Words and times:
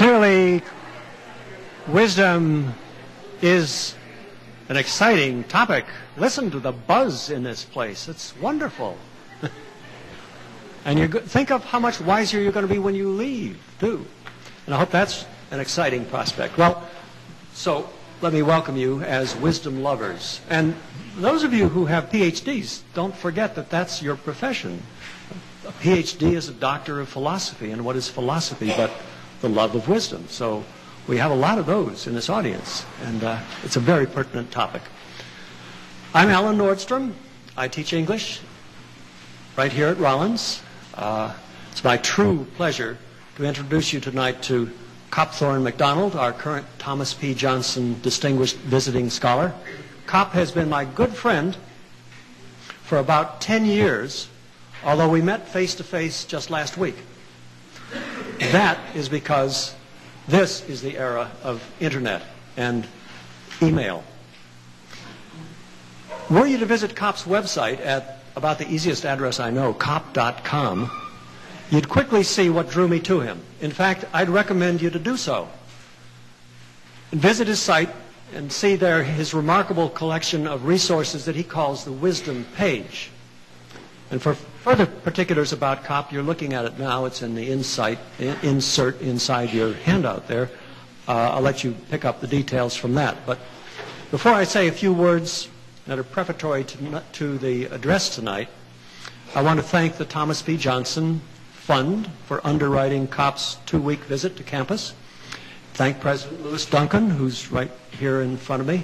Clearly, 0.00 0.62
wisdom 1.86 2.72
is 3.42 3.94
an 4.70 4.78
exciting 4.78 5.44
topic. 5.44 5.84
Listen 6.16 6.50
to 6.52 6.58
the 6.58 6.72
buzz 6.72 7.28
in 7.28 7.42
this 7.42 7.64
place. 7.64 8.08
It's 8.08 8.34
wonderful. 8.38 8.96
and 10.86 10.98
you 10.98 11.06
think 11.06 11.50
of 11.50 11.66
how 11.66 11.80
much 11.80 12.00
wiser 12.00 12.40
you're 12.40 12.50
going 12.50 12.66
to 12.66 12.72
be 12.72 12.78
when 12.78 12.94
you 12.94 13.10
leave, 13.10 13.60
too. 13.78 14.06
And 14.64 14.74
I 14.74 14.78
hope 14.78 14.90
that's 14.90 15.26
an 15.50 15.60
exciting 15.60 16.06
prospect. 16.06 16.56
Well, 16.56 16.88
so 17.52 17.86
let 18.22 18.32
me 18.32 18.40
welcome 18.40 18.78
you 18.78 19.02
as 19.02 19.36
wisdom 19.36 19.82
lovers. 19.82 20.40
And 20.48 20.74
those 21.16 21.44
of 21.44 21.52
you 21.52 21.68
who 21.68 21.84
have 21.84 22.08
PhDs, 22.08 22.80
don't 22.94 23.14
forget 23.14 23.54
that 23.56 23.68
that's 23.68 24.00
your 24.00 24.16
profession. 24.16 24.82
A 25.68 25.72
PhD 25.72 26.32
is 26.32 26.48
a 26.48 26.54
doctor 26.54 27.00
of 27.00 27.10
philosophy. 27.10 27.70
And 27.70 27.84
what 27.84 27.96
is 27.96 28.08
philosophy 28.08 28.72
but 28.74 28.90
the 29.40 29.48
love 29.48 29.74
of 29.74 29.88
wisdom? 29.88 30.26
So 30.28 30.64
we 31.08 31.16
have 31.16 31.30
a 31.30 31.34
lot 31.34 31.58
of 31.58 31.66
those 31.66 32.06
in 32.06 32.14
this 32.14 32.28
audience. 32.28 32.84
And 33.04 33.24
uh, 33.24 33.40
it's 33.64 33.76
a 33.76 33.80
very 33.80 34.06
pertinent 34.06 34.50
topic. 34.50 34.82
I'm 36.14 36.28
Alan 36.28 36.58
Nordstrom. 36.58 37.12
I 37.56 37.68
teach 37.68 37.92
English 37.92 38.40
right 39.56 39.72
here 39.72 39.88
at 39.88 39.98
Rollins. 39.98 40.62
Uh, 40.94 41.34
it's 41.72 41.84
my 41.84 41.96
true 41.96 42.46
pleasure 42.56 42.98
to 43.36 43.44
introduce 43.44 43.92
you 43.92 44.00
tonight 44.00 44.42
to 44.44 44.70
Copthorne 45.10 45.62
Macdonald, 45.62 46.14
our 46.14 46.32
current 46.32 46.66
Thomas 46.78 47.14
P. 47.14 47.34
Johnson 47.34 48.00
Distinguished 48.02 48.56
Visiting 48.56 49.10
Scholar. 49.10 49.52
Cop 50.06 50.32
has 50.32 50.52
been 50.52 50.68
my 50.68 50.84
good 50.84 51.14
friend 51.14 51.56
for 52.82 52.98
about 52.98 53.40
10 53.40 53.64
years, 53.64 54.28
although 54.84 55.08
we 55.08 55.20
met 55.20 55.48
face 55.48 55.74
to 55.76 55.84
face 55.84 56.24
just 56.24 56.50
last 56.50 56.76
week. 56.76 56.96
That 58.40 58.78
is 58.96 59.08
because 59.08 59.74
this 60.26 60.68
is 60.68 60.82
the 60.82 60.98
era 60.98 61.30
of 61.42 61.62
internet 61.78 62.22
and 62.56 62.86
email. 63.62 64.02
Were 66.28 66.46
you 66.46 66.58
to 66.58 66.66
visit 66.66 66.96
COP's 66.96 67.24
website 67.24 67.80
at 67.84 68.20
about 68.36 68.58
the 68.58 68.68
easiest 68.68 69.04
address 69.04 69.40
I 69.40 69.50
know, 69.50 69.74
cop.com, 69.74 70.90
you'd 71.70 71.88
quickly 71.88 72.22
see 72.22 72.50
what 72.50 72.70
drew 72.70 72.88
me 72.88 73.00
to 73.00 73.20
him. 73.20 73.42
In 73.60 73.70
fact, 73.70 74.04
I'd 74.12 74.28
recommend 74.28 74.80
you 74.80 74.90
to 74.90 74.98
do 74.98 75.16
so. 75.16 75.48
Visit 77.12 77.48
his 77.48 77.60
site 77.60 77.90
and 78.34 78.52
see 78.52 78.76
there 78.76 79.02
his 79.02 79.34
remarkable 79.34 79.88
collection 79.88 80.46
of 80.46 80.64
resources 80.64 81.24
that 81.24 81.34
he 81.34 81.42
calls 81.42 81.84
the 81.84 81.92
Wisdom 81.92 82.46
Page. 82.54 83.10
And 84.10 84.22
for 84.22 84.36
further 84.62 84.86
particulars 84.86 85.52
about 85.52 85.84
COP, 85.84 86.12
you're 86.12 86.22
looking 86.22 86.52
at 86.52 86.64
it 86.64 86.78
now. 86.78 87.06
It's 87.06 87.22
in 87.22 87.34
the 87.34 87.50
insight, 87.50 87.98
insert 88.18 89.00
inside 89.00 89.52
your 89.52 89.72
handout 89.72 90.28
there. 90.28 90.50
Uh, 91.08 91.30
I'll 91.30 91.40
let 91.40 91.64
you 91.64 91.74
pick 91.90 92.04
up 92.04 92.20
the 92.20 92.26
details 92.26 92.76
from 92.76 92.94
that. 92.94 93.16
But 93.26 93.38
before 94.10 94.32
I 94.32 94.44
say 94.44 94.68
a 94.68 94.72
few 94.72 94.92
words 94.92 95.48
that 95.86 95.98
are 95.98 96.04
prefatory 96.04 96.64
to, 96.64 97.02
to 97.12 97.38
the 97.38 97.64
address 97.66 98.14
tonight, 98.14 98.48
I 99.34 99.42
want 99.42 99.58
to 99.58 99.62
thank 99.62 99.96
the 99.96 100.04
Thomas 100.04 100.42
P. 100.42 100.56
Johnson 100.56 101.20
Fund 101.52 102.10
for 102.26 102.46
underwriting 102.46 103.06
COP's 103.06 103.56
two-week 103.64 104.00
visit 104.00 104.36
to 104.36 104.42
campus. 104.42 104.92
Thank 105.74 106.00
President 106.00 106.42
Lewis 106.44 106.66
Duncan, 106.66 107.08
who's 107.08 107.50
right 107.50 107.70
here 107.98 108.20
in 108.20 108.36
front 108.36 108.60
of 108.60 108.66
me, 108.66 108.82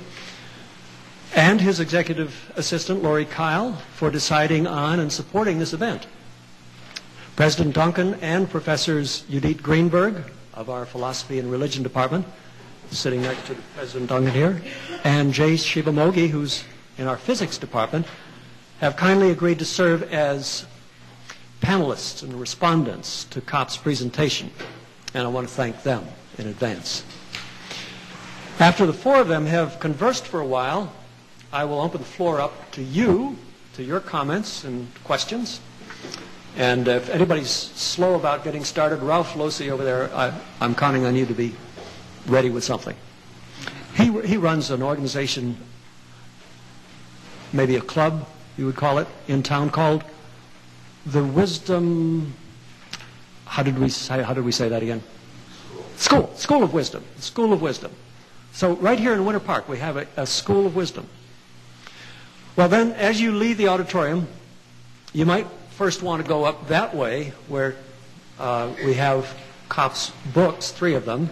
and 1.37 1.61
his 1.61 1.81
executive 1.81 2.51
assistant, 2.56 3.03
Lori 3.03 3.27
Kyle, 3.27 3.75
for 3.95 4.11
deciding 4.11 4.67
on 4.67 5.01
and 5.01 5.12
supporting 5.12 5.59
this 5.59 5.75
event. 5.75 6.06
President 7.37 7.75
Duncan 7.75 8.15
and 8.23 8.48
Professors 8.48 9.20
Judith 9.31 9.62
Greenberg 9.62 10.33
of 10.55 10.70
our 10.70 10.87
Philosophy 10.87 11.39
and 11.39 11.53
Religion 11.53 11.83
Department, 11.83 12.27
sitting 12.91 13.20
next 13.20 13.47
to 13.48 13.56
President 13.77 14.09
Duncan 14.09 14.33
here, 14.33 14.62
and 15.05 15.34
Jay 15.34 15.55
Shivamogi, 15.55 16.31
who's 16.31 16.65
in 16.97 17.06
our 17.06 17.19
Physics 17.19 17.59
Department, 17.59 18.06
have 18.81 18.97
kindly 18.97 19.31
agreed 19.31 19.59
to 19.59 19.66
serve 19.66 20.03
as 20.05 20.65
panelists 21.61 22.22
and 22.22 22.32
respondents 22.41 23.25
to 23.25 23.43
COP's 23.43 23.77
presentation, 23.77 24.50
and 25.12 25.25
I 25.25 25.28
want 25.28 25.47
to 25.47 25.53
thank 25.53 25.82
them 25.82 26.06
in 26.38 26.47
advance. 26.47 27.05
After 28.59 28.87
the 28.87 28.94
four 28.94 29.21
of 29.21 29.28
them 29.28 29.44
have 29.44 29.78
conversed 29.81 30.27
for 30.27 30.41
a 30.41 30.47
while, 30.47 30.91
I 31.53 31.65
will 31.65 31.81
open 31.81 32.01
the 32.01 32.07
floor 32.07 32.41
up 32.41 32.73
to 32.73 32.83
you, 32.83 33.37
to 33.75 33.83
your 33.83 34.01
comments 34.01 34.65
and 34.65 34.89
questions. 35.05 35.61
And 36.57 36.89
if 36.89 37.11
anybody's 37.11 37.51
slow 37.51 38.15
about 38.15 38.43
getting 38.43 38.65
started, 38.65 39.03
Ralph 39.03 39.34
Losey 39.34 39.71
over 39.71 39.85
there, 39.85 40.15
I, 40.15 40.33
am 40.61 40.75
counting 40.75 41.05
on 41.05 41.15
you 41.15 41.27
to 41.27 41.35
be 41.35 41.55
ready 42.27 42.51
with 42.51 42.65
something. 42.65 42.97
He, 43.95 44.11
he 44.23 44.37
runs 44.37 44.71
an 44.71 44.83
organization, 44.83 45.56
maybe 47.53 47.77
a 47.77 47.81
club, 47.81 48.27
you 48.56 48.67
would 48.67 48.77
call 48.77 48.99
it, 48.99 49.06
in 49.29 49.43
town 49.43 49.71
called 49.71 50.03
the 51.06 51.23
wisdom, 51.23 52.35
how 53.45 53.62
did 53.62 53.79
we 53.79 53.89
say, 53.89 54.23
how 54.23 54.35
did 54.35 54.45
we 54.45 54.53
say 54.53 54.69
that 54.69 54.83
again? 54.83 55.03
School. 55.97 56.31
School 56.35 56.62
of 56.62 56.75
Wisdom. 56.75 57.05
School 57.19 57.53
of 57.53 57.62
Wisdom. 57.62 57.93
So 58.53 58.75
right 58.77 58.99
here 58.99 59.12
in 59.12 59.25
Winter 59.25 59.41
Park, 59.41 59.69
we 59.69 59.79
have 59.79 59.97
a, 59.97 60.06
a 60.17 60.27
School 60.27 60.67
of 60.67 60.75
Wisdom. 60.75 61.06
Well 62.56 62.71
then, 62.71 62.93
as 62.93 63.21
you 63.21 63.33
leave 63.33 63.59
the 63.59 63.69
auditorium, 63.69 64.27
you 65.12 65.27
might 65.27 65.47
first 65.72 66.03
want 66.03 66.22
to 66.22 66.28
go 66.28 66.44
up 66.44 66.69
that 66.69 66.97
way 66.97 67.34
where 67.49 67.77
uh, 68.39 68.72
we 68.83 68.94
have 68.94 69.31
Cop's 69.69 70.11
books, 70.33 70.71
three 70.71 70.94
of 70.94 71.05
them. 71.05 71.28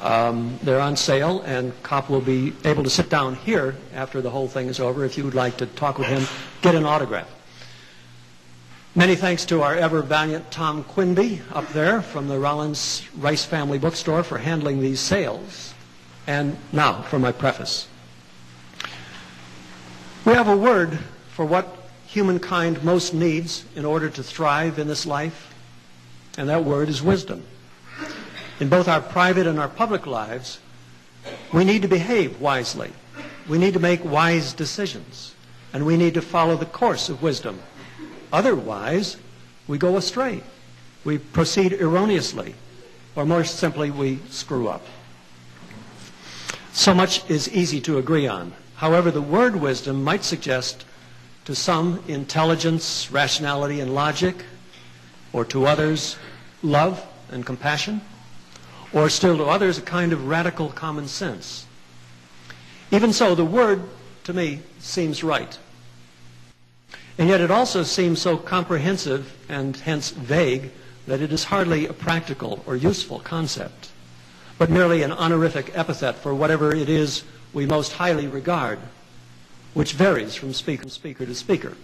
Um, 0.00 0.58
they're 0.62 0.80
on 0.80 0.96
sale, 0.96 1.42
and 1.42 1.70
Cop 1.82 2.08
will 2.08 2.22
be 2.22 2.54
able 2.64 2.82
to 2.82 2.88
sit 2.88 3.10
down 3.10 3.34
here 3.34 3.76
after 3.92 4.22
the 4.22 4.30
whole 4.30 4.48
thing 4.48 4.68
is 4.68 4.80
over 4.80 5.04
if 5.04 5.18
you 5.18 5.24
would 5.24 5.34
like 5.34 5.58
to 5.58 5.66
talk 5.66 5.98
with 5.98 6.08
him, 6.08 6.24
get 6.62 6.74
an 6.74 6.86
autograph. 6.86 7.28
Many 8.94 9.16
thanks 9.16 9.44
to 9.46 9.60
our 9.60 9.74
ever 9.74 10.00
valiant 10.00 10.50
Tom 10.50 10.84
Quinby 10.84 11.42
up 11.52 11.68
there 11.74 12.00
from 12.00 12.28
the 12.28 12.38
Rollins 12.38 13.06
Rice 13.18 13.44
Family 13.44 13.78
Bookstore 13.78 14.22
for 14.22 14.38
handling 14.38 14.80
these 14.80 15.00
sales. 15.00 15.74
And 16.26 16.56
now 16.72 17.02
for 17.02 17.18
my 17.18 17.32
preface. 17.32 17.86
We 20.24 20.32
have 20.32 20.48
a 20.48 20.56
word 20.56 20.98
for 21.32 21.44
what 21.44 21.68
humankind 22.06 22.82
most 22.82 23.12
needs 23.12 23.64
in 23.76 23.84
order 23.84 24.08
to 24.10 24.22
thrive 24.22 24.78
in 24.78 24.88
this 24.88 25.06
life, 25.06 25.54
and 26.38 26.48
that 26.48 26.64
word 26.64 26.88
is 26.88 27.02
wisdom. 27.02 27.42
In 28.60 28.68
both 28.68 28.88
our 28.88 29.00
private 29.00 29.46
and 29.46 29.58
our 29.58 29.68
public 29.68 30.06
lives, 30.06 30.60
we 31.52 31.64
need 31.64 31.82
to 31.82 31.88
behave 31.88 32.40
wisely. 32.40 32.92
We 33.48 33.58
need 33.58 33.74
to 33.74 33.80
make 33.80 34.04
wise 34.04 34.52
decisions, 34.52 35.34
and 35.72 35.84
we 35.84 35.96
need 35.96 36.14
to 36.14 36.22
follow 36.22 36.56
the 36.56 36.66
course 36.66 37.08
of 37.08 37.22
wisdom 37.22 37.60
Otherwise, 38.34 39.16
we 39.68 39.78
go 39.78 39.96
astray. 39.96 40.42
We 41.04 41.18
proceed 41.18 41.72
erroneously, 41.74 42.56
or 43.14 43.24
more 43.24 43.44
simply, 43.44 43.92
we 43.92 44.18
screw 44.28 44.66
up. 44.66 44.84
So 46.72 46.92
much 46.92 47.30
is 47.30 47.48
easy 47.50 47.80
to 47.82 47.98
agree 47.98 48.26
on. 48.26 48.52
However, 48.84 49.10
the 49.10 49.22
word 49.22 49.56
wisdom 49.56 50.04
might 50.04 50.24
suggest 50.24 50.84
to 51.46 51.54
some 51.54 52.04
intelligence, 52.06 53.10
rationality, 53.10 53.80
and 53.80 53.94
logic, 53.94 54.44
or 55.32 55.46
to 55.46 55.64
others 55.64 56.18
love 56.62 57.02
and 57.30 57.46
compassion, 57.46 58.02
or 58.92 59.08
still 59.08 59.38
to 59.38 59.44
others 59.44 59.78
a 59.78 59.80
kind 59.80 60.12
of 60.12 60.28
radical 60.28 60.68
common 60.68 61.08
sense. 61.08 61.64
Even 62.90 63.14
so, 63.14 63.34
the 63.34 63.42
word 63.42 63.84
to 64.24 64.34
me 64.34 64.60
seems 64.80 65.24
right. 65.24 65.58
And 67.16 67.30
yet 67.30 67.40
it 67.40 67.50
also 67.50 67.84
seems 67.84 68.20
so 68.20 68.36
comprehensive 68.36 69.34
and 69.48 69.74
hence 69.74 70.10
vague 70.10 70.72
that 71.06 71.22
it 71.22 71.32
is 71.32 71.44
hardly 71.44 71.86
a 71.86 71.94
practical 71.94 72.62
or 72.66 72.76
useful 72.76 73.20
concept, 73.20 73.88
but 74.58 74.68
merely 74.68 75.02
an 75.02 75.12
honorific 75.12 75.70
epithet 75.74 76.16
for 76.16 76.34
whatever 76.34 76.74
it 76.74 76.90
is 76.90 77.24
we 77.54 77.64
most 77.64 77.92
highly 77.92 78.26
regard, 78.26 78.78
which 79.72 79.92
varies 79.92 80.34
from 80.34 80.52
speaker, 80.52 80.88
speaker 80.88 81.24
to 81.24 81.34
speaker. 81.34 81.76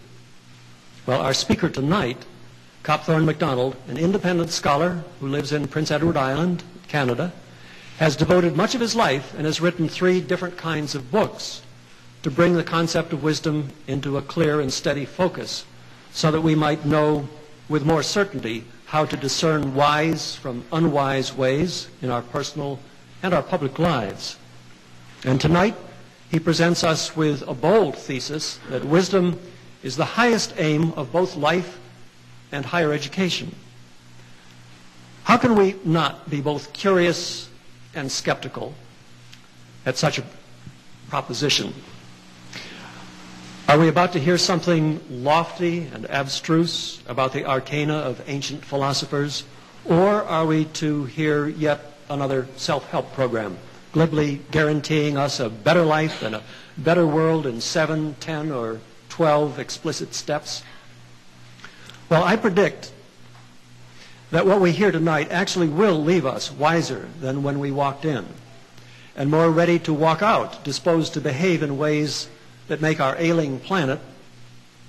Well, 1.07 1.23
our 1.23 1.33
speaker 1.33 1.71
tonight, 1.71 2.27
Copthorne 2.83 3.25
Macdonald, 3.25 3.77
an 3.89 3.97
independent 3.97 4.51
scholar 4.51 5.05
who 5.21 5.29
lives 5.29 5.53
in 5.53 5.69
Prince 5.69 5.91
Edward 5.91 6.17
Island, 6.17 6.65
Canada, 6.89 7.33
has 7.99 8.17
devoted 8.17 8.57
much 8.57 8.75
of 8.75 8.81
his 8.81 8.97
life 8.97 9.33
and 9.35 9.47
has 9.47 9.61
written 9.61 9.89
three 9.89 10.21
different 10.21 10.57
kinds 10.57 10.95
of 10.95 11.11
books 11.11 11.63
to 12.23 12.31
bring 12.31 12.55
the 12.55 12.65
concept 12.65 13.13
of 13.13 13.23
wisdom 13.23 13.69
into 13.87 14.17
a 14.17 14.23
clear 14.23 14.61
and 14.61 14.73
steady 14.73 15.05
focus 15.05 15.65
so 16.13 16.31
that 16.31 16.41
we 16.41 16.55
might 16.55 16.85
know 16.85 17.29
with 17.69 17.85
more 17.85 18.03
certainty 18.03 18.65
how 18.87 19.05
to 19.05 19.17
discern 19.17 19.75
wise 19.75 20.35
from 20.35 20.65
unwise 20.73 21.33
ways 21.33 21.89
in 22.03 22.11
our 22.11 22.23
personal 22.23 22.79
and 23.23 23.33
our 23.33 23.43
public 23.43 23.79
lives. 23.79 24.37
And 25.25 25.41
tonight, 25.41 25.77
he 26.31 26.39
presents 26.39 26.83
us 26.83 27.15
with 27.15 27.47
a 27.47 27.55
bold 27.55 27.97
thesis 27.97 28.59
that 28.71 28.85
wisdom 28.85 29.39
is 29.83 29.97
the 29.97 30.05
highest 30.05 30.55
aim 30.57 30.93
of 30.93 31.13
both 31.13 31.37
life 31.37 31.79
and 32.53 32.65
higher 32.65 32.93
education. 32.93 33.55
How 35.25 35.37
can 35.37 35.57
we 35.57 35.77
not 35.85 36.31
be 36.31 36.41
both 36.41 36.73
curious 36.73 37.49
and 37.95 38.11
skeptical 38.11 38.75
at 39.85 39.97
such 39.97 40.19
a 40.19 40.25
proposition? 41.09 41.75
Are 43.69 43.79
we 43.79 43.89
about 43.89 44.13
to 44.15 44.19
hear 44.19 44.39
something 44.39 45.01
lofty 45.09 45.87
and 45.95 46.07
abstruse 46.07 47.01
about 47.07 47.33
the 47.33 47.45
arcana 47.45 47.95
of 47.95 48.23
ancient 48.29 48.65
philosophers? 48.65 49.45
Or 49.85 50.25
are 50.25 50.47
we 50.47 50.65
to 50.65 51.05
hear 51.05 51.47
yet 51.47 51.95
another 52.09 52.49
self-help 52.57 53.13
program, 53.13 53.59
glibly 53.93 54.41
guaranteeing 54.51 55.17
us 55.17 55.41
a 55.41 55.51
better 55.51 55.83
life 55.83 56.23
and 56.23 56.35
a 56.35 56.43
better 56.77 57.07
world 57.07 57.47
in 57.47 57.61
seven, 57.61 58.15
ten, 58.21 58.53
or 58.53 58.81
twelve 59.09 59.59
explicit 59.59 60.15
steps? 60.15 60.63
Well, 62.09 62.25
I 62.25 62.37
predict 62.37 62.93
that 64.31 64.47
what 64.47 64.61
we 64.61 64.73
hear 64.73 64.93
tonight 64.93 65.31
actually 65.31 65.69
will 65.69 66.03
leave 66.03 66.25
us 66.25 66.51
wiser 66.51 67.09
than 67.21 67.43
when 67.43 67.59
we 67.59 67.71
walked 67.71 68.05
in 68.05 68.27
and 69.17 69.31
more 69.31 69.51
ready 69.51 69.79
to 69.81 69.93
walk 69.93 70.23
out, 70.23 70.63
disposed 70.65 71.15
to 71.15 71.21
behave 71.21 71.63
in 71.63 71.77
ways 71.77 72.29
that 72.69 72.81
make 72.81 73.01
our 73.01 73.17
ailing 73.19 73.59
planet, 73.59 73.99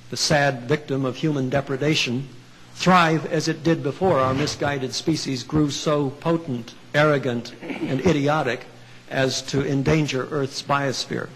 the 0.09 0.17
sad 0.17 0.63
victim 0.63 1.05
of 1.05 1.15
human 1.15 1.49
depredation, 1.49 2.29
thrive 2.75 3.25
as 3.25 3.47
it 3.47 3.63
did 3.63 3.81
before 3.81 4.19
our 4.19 4.33
misguided 4.33 4.93
species 4.93 5.43
grew 5.43 5.69
so 5.69 6.09
potent, 6.09 6.73
arrogant, 6.93 7.53
and 7.61 7.99
idiotic 8.05 8.65
as 9.11 9.41
to 9.43 9.65
endanger 9.65 10.27
Earth's 10.31 10.61
biosphere. 10.61 11.29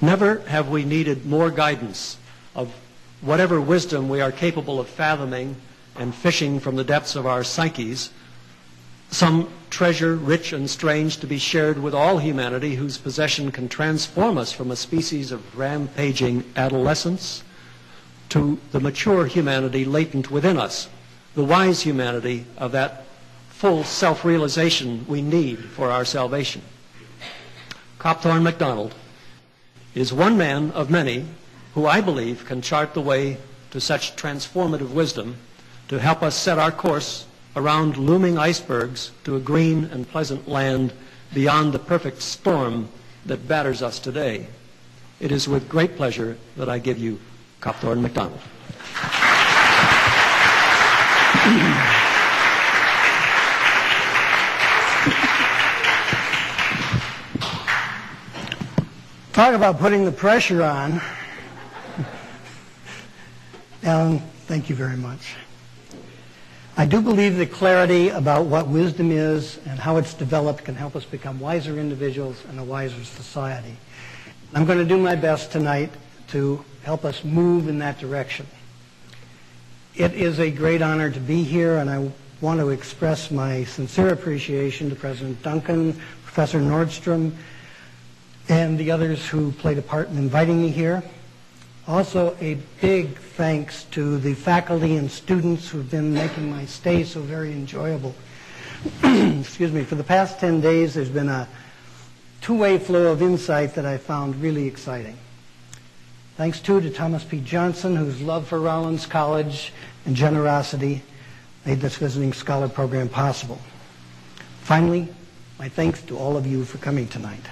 Never 0.00 0.38
have 0.46 0.68
we 0.68 0.84
needed 0.84 1.26
more 1.26 1.50
guidance 1.50 2.18
of 2.54 2.72
whatever 3.20 3.60
wisdom 3.60 4.08
we 4.08 4.20
are 4.20 4.30
capable 4.30 4.78
of 4.78 4.88
fathoming 4.88 5.56
and 5.96 6.14
fishing 6.14 6.60
from 6.60 6.76
the 6.76 6.84
depths 6.84 7.16
of 7.16 7.26
our 7.26 7.42
psyches 7.42 8.10
some 9.10 9.48
treasure 9.70 10.16
rich 10.16 10.52
and 10.52 10.68
strange 10.68 11.18
to 11.18 11.26
be 11.26 11.38
shared 11.38 11.80
with 11.80 11.94
all 11.94 12.18
humanity 12.18 12.74
whose 12.74 12.98
possession 12.98 13.52
can 13.52 13.68
transform 13.68 14.36
us 14.36 14.50
from 14.50 14.70
a 14.70 14.76
species 14.76 15.30
of 15.30 15.56
rampaging 15.56 16.44
adolescence 16.56 17.44
to 18.28 18.58
the 18.72 18.80
mature 18.80 19.26
humanity 19.26 19.84
latent 19.84 20.30
within 20.30 20.58
us, 20.58 20.88
the 21.34 21.44
wise 21.44 21.82
humanity 21.82 22.44
of 22.58 22.72
that 22.72 23.03
full 23.54 23.84
self-realization 23.84 25.06
we 25.06 25.22
need 25.22 25.58
for 25.58 25.88
our 25.88 26.04
salvation. 26.04 26.60
Copthorne 28.00 28.42
Macdonald 28.42 28.94
is 29.94 30.12
one 30.12 30.36
man 30.36 30.72
of 30.72 30.90
many 30.90 31.24
who 31.74 31.86
I 31.86 32.00
believe 32.00 32.44
can 32.44 32.60
chart 32.60 32.94
the 32.94 33.00
way 33.00 33.38
to 33.70 33.80
such 33.80 34.16
transformative 34.16 34.90
wisdom 34.90 35.36
to 35.88 36.00
help 36.00 36.22
us 36.22 36.34
set 36.34 36.58
our 36.58 36.72
course 36.72 37.26
around 37.54 37.96
looming 37.96 38.36
icebergs 38.36 39.12
to 39.22 39.36
a 39.36 39.40
green 39.40 39.84
and 39.84 40.08
pleasant 40.08 40.48
land 40.48 40.92
beyond 41.32 41.72
the 41.72 41.78
perfect 41.78 42.22
storm 42.22 42.88
that 43.24 43.46
batters 43.46 43.82
us 43.82 44.00
today. 44.00 44.48
It 45.20 45.30
is 45.30 45.48
with 45.48 45.68
great 45.68 45.96
pleasure 45.96 46.36
that 46.56 46.68
I 46.68 46.80
give 46.80 46.98
you 46.98 47.20
Copthorne 47.60 48.00
Macdonald. 48.00 48.40
Talk 59.34 59.54
about 59.54 59.80
putting 59.80 60.04
the 60.04 60.12
pressure 60.12 60.62
on. 60.62 61.00
Alan, 63.82 64.20
thank 64.46 64.70
you 64.70 64.76
very 64.76 64.96
much. 64.96 65.34
I 66.76 66.86
do 66.86 67.02
believe 67.02 67.38
that 67.38 67.50
clarity 67.50 68.10
about 68.10 68.46
what 68.46 68.68
wisdom 68.68 69.10
is 69.10 69.58
and 69.66 69.76
how 69.80 69.96
it's 69.96 70.14
developed 70.14 70.62
can 70.62 70.76
help 70.76 70.94
us 70.94 71.04
become 71.04 71.40
wiser 71.40 71.80
individuals 71.80 72.44
and 72.48 72.60
a 72.60 72.62
wiser 72.62 73.02
society. 73.02 73.76
I'm 74.54 74.66
going 74.66 74.78
to 74.78 74.84
do 74.84 74.98
my 74.98 75.16
best 75.16 75.50
tonight 75.50 75.90
to 76.28 76.64
help 76.84 77.04
us 77.04 77.24
move 77.24 77.68
in 77.68 77.80
that 77.80 77.98
direction. 77.98 78.46
It 79.96 80.12
is 80.12 80.38
a 80.38 80.52
great 80.52 80.80
honor 80.80 81.10
to 81.10 81.18
be 81.18 81.42
here, 81.42 81.78
and 81.78 81.90
I 81.90 82.08
want 82.40 82.60
to 82.60 82.68
express 82.68 83.32
my 83.32 83.64
sincere 83.64 84.10
appreciation 84.10 84.90
to 84.90 84.94
President 84.94 85.42
Duncan, 85.42 86.00
Professor 86.22 86.60
Nordstrom, 86.60 87.34
and 88.48 88.78
the 88.78 88.90
others 88.90 89.26
who 89.26 89.52
played 89.52 89.78
a 89.78 89.82
part 89.82 90.08
in 90.08 90.18
inviting 90.18 90.60
me 90.60 90.68
here. 90.68 91.02
Also, 91.86 92.36
a 92.40 92.54
big 92.80 93.18
thanks 93.18 93.84
to 93.84 94.18
the 94.18 94.34
faculty 94.34 94.96
and 94.96 95.10
students 95.10 95.68
who've 95.68 95.90
been 95.90 96.12
making 96.14 96.50
my 96.50 96.64
stay 96.64 97.04
so 97.04 97.20
very 97.20 97.52
enjoyable. 97.52 98.14
Excuse 99.02 99.70
me. 99.70 99.84
For 99.84 99.94
the 99.94 100.04
past 100.04 100.40
10 100.40 100.60
days, 100.60 100.94
there's 100.94 101.10
been 101.10 101.28
a 101.28 101.48
two-way 102.40 102.78
flow 102.78 103.12
of 103.12 103.22
insight 103.22 103.74
that 103.74 103.86
I 103.86 103.98
found 103.98 104.40
really 104.40 104.66
exciting. 104.66 105.16
Thanks, 106.36 106.60
too, 106.60 106.80
to 106.80 106.90
Thomas 106.90 107.22
P. 107.22 107.40
Johnson, 107.40 107.96
whose 107.96 108.20
love 108.20 108.48
for 108.48 108.60
Rollins 108.60 109.06
College 109.06 109.72
and 110.04 110.16
generosity 110.16 111.02
made 111.64 111.80
this 111.80 111.96
visiting 111.96 112.32
scholar 112.32 112.68
program 112.68 113.08
possible. 113.08 113.58
Finally, 114.62 115.08
my 115.58 115.68
thanks 115.68 116.02
to 116.02 116.18
all 116.18 116.36
of 116.36 116.46
you 116.46 116.64
for 116.64 116.78
coming 116.78 117.06
tonight. 117.06 117.44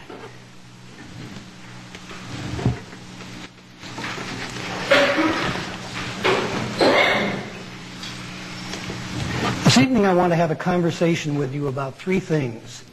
Evening 9.83 10.07
I 10.07 10.15
want 10.15 10.31
to 10.31 10.37
have 10.37 10.53
a 10.53 10.57
conversation 10.57 11.37
with 11.37 11.53
you 11.53 11.67
about 11.67 11.97
three 11.97 12.21
things. 12.21 12.85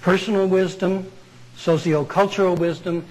Personal 0.00 0.46
wisdom, 0.46 1.10
sociocultural 1.56 2.56
wisdom, 2.56 3.04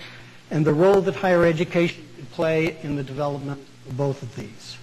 and 0.51 0.65
the 0.65 0.73
role 0.73 1.01
that 1.01 1.15
higher 1.17 1.43
education 1.43 2.07
could 2.15 2.31
play 2.31 2.77
in 2.81 2.95
the 2.95 3.03
development 3.03 3.59
of 3.89 3.97
both 3.97 4.23
of 4.23 4.33
these. 4.37 4.77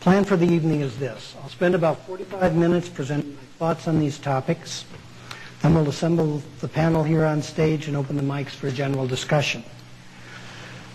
Plan 0.00 0.24
for 0.24 0.36
the 0.36 0.48
evening 0.48 0.80
is 0.80 0.98
this. 0.98 1.36
I'll 1.40 1.48
spend 1.48 1.76
about 1.76 2.04
45 2.08 2.56
minutes 2.56 2.88
presenting 2.88 3.36
my 3.36 3.42
thoughts 3.60 3.86
on 3.86 4.00
these 4.00 4.18
topics. 4.18 4.84
Then 5.62 5.74
we'll 5.74 5.88
assemble 5.88 6.42
the 6.58 6.66
panel 6.68 7.04
here 7.04 7.24
on 7.24 7.40
stage 7.40 7.86
and 7.86 7.96
open 7.96 8.16
the 8.16 8.22
mics 8.22 8.50
for 8.50 8.66
a 8.66 8.72
general 8.72 9.06
discussion. 9.06 9.62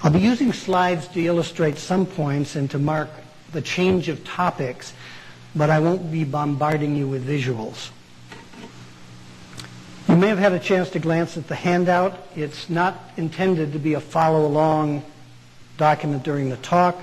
I'll 0.04 0.12
be 0.12 0.20
using 0.20 0.52
slides 0.52 1.08
to 1.10 1.26
illustrate 1.26 1.78
some 1.78 2.06
points 2.06 2.58
and 2.58 2.70
to 2.72 2.80
mark 2.80 3.10
the 3.54 3.62
change 3.62 4.10
of 4.10 4.26
topics 4.26 4.92
but 5.60 5.70
I 5.70 5.80
won't 5.82 6.10
be 6.10 6.24
bombarding 6.24 6.96
you 6.96 7.06
with 7.06 7.28
visuals. 7.28 7.90
You 10.08 10.16
may 10.16 10.30
have 10.30 10.40
had 10.40 10.54
a 10.54 10.60
chance 10.60 10.90
to 10.92 11.00
glance 11.00 11.36
at 11.36 11.50
the 11.50 11.54
handout. 11.56 12.18
It's 12.34 12.70
not 12.70 12.98
intended 13.18 13.74
to 13.74 13.80
be 13.80 13.96
a 13.96 14.00
follow-along 14.00 15.04
document 15.76 16.24
during 16.24 16.50
the 16.50 16.56
talk. 16.56 16.98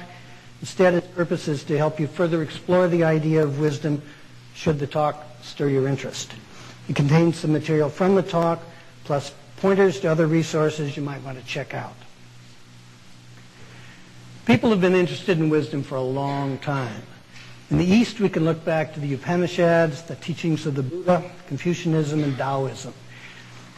Instead, 0.62 0.94
its 0.94 1.06
purpose 1.08 1.48
is 1.48 1.64
to 1.64 1.76
help 1.76 2.00
you 2.00 2.06
further 2.06 2.42
explore 2.42 2.88
the 2.88 3.04
idea 3.04 3.42
of 3.42 3.60
wisdom 3.60 4.00
should 4.54 4.78
the 4.78 4.86
talk 4.86 5.22
stir 5.42 5.68
your 5.68 5.86
interest. 5.86 6.32
It 6.88 6.96
contains 6.96 7.36
some 7.36 7.52
material 7.52 7.90
from 7.90 8.14
the 8.14 8.22
talk, 8.22 8.62
plus 9.04 9.34
pointers 9.58 10.00
to 10.00 10.08
other 10.08 10.26
resources 10.26 10.96
you 10.96 11.02
might 11.02 11.22
want 11.22 11.38
to 11.38 11.44
check 11.44 11.75
out. 11.75 11.94
People 14.46 14.70
have 14.70 14.80
been 14.80 14.94
interested 14.94 15.38
in 15.38 15.50
wisdom 15.50 15.82
for 15.82 15.96
a 15.96 16.00
long 16.00 16.56
time. 16.56 17.02
In 17.68 17.78
the 17.78 17.85
East, 17.85 18.20
we 18.20 18.28
can 18.28 18.44
look 18.44 18.64
back 18.64 18.94
to 18.94 19.00
the 19.00 19.12
Upanishads, 19.14 20.02
the 20.02 20.14
teachings 20.14 20.66
of 20.66 20.76
the 20.76 20.85
Buddha, 20.85 21.28
Confucianism, 21.49 22.23
and 22.23 22.38
Taoism. 22.38 22.94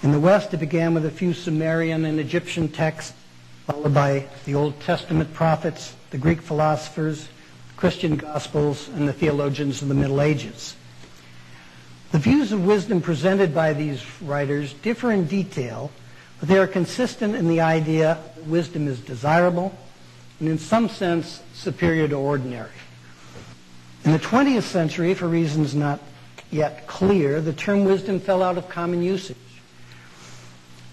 In 0.02 0.12
the 0.12 0.20
West, 0.20 0.52
it 0.52 0.58
began 0.58 0.92
with 0.92 1.06
a 1.06 1.10
few 1.10 1.32
Sumerian 1.32 2.04
and 2.04 2.20
Egyptian 2.20 2.68
texts, 2.68 3.14
followed 3.66 3.94
by 3.94 4.26
the 4.44 4.54
Old 4.54 4.78
Testament 4.80 5.32
prophets, 5.32 5.94
the 6.10 6.18
Greek 6.18 6.42
philosophers, 6.42 7.30
Christian 7.78 8.16
Gospels, 8.16 8.88
and 8.88 9.08
the 9.08 9.12
theologians 9.14 9.80
of 9.80 9.88
the 9.88 9.94
Middle 9.94 10.20
Ages. 10.20 10.76
The 12.12 12.18
views 12.18 12.52
of 12.52 12.66
wisdom 12.66 13.00
presented 13.00 13.54
by 13.54 13.72
these 13.72 14.04
writers 14.20 14.74
differ 14.74 15.12
in 15.12 15.26
detail, 15.26 15.90
but 16.40 16.50
they 16.50 16.58
are 16.58 16.66
consistent 16.66 17.34
in 17.34 17.48
the 17.48 17.62
idea 17.62 18.18
that 18.36 18.46
wisdom 18.46 18.86
is 18.86 19.00
desirable 19.00 19.74
and 20.40 20.48
in 20.50 20.58
some 20.58 20.90
sense 20.90 21.42
superior 21.54 22.06
to 22.08 22.16
ordinary. 22.16 22.68
In 24.04 24.12
the 24.12 24.18
20th 24.18 24.62
century, 24.62 25.14
for 25.14 25.28
reasons 25.28 25.74
not 25.74 26.00
yet 26.50 26.86
clear, 26.86 27.40
the 27.40 27.52
term 27.52 27.84
wisdom 27.84 28.20
fell 28.20 28.42
out 28.42 28.56
of 28.56 28.68
common 28.68 29.02
usage. 29.02 29.36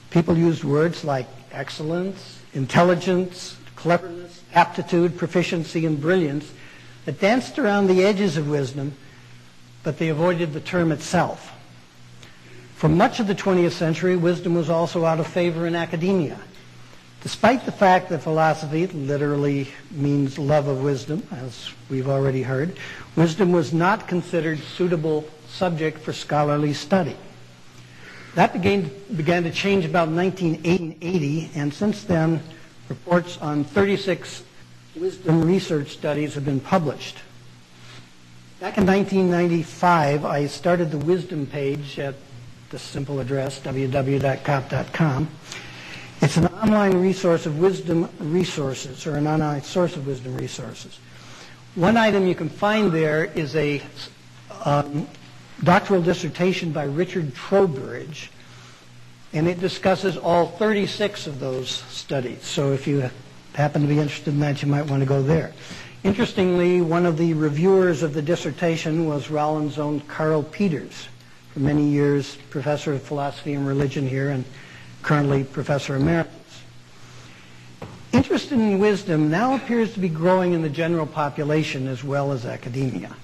People 0.09 0.37
used 0.37 0.63
words 0.63 1.03
like 1.03 1.27
excellence, 1.51 2.39
intelligence, 2.53 3.57
cleverness, 3.75 4.41
aptitude, 4.53 5.17
proficiency, 5.17 5.85
and 5.85 5.99
brilliance 5.99 6.51
that 7.05 7.19
danced 7.19 7.59
around 7.59 7.87
the 7.87 8.03
edges 8.03 8.37
of 8.37 8.49
wisdom, 8.49 8.93
but 9.83 9.97
they 9.97 10.09
avoided 10.09 10.53
the 10.53 10.59
term 10.59 10.91
itself. 10.91 11.51
For 12.75 12.89
much 12.89 13.19
of 13.19 13.27
the 13.27 13.35
20th 13.35 13.71
century, 13.71 14.15
wisdom 14.15 14.55
was 14.55 14.69
also 14.69 15.05
out 15.05 15.19
of 15.19 15.27
favor 15.27 15.67
in 15.67 15.75
academia. 15.75 16.39
Despite 17.25 17.65
the 17.65 17.71
fact 17.71 18.09
that 18.09 18.21
philosophy 18.21 18.85
literally 18.85 19.67
means 19.89 20.37
love 20.37 20.67
of 20.67 20.83
wisdom, 20.83 21.27
as 21.31 21.71
we've 21.89 22.07
already 22.07 22.43
heard, 22.43 22.77
wisdom 23.15 23.51
was 23.51 23.73
not 23.73 24.07
considered 24.07 24.59
suitable 24.59 25.27
subject 25.47 25.97
for 25.97 26.13
scholarly 26.13 26.71
study. 26.71 27.17
That 28.35 28.53
began, 28.53 28.91
began 29.15 29.41
to 29.41 29.49
change 29.49 29.85
about 29.85 30.09
1980, 30.09 31.49
and 31.55 31.73
since 31.73 32.03
then, 32.03 32.43
reports 32.89 33.39
on 33.39 33.63
36 33.63 34.43
wisdom 34.95 35.43
research 35.43 35.93
studies 35.93 36.35
have 36.35 36.45
been 36.45 36.59
published. 36.59 37.17
Back 38.59 38.77
in 38.77 38.85
1995, 38.85 40.25
I 40.25 40.45
started 40.45 40.91
the 40.91 40.99
wisdom 40.99 41.47
page 41.47 41.97
at 41.97 42.13
the 42.69 42.77
simple 42.77 43.19
address, 43.19 43.59
www.cop.com. 43.61 45.27
It's 46.21 46.37
an 46.37 46.47
online 46.47 46.97
resource 46.97 47.45
of 47.45 47.59
wisdom 47.59 48.09
resources, 48.19 49.05
or 49.05 49.15
an 49.15 49.27
online 49.27 49.61
source 49.63 49.95
of 49.95 50.07
wisdom 50.07 50.37
resources. 50.37 50.97
One 51.75 51.97
item 51.97 52.25
you 52.25 52.35
can 52.35 52.49
find 52.49 52.91
there 52.91 53.25
is 53.25 53.55
a 53.55 53.81
um, 54.63 55.07
doctoral 55.63 56.01
dissertation 56.01 56.71
by 56.71 56.85
Richard 56.85 57.35
Trowbridge, 57.35 58.31
and 59.33 59.47
it 59.47 59.59
discusses 59.59 60.15
all 60.15 60.47
36 60.47 61.27
of 61.27 61.39
those 61.39 61.69
studies. 61.69 62.43
So 62.43 62.71
if 62.71 62.87
you 62.87 63.09
happen 63.53 63.81
to 63.81 63.87
be 63.87 63.99
interested 63.99 64.33
in 64.33 64.39
that, 64.39 64.61
you 64.61 64.69
might 64.69 64.89
want 64.89 65.01
to 65.01 65.05
go 65.07 65.21
there. 65.21 65.53
Interestingly, 66.03 66.81
one 66.81 67.05
of 67.05 67.17
the 67.17 67.33
reviewers 67.33 68.03
of 68.03 68.13
the 68.13 68.21
dissertation 68.21 69.05
was 69.05 69.29
Rollins' 69.29 69.77
own 69.77 69.99
Carl 70.01 70.43
Peters, 70.43 71.09
for 71.51 71.59
many 71.59 71.83
years 71.83 72.37
professor 72.49 72.93
of 72.93 73.01
philosophy 73.01 73.53
and 73.53 73.67
religion 73.67 74.07
here 74.07 74.29
and 74.29 74.45
currently 75.05 75.43
professor 75.43 75.95
emeritus. 75.95 76.33
Interest 78.11 78.51
in 78.51 78.79
wisdom 78.79 79.29
now 79.29 79.55
appears 79.55 79.93
to 79.93 79.99
be 79.99 80.09
growing 80.09 80.53
in 80.53 80.63
the 80.63 80.69
general 80.69 81.05
population 81.05 81.87
as 81.87 82.03
well 82.03 82.31
as 82.31 82.43
academia. 82.43 83.15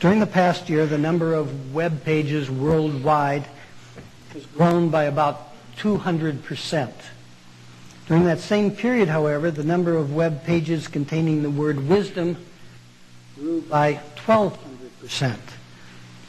During 0.00 0.18
the 0.18 0.26
past 0.26 0.70
year, 0.70 0.86
the 0.86 0.96
number 0.96 1.34
of 1.34 1.74
web 1.74 2.04
pages 2.04 2.50
worldwide 2.50 3.44
has 4.32 4.46
grown 4.46 4.88
by 4.88 5.04
about 5.04 5.48
200 5.76 6.42
percent. 6.42 6.94
During 8.06 8.24
that 8.24 8.40
same 8.40 8.70
period, 8.70 9.08
however, 9.08 9.50
the 9.50 9.62
number 9.62 9.96
of 9.96 10.14
web 10.14 10.42
pages 10.44 10.88
containing 10.88 11.42
the 11.42 11.50
word 11.50 11.86
wisdom 11.86 12.38
grew 13.36 13.60
by 13.60 14.00
1,200% 14.16 15.38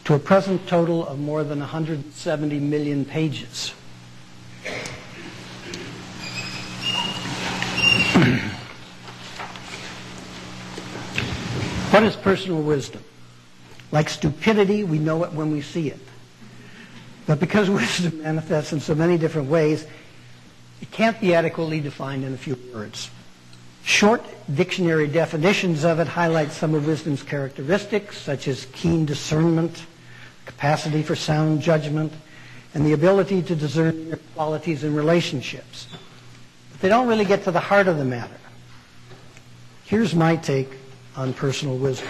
to 0.03 0.13
a 0.15 0.19
present 0.19 0.67
total 0.67 1.07
of 1.07 1.17
more 1.17 1.45
than 1.45 1.59
170 1.59 2.59
million 2.59 3.05
pages. 3.05 3.73
what 11.91 12.03
is 12.03 12.15
personal 12.15 12.61
wisdom? 12.61 13.03
Like 13.91 14.09
stupidity, 14.09 14.83
we 14.83 14.99
know 14.99 15.23
it 15.23 15.33
when 15.33 15.51
we 15.51 15.61
see 15.61 15.89
it. 15.89 15.99
But 17.25 17.39
because 17.39 17.69
wisdom 17.69 18.21
manifests 18.21 18.73
in 18.73 18.79
so 18.79 18.95
many 18.95 19.17
different 19.17 19.49
ways, 19.49 19.85
it 20.81 20.91
can't 20.91 21.19
be 21.19 21.35
adequately 21.35 21.79
defined 21.79 22.23
in 22.23 22.33
a 22.33 22.37
few 22.37 22.57
words. 22.73 23.09
Short 23.83 24.23
dictionary 24.53 25.07
definitions 25.07 25.83
of 25.83 25.99
it 25.99 26.07
highlight 26.07 26.51
some 26.51 26.75
of 26.75 26.85
wisdom's 26.85 27.23
characteristics, 27.23 28.17
such 28.17 28.47
as 28.47 28.65
keen 28.73 29.05
discernment, 29.05 29.85
capacity 30.45 31.01
for 31.01 31.15
sound 31.15 31.61
judgment, 31.61 32.13
and 32.73 32.85
the 32.85 32.93
ability 32.93 33.41
to 33.43 33.55
discern 33.55 34.07
your 34.07 34.17
qualities 34.35 34.83
in 34.83 34.95
relationships. 34.95 35.87
But 36.71 36.81
they 36.81 36.89
don't 36.89 37.07
really 37.07 37.25
get 37.25 37.43
to 37.43 37.51
the 37.51 37.59
heart 37.59 37.87
of 37.87 37.97
the 37.97 38.05
matter. 38.05 38.37
Here's 39.85 40.15
my 40.15 40.37
take 40.37 40.69
on 41.15 41.33
personal 41.33 41.77
wisdom. 41.77 42.07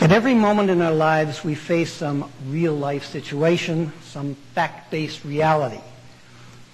At 0.00 0.12
every 0.12 0.34
moment 0.34 0.70
in 0.70 0.80
our 0.80 0.92
lives, 0.92 1.42
we 1.42 1.54
face 1.54 1.92
some 1.92 2.30
real 2.46 2.74
life 2.74 3.04
situation, 3.04 3.92
some 4.02 4.36
fact-based 4.54 5.24
reality. 5.24 5.80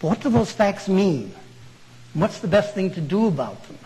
But 0.00 0.08
what 0.08 0.20
do 0.20 0.28
those 0.28 0.52
facts 0.52 0.88
mean? 0.88 1.34
What's 2.12 2.40
the 2.40 2.48
best 2.48 2.74
thing 2.74 2.90
to 2.92 3.00
do 3.00 3.26
about 3.26 3.62
them? 3.66 3.78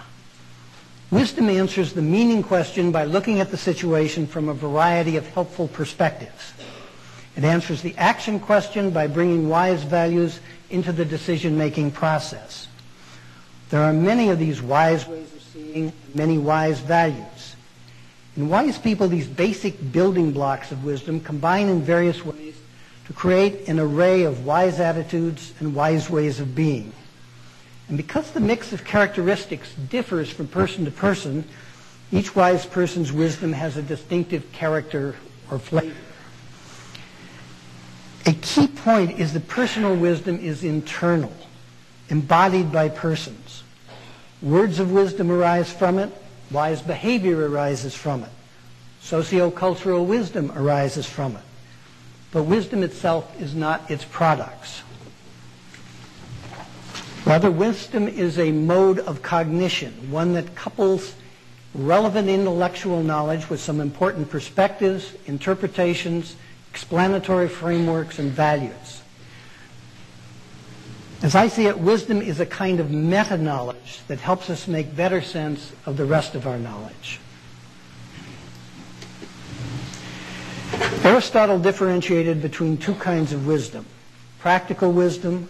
Wisdom 1.10 1.48
answers 1.48 1.92
the 1.92 2.02
meaning 2.02 2.42
question 2.42 2.90
by 2.90 3.04
looking 3.04 3.40
at 3.40 3.50
the 3.50 3.56
situation 3.56 4.26
from 4.26 4.48
a 4.48 4.54
variety 4.54 5.16
of 5.16 5.26
helpful 5.28 5.68
perspectives. 5.68 6.52
It 7.38 7.44
answers 7.44 7.82
the 7.82 7.96
action 7.96 8.40
question 8.40 8.90
by 8.90 9.06
bringing 9.06 9.48
wise 9.48 9.84
values 9.84 10.40
into 10.70 10.90
the 10.90 11.04
decision-making 11.04 11.92
process. 11.92 12.66
There 13.70 13.80
are 13.80 13.92
many 13.92 14.30
of 14.30 14.40
these 14.40 14.60
wise 14.60 15.06
ways 15.06 15.32
of 15.32 15.42
seeing, 15.42 15.92
many 16.16 16.36
wise 16.36 16.80
values. 16.80 17.54
In 18.36 18.48
wise 18.48 18.76
people, 18.76 19.06
these 19.06 19.28
basic 19.28 19.92
building 19.92 20.32
blocks 20.32 20.72
of 20.72 20.84
wisdom 20.84 21.20
combine 21.20 21.68
in 21.68 21.80
various 21.80 22.24
ways 22.24 22.56
to 23.06 23.12
create 23.12 23.68
an 23.68 23.78
array 23.78 24.24
of 24.24 24.44
wise 24.44 24.80
attitudes 24.80 25.54
and 25.60 25.76
wise 25.76 26.10
ways 26.10 26.40
of 26.40 26.56
being. 26.56 26.92
And 27.86 27.96
because 27.96 28.32
the 28.32 28.40
mix 28.40 28.72
of 28.72 28.84
characteristics 28.84 29.72
differs 29.88 30.28
from 30.28 30.48
person 30.48 30.86
to 30.86 30.90
person, 30.90 31.44
each 32.10 32.34
wise 32.34 32.66
person's 32.66 33.12
wisdom 33.12 33.52
has 33.52 33.76
a 33.76 33.82
distinctive 33.82 34.50
character 34.50 35.14
or 35.52 35.60
flavor. 35.60 35.94
A 38.28 38.34
key 38.34 38.66
point 38.68 39.18
is 39.18 39.32
that 39.32 39.48
personal 39.48 39.96
wisdom 39.96 40.38
is 40.38 40.62
internal, 40.62 41.32
embodied 42.10 42.70
by 42.70 42.90
persons. 42.90 43.62
Words 44.42 44.80
of 44.80 44.92
wisdom 44.92 45.32
arise 45.32 45.72
from 45.72 45.98
it, 45.98 46.12
Wise 46.50 46.82
behavior 46.82 47.48
arises 47.48 47.94
from 47.94 48.22
it. 48.22 48.30
Sociocultural 49.02 50.06
wisdom 50.06 50.52
arises 50.54 51.06
from 51.06 51.36
it. 51.36 51.42
But 52.30 52.42
wisdom 52.42 52.82
itself 52.82 53.40
is 53.40 53.54
not 53.54 53.90
its 53.90 54.04
products. 54.04 54.82
Rather, 57.24 57.50
wisdom 57.50 58.08
is 58.08 58.38
a 58.38 58.52
mode 58.52 58.98
of 58.98 59.22
cognition, 59.22 60.10
one 60.10 60.34
that 60.34 60.54
couples 60.54 61.14
relevant 61.74 62.28
intellectual 62.28 63.02
knowledge 63.02 63.48
with 63.48 63.60
some 63.60 63.80
important 63.80 64.30
perspectives, 64.30 65.14
interpretations, 65.26 66.36
explanatory 66.70 67.48
frameworks, 67.48 68.18
and 68.18 68.30
values. 68.30 69.02
As 71.22 71.34
I 71.34 71.48
see 71.48 71.66
it, 71.66 71.78
wisdom 71.78 72.22
is 72.22 72.38
a 72.38 72.46
kind 72.46 72.78
of 72.78 72.90
meta-knowledge 72.90 74.00
that 74.06 74.20
helps 74.20 74.50
us 74.50 74.68
make 74.68 74.94
better 74.94 75.20
sense 75.20 75.72
of 75.84 75.96
the 75.96 76.04
rest 76.04 76.34
of 76.36 76.46
our 76.46 76.58
knowledge. 76.58 77.18
Aristotle 81.02 81.58
differentiated 81.58 82.40
between 82.40 82.76
two 82.76 82.94
kinds 82.94 83.32
of 83.32 83.46
wisdom, 83.46 83.84
practical 84.38 84.92
wisdom 84.92 85.48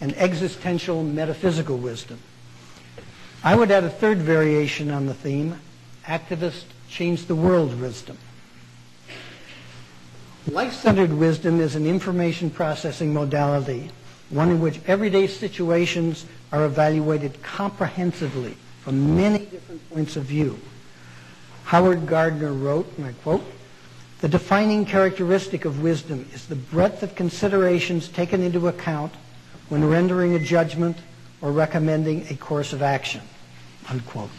and 0.00 0.16
existential 0.16 1.04
metaphysical 1.04 1.76
wisdom. 1.76 2.18
I 3.44 3.54
would 3.54 3.70
add 3.70 3.84
a 3.84 3.90
third 3.90 4.18
variation 4.18 4.90
on 4.90 5.06
the 5.06 5.14
theme, 5.14 5.60
activist 6.04 6.64
change 6.88 7.26
the 7.26 7.36
world 7.36 7.80
wisdom. 7.80 8.18
Life-centered 10.50 11.12
wisdom 11.12 11.60
is 11.60 11.74
an 11.74 11.86
information 11.86 12.50
processing 12.50 13.12
modality 13.12 13.90
one 14.30 14.50
in 14.50 14.60
which 14.60 14.80
everyday 14.86 15.26
situations 15.26 16.26
are 16.52 16.64
evaluated 16.64 17.42
comprehensively 17.42 18.56
from 18.80 19.16
many 19.16 19.38
different 19.38 19.88
points 19.90 20.16
of 20.16 20.24
view. 20.24 20.58
Howard 21.64 22.06
Gardner 22.06 22.52
wrote, 22.52 22.92
and 22.96 23.06
I 23.06 23.12
quote, 23.12 23.44
the 24.20 24.28
defining 24.28 24.84
characteristic 24.86 25.64
of 25.64 25.82
wisdom 25.82 26.28
is 26.32 26.46
the 26.46 26.56
breadth 26.56 27.02
of 27.02 27.14
considerations 27.14 28.08
taken 28.08 28.42
into 28.42 28.68
account 28.68 29.12
when 29.68 29.88
rendering 29.88 30.34
a 30.34 30.38
judgment 30.38 30.96
or 31.42 31.52
recommending 31.52 32.26
a 32.30 32.36
course 32.36 32.72
of 32.72 32.82
action, 32.82 33.20
unquote. 33.88 34.30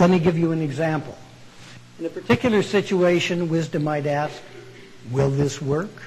Let 0.00 0.10
me 0.10 0.18
give 0.18 0.38
you 0.38 0.52
an 0.52 0.62
example. 0.62 1.18
In 1.98 2.06
a 2.06 2.08
particular 2.08 2.62
situation, 2.62 3.48
wisdom 3.48 3.84
might 3.84 4.06
ask, 4.06 4.40
will 5.10 5.30
this 5.30 5.60
work? 5.60 6.02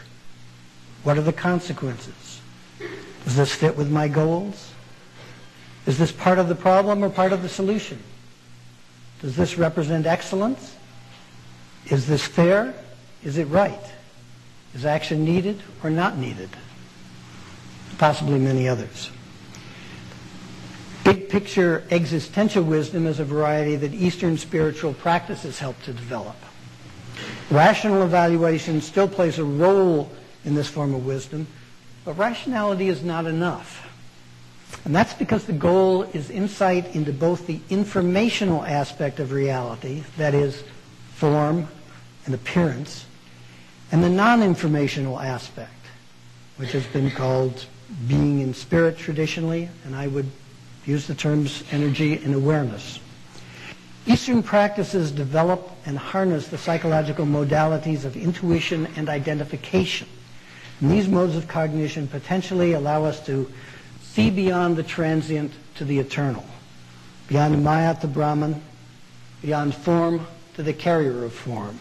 What 1.03 1.17
are 1.17 1.21
the 1.21 1.33
consequences? 1.33 2.41
Does 3.25 3.35
this 3.35 3.53
fit 3.53 3.75
with 3.75 3.91
my 3.91 4.07
goals? 4.07 4.71
Is 5.85 5.97
this 5.97 6.11
part 6.11 6.39
of 6.39 6.47
the 6.47 6.55
problem 6.55 7.03
or 7.03 7.09
part 7.09 7.33
of 7.33 7.41
the 7.41 7.49
solution? 7.49 8.01
Does 9.21 9.35
this 9.35 9.57
represent 9.57 10.05
excellence? 10.05 10.75
Is 11.87 12.07
this 12.07 12.23
fair? 12.23 12.73
Is 13.23 13.37
it 13.37 13.45
right? 13.45 13.83
Is 14.73 14.85
action 14.85 15.25
needed 15.25 15.61
or 15.83 15.89
not 15.89 16.17
needed? 16.17 16.49
Possibly 17.97 18.39
many 18.39 18.67
others. 18.67 19.11
Picture 21.31 21.85
existential 21.91 22.61
wisdom 22.61 23.07
as 23.07 23.21
a 23.21 23.23
variety 23.23 23.77
that 23.77 23.93
Eastern 23.93 24.37
spiritual 24.37 24.93
practices 24.93 25.57
help 25.59 25.81
to 25.83 25.93
develop. 25.93 26.35
Rational 27.49 28.03
evaluation 28.03 28.81
still 28.81 29.07
plays 29.07 29.39
a 29.39 29.45
role 29.45 30.11
in 30.43 30.55
this 30.55 30.67
form 30.67 30.93
of 30.93 31.05
wisdom, 31.05 31.47
But 32.03 32.17
rationality 32.17 32.89
is 32.89 33.01
not 33.03 33.25
enough. 33.25 33.87
And 34.85 34.95
that's 34.95 35.13
because 35.13 35.45
the 35.45 35.53
goal 35.53 36.03
is 36.03 36.29
insight 36.29 36.95
into 36.95 37.13
both 37.13 37.45
the 37.45 37.59
informational 37.69 38.65
aspect 38.65 39.19
of 39.19 39.31
reality, 39.31 40.03
that 40.17 40.33
is, 40.33 40.63
form 41.13 41.67
and 42.25 42.33
appearance, 42.33 43.05
and 43.91 44.03
the 44.03 44.09
non-informational 44.09 45.19
aspect, 45.19 45.85
which 46.57 46.71
has 46.71 46.85
been 46.87 47.11
called 47.11 47.65
being 48.07 48.39
in 48.39 48.53
spirit 48.53 48.97
traditionally, 48.97 49.69
and 49.85 49.95
I 49.95 50.07
would 50.07 50.29
use 50.85 51.07
the 51.07 51.15
terms 51.15 51.63
energy 51.71 52.15
and 52.15 52.33
awareness. 52.33 52.99
Eastern 54.07 54.41
practices 54.41 55.11
develop 55.11 55.69
and 55.85 55.97
harness 55.97 56.47
the 56.47 56.57
psychological 56.57 57.25
modalities 57.25 58.03
of 58.03 58.17
intuition 58.17 58.87
and 58.95 59.09
identification. 59.09 60.07
And 60.79 60.89
these 60.89 61.07
modes 61.07 61.35
of 61.35 61.47
cognition 61.47 62.07
potentially 62.07 62.73
allow 62.73 63.05
us 63.05 63.23
to 63.27 63.51
see 64.01 64.31
beyond 64.31 64.75
the 64.75 64.83
transient 64.83 65.53
to 65.75 65.85
the 65.85 65.99
eternal, 65.99 66.43
beyond 67.27 67.63
Maya 67.63 67.95
to 68.01 68.07
Brahman, 68.07 68.61
beyond 69.41 69.75
form 69.75 70.25
to 70.55 70.63
the 70.63 70.73
carrier 70.73 71.23
of 71.23 71.33
form. 71.33 71.79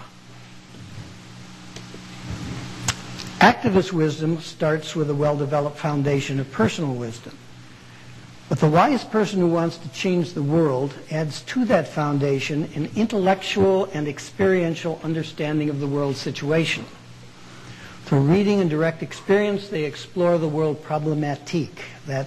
Activist 3.40 3.92
wisdom 3.92 4.38
starts 4.40 4.95
with 4.95 5.09
a 5.09 5.14
well-developed 5.14 5.78
foundation 5.78 6.38
of 6.38 6.52
personal 6.52 6.95
wisdom. 6.95 7.37
But 8.50 8.59
the 8.59 8.69
wise 8.69 9.04
person 9.04 9.38
who 9.38 9.47
wants 9.47 9.76
to 9.76 9.88
change 9.90 10.33
the 10.33 10.42
world 10.42 10.92
adds 11.09 11.42
to 11.42 11.64
that 11.66 11.87
foundation 11.87 12.69
an 12.75 12.90
intellectual 12.97 13.85
and 13.95 14.09
experiential 14.09 14.99
understanding 15.04 15.71
of 15.71 15.78
the 15.78 15.87
world 15.87 16.16
situation. 16.16 16.85
Through 18.07 18.23
reading 18.23 18.61
and 18.61 18.69
direct 18.69 19.04
experience, 19.04 19.69
they 19.69 19.85
explore 19.85 20.37
the 20.37 20.49
world 20.49 20.83
problematique, 20.83 21.78
that 22.07 22.26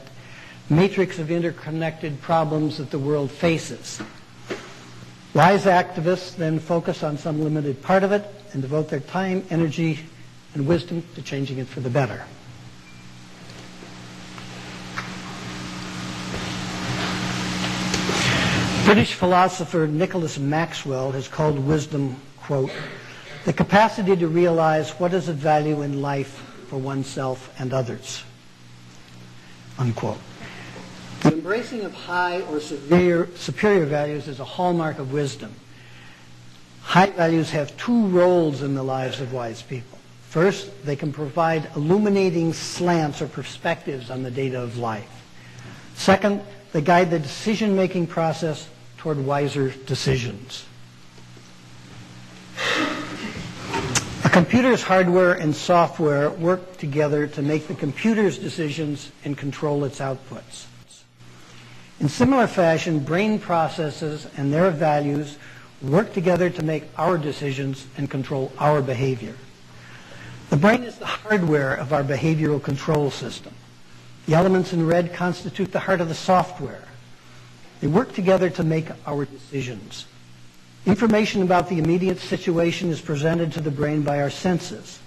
matrix 0.70 1.20
of 1.20 1.30
interconnected 1.30 2.22
problems 2.22 2.78
that 2.78 2.90
the 2.90 3.00
world 3.00 3.30
faces. 3.30 4.02
Wise 5.34 5.66
activists 5.66 6.38
then 6.38 6.58
focus 6.58 7.04
on 7.04 7.18
some 7.18 7.44
limited 7.44 7.82
part 7.82 8.06
of 8.06 8.14
it 8.14 8.24
and 8.54 8.62
devote 8.62 8.88
their 8.88 9.02
time, 9.02 9.44
energy, 9.50 10.00
and 10.54 10.66
wisdom 10.66 11.04
to 11.16 11.22
changing 11.22 11.58
it 11.58 11.68
for 11.68 11.82
the 11.82 11.90
better. 11.90 12.24
British 18.86 19.14
philosopher 19.14 19.88
Nicholas 19.88 20.38
Maxwell 20.38 21.12
has 21.14 21.30
called 21.30 21.58
wisdom, 21.58 22.18
quote, 22.38 22.70
the 23.46 23.54
capacity 23.54 24.16
to 24.16 24.28
realize 24.28 24.92
what 24.92 25.14
is 25.14 25.30
of 25.30 25.38
value 25.38 25.84
in 25.84 26.02
life 26.02 26.44
for 26.68 26.78
oneself 26.78 27.54
and 27.60 27.74
others, 27.74 28.24
unquote. 29.80 30.20
The 31.22 31.32
embracing 31.32 31.82
of 31.82 31.94
high 31.94 32.42
or 32.42 32.60
superior, 32.60 33.30
superior 33.36 33.86
values 33.86 34.28
is 34.28 34.42
a 34.42 34.46
hallmark 34.46 35.00
of 35.00 35.14
wisdom. 35.14 35.54
High 36.82 37.12
values 37.12 37.52
have 37.52 37.76
two 37.78 38.08
roles 38.08 38.62
in 38.62 38.76
the 38.76 38.84
lives 38.84 39.22
of 39.22 39.32
wise 39.32 39.62
people. 39.62 39.98
First, 40.30 40.86
they 40.86 40.98
can 40.98 41.14
provide 41.14 41.70
illuminating 41.78 42.52
slants 42.52 43.22
or 43.22 43.28
perspectives 43.28 44.12
on 44.12 44.24
the 44.24 44.32
data 44.32 44.62
of 44.62 44.78
life. 44.78 45.24
Second, 45.96 46.42
they 46.74 46.82
guide 46.82 47.12
the 47.12 47.20
decision-making 47.20 48.08
process 48.08 48.68
toward 48.98 49.24
wiser 49.24 49.70
decisions. 49.86 50.66
A 54.26 54.30
computer's 54.30 54.82
hardware 54.82 55.34
and 55.34 55.56
software 55.56 56.32
work 56.32 56.78
together 56.78 57.28
to 57.28 57.42
make 57.44 57.68
the 57.68 57.76
computer's 57.76 58.40
decisions 58.40 59.12
and 59.24 59.38
control 59.38 59.86
its 59.86 60.00
outputs. 60.00 60.66
In 62.00 62.10
similar 62.10 62.48
fashion, 62.48 63.00
brain 63.00 63.38
processes 63.38 64.28
and 64.36 64.52
their 64.52 64.72
values 64.72 65.38
work 65.84 66.12
together 66.14 66.50
to 66.50 66.64
make 66.64 66.86
our 66.98 67.18
decisions 67.20 67.86
and 67.98 68.10
control 68.10 68.52
our 68.58 68.82
behavior. 68.82 69.36
The 70.50 70.58
brain 70.58 70.84
is 70.84 70.98
the 70.98 71.06
hardware 71.06 71.76
of 71.76 71.94
our 71.94 72.04
behavioral 72.04 72.62
control 72.62 73.12
system. 73.12 73.54
The 74.26 74.36
elements 74.36 74.74
in 74.74 74.86
red 74.86 75.14
constitute 75.14 75.72
the 75.72 75.80
heart 75.80 76.02
of 76.02 76.08
the 76.08 76.16
software. 76.16 76.84
They 77.82 77.88
work 77.88 78.14
together 78.14 78.50
to 78.52 78.64
make 78.64 78.88
our 79.06 79.26
decisions. 79.26 80.06
Information 80.86 81.42
about 81.42 81.70
the 81.70 81.80
immediate 81.80 82.20
situation 82.20 82.90
is 82.90 83.02
presented 83.02 83.52
to 83.54 83.62
the 83.62 83.72
brain 83.72 84.02
by 84.04 84.22
our 84.22 84.30
senses. 84.30 85.00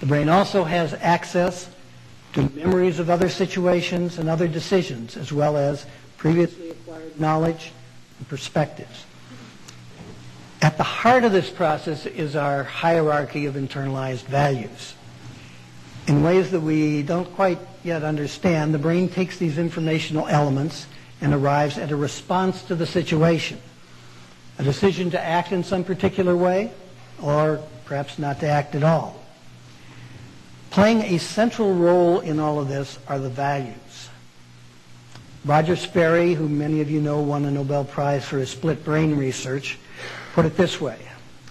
The 0.00 0.06
brain 0.06 0.28
also 0.28 0.64
has 0.64 0.94
access 0.94 1.68
to 2.34 2.50
memories 2.50 2.98
of 2.98 3.10
other 3.10 3.28
situations 3.28 4.18
and 4.18 4.28
other 4.28 4.48
decisions, 4.48 5.16
as 5.16 5.32
well 5.32 5.56
as 5.56 5.86
previously 6.16 6.70
acquired 6.70 7.18
knowledge 7.20 7.72
and 8.18 8.28
perspectives. 8.28 9.04
At 10.60 10.76
the 10.76 10.82
heart 10.82 11.24
of 11.24 11.32
this 11.32 11.50
process 11.50 12.06
is 12.06 12.34
our 12.36 12.64
hierarchy 12.64 13.46
of 13.46 13.54
internalized 13.54 14.24
values. 14.24 14.94
In 16.06 16.22
ways 16.22 16.50
that 16.50 16.60
we 16.60 17.02
don't 17.02 17.32
quite 17.34 17.58
yet 17.84 18.02
understand, 18.02 18.72
the 18.72 18.78
brain 18.78 19.08
takes 19.08 19.36
these 19.36 19.58
informational 19.58 20.26
elements 20.26 20.86
and 21.20 21.32
arrives 21.34 21.78
at 21.78 21.90
a 21.90 21.96
response 21.96 22.62
to 22.64 22.74
the 22.74 22.86
situation. 22.86 23.60
A 24.58 24.64
decision 24.64 25.10
to 25.10 25.20
act 25.20 25.52
in 25.52 25.62
some 25.62 25.84
particular 25.84 26.36
way, 26.36 26.72
or 27.22 27.62
perhaps 27.84 28.18
not 28.18 28.40
to 28.40 28.48
act 28.48 28.74
at 28.74 28.82
all. 28.82 29.20
Playing 30.70 31.02
a 31.02 31.18
central 31.18 31.72
role 31.74 32.20
in 32.20 32.40
all 32.40 32.58
of 32.58 32.68
this 32.68 32.98
are 33.06 33.18
the 33.18 33.28
values. 33.28 34.08
Roger 35.44 35.76
Sperry, 35.76 36.34
who 36.34 36.48
many 36.48 36.80
of 36.80 36.90
you 36.90 37.00
know 37.00 37.20
won 37.20 37.44
a 37.44 37.50
Nobel 37.50 37.84
Prize 37.84 38.24
for 38.24 38.38
his 38.38 38.50
split 38.50 38.82
brain 38.82 39.14
research, 39.14 39.78
put 40.32 40.46
it 40.46 40.56
this 40.56 40.80
way, 40.80 40.98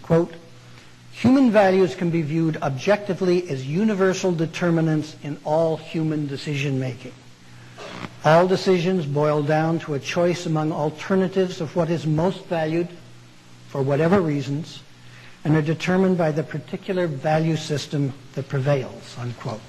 quote, 0.01 0.33
human 1.23 1.49
values 1.51 1.95
can 1.95 2.09
be 2.09 2.21
viewed 2.21 2.57
objectively 2.57 3.49
as 3.49 3.65
universal 3.65 4.33
determinants 4.33 5.15
in 5.23 5.39
all 5.45 5.77
human 5.77 6.27
decision 6.27 6.77
making. 6.77 7.13
All 8.25 8.45
decisions 8.45 9.05
boil 9.05 9.41
down 9.41 9.79
to 9.79 9.93
a 9.93 9.99
choice 9.99 10.45
among 10.45 10.73
alternatives 10.73 11.61
of 11.61 11.73
what 11.77 11.89
is 11.89 12.05
most 12.05 12.43
valued 12.47 12.89
for 13.69 13.81
whatever 13.81 14.19
reasons 14.19 14.81
and 15.45 15.55
are 15.55 15.61
determined 15.61 16.17
by 16.17 16.33
the 16.33 16.43
particular 16.43 17.07
value 17.07 17.55
system 17.55 18.11
that 18.33 18.49
prevails, 18.49 19.15
unquote. 19.17 19.61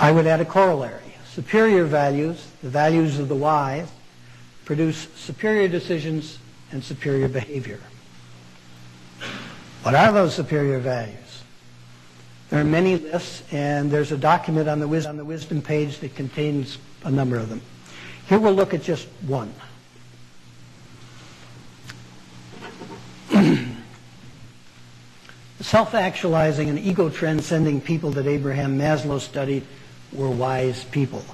I 0.00 0.10
would 0.10 0.26
add 0.26 0.40
a 0.40 0.46
corollary. 0.46 1.16
Superior 1.34 1.84
values, 1.84 2.46
the 2.62 2.70
values 2.70 3.18
of 3.18 3.28
the 3.28 3.36
wise, 3.36 3.90
produce 4.64 5.06
superior 5.16 5.68
decisions 5.68 6.38
and 6.70 6.82
superior 6.82 7.28
behavior. 7.28 7.80
What 9.82 9.94
are 9.96 10.12
those 10.12 10.34
superior 10.34 10.78
values? 10.78 11.16
There 12.50 12.60
are 12.60 12.64
many 12.64 12.98
lists, 12.98 13.42
and 13.50 13.90
there's 13.90 14.12
a 14.12 14.16
document 14.16 14.68
on 14.68 14.78
the, 14.78 14.86
wisdom, 14.86 15.10
on 15.10 15.16
the 15.16 15.24
wisdom 15.24 15.60
page 15.60 15.98
that 16.00 16.14
contains 16.14 16.78
a 17.02 17.10
number 17.10 17.36
of 17.36 17.48
them. 17.48 17.62
Here 18.28 18.38
we'll 18.38 18.52
look 18.54 18.74
at 18.74 18.82
just 18.82 19.08
one. 19.26 19.52
Self-actualizing 25.60 26.68
and 26.68 26.78
ego-transcending 26.78 27.80
people 27.80 28.10
that 28.10 28.26
Abraham 28.26 28.78
Maslow 28.78 29.18
studied 29.18 29.64
were 30.12 30.30
wise 30.30 30.84
people. 30.84 31.24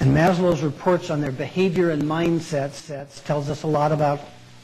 And 0.00 0.16
Maslow's 0.16 0.62
reports 0.62 1.10
on 1.10 1.20
their 1.20 1.30
behavior 1.30 1.90
and 1.90 2.02
mindset 2.02 2.72
sets 2.72 3.20
tells 3.20 3.48
us 3.48 3.62
a 3.62 3.68
lot 3.68 3.92
about 3.92 4.20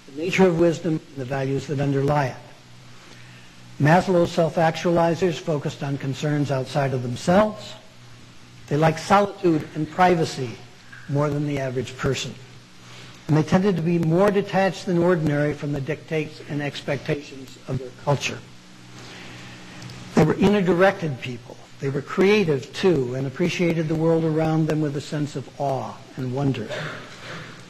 the 0.08 0.22
nature 0.22 0.48
of 0.48 0.58
wisdom 0.58 1.00
and 1.08 1.16
the 1.16 1.24
values 1.24 1.68
that 1.68 1.78
underlie 1.78 2.26
it. 2.28 2.36
Maslow's 3.80 4.32
self-actualizers 4.32 5.38
focused 5.38 5.84
on 5.84 5.98
concerns 5.98 6.50
outside 6.50 6.92
of 6.92 7.02
themselves. 7.02 7.74
They 8.66 8.76
like 8.76 8.98
solitude 8.98 9.68
and 9.76 9.88
privacy 9.88 10.50
more 11.08 11.30
than 11.30 11.46
the 11.46 11.60
average 11.60 11.96
person. 11.96 12.34
And 13.28 13.36
they 13.36 13.42
tended 13.42 13.76
to 13.76 13.82
be 13.82 13.98
more 13.98 14.30
detached 14.30 14.86
than 14.86 14.98
ordinary 14.98 15.54
from 15.54 15.72
the 15.72 15.80
dictates 15.80 16.40
and 16.48 16.60
expectations 16.60 17.56
of 17.68 17.78
their 17.78 17.90
culture. 18.02 18.38
They 20.14 20.24
were 20.24 20.34
inner-directed 20.34 21.20
people. 21.20 21.56
They 21.78 21.90
were 21.90 22.02
creative, 22.02 22.72
too, 22.72 23.14
and 23.14 23.26
appreciated 23.26 23.86
the 23.86 23.94
world 23.94 24.24
around 24.24 24.66
them 24.66 24.80
with 24.80 24.96
a 24.96 25.00
sense 25.00 25.36
of 25.36 25.48
awe 25.60 25.94
and 26.16 26.34
wonder. 26.34 26.68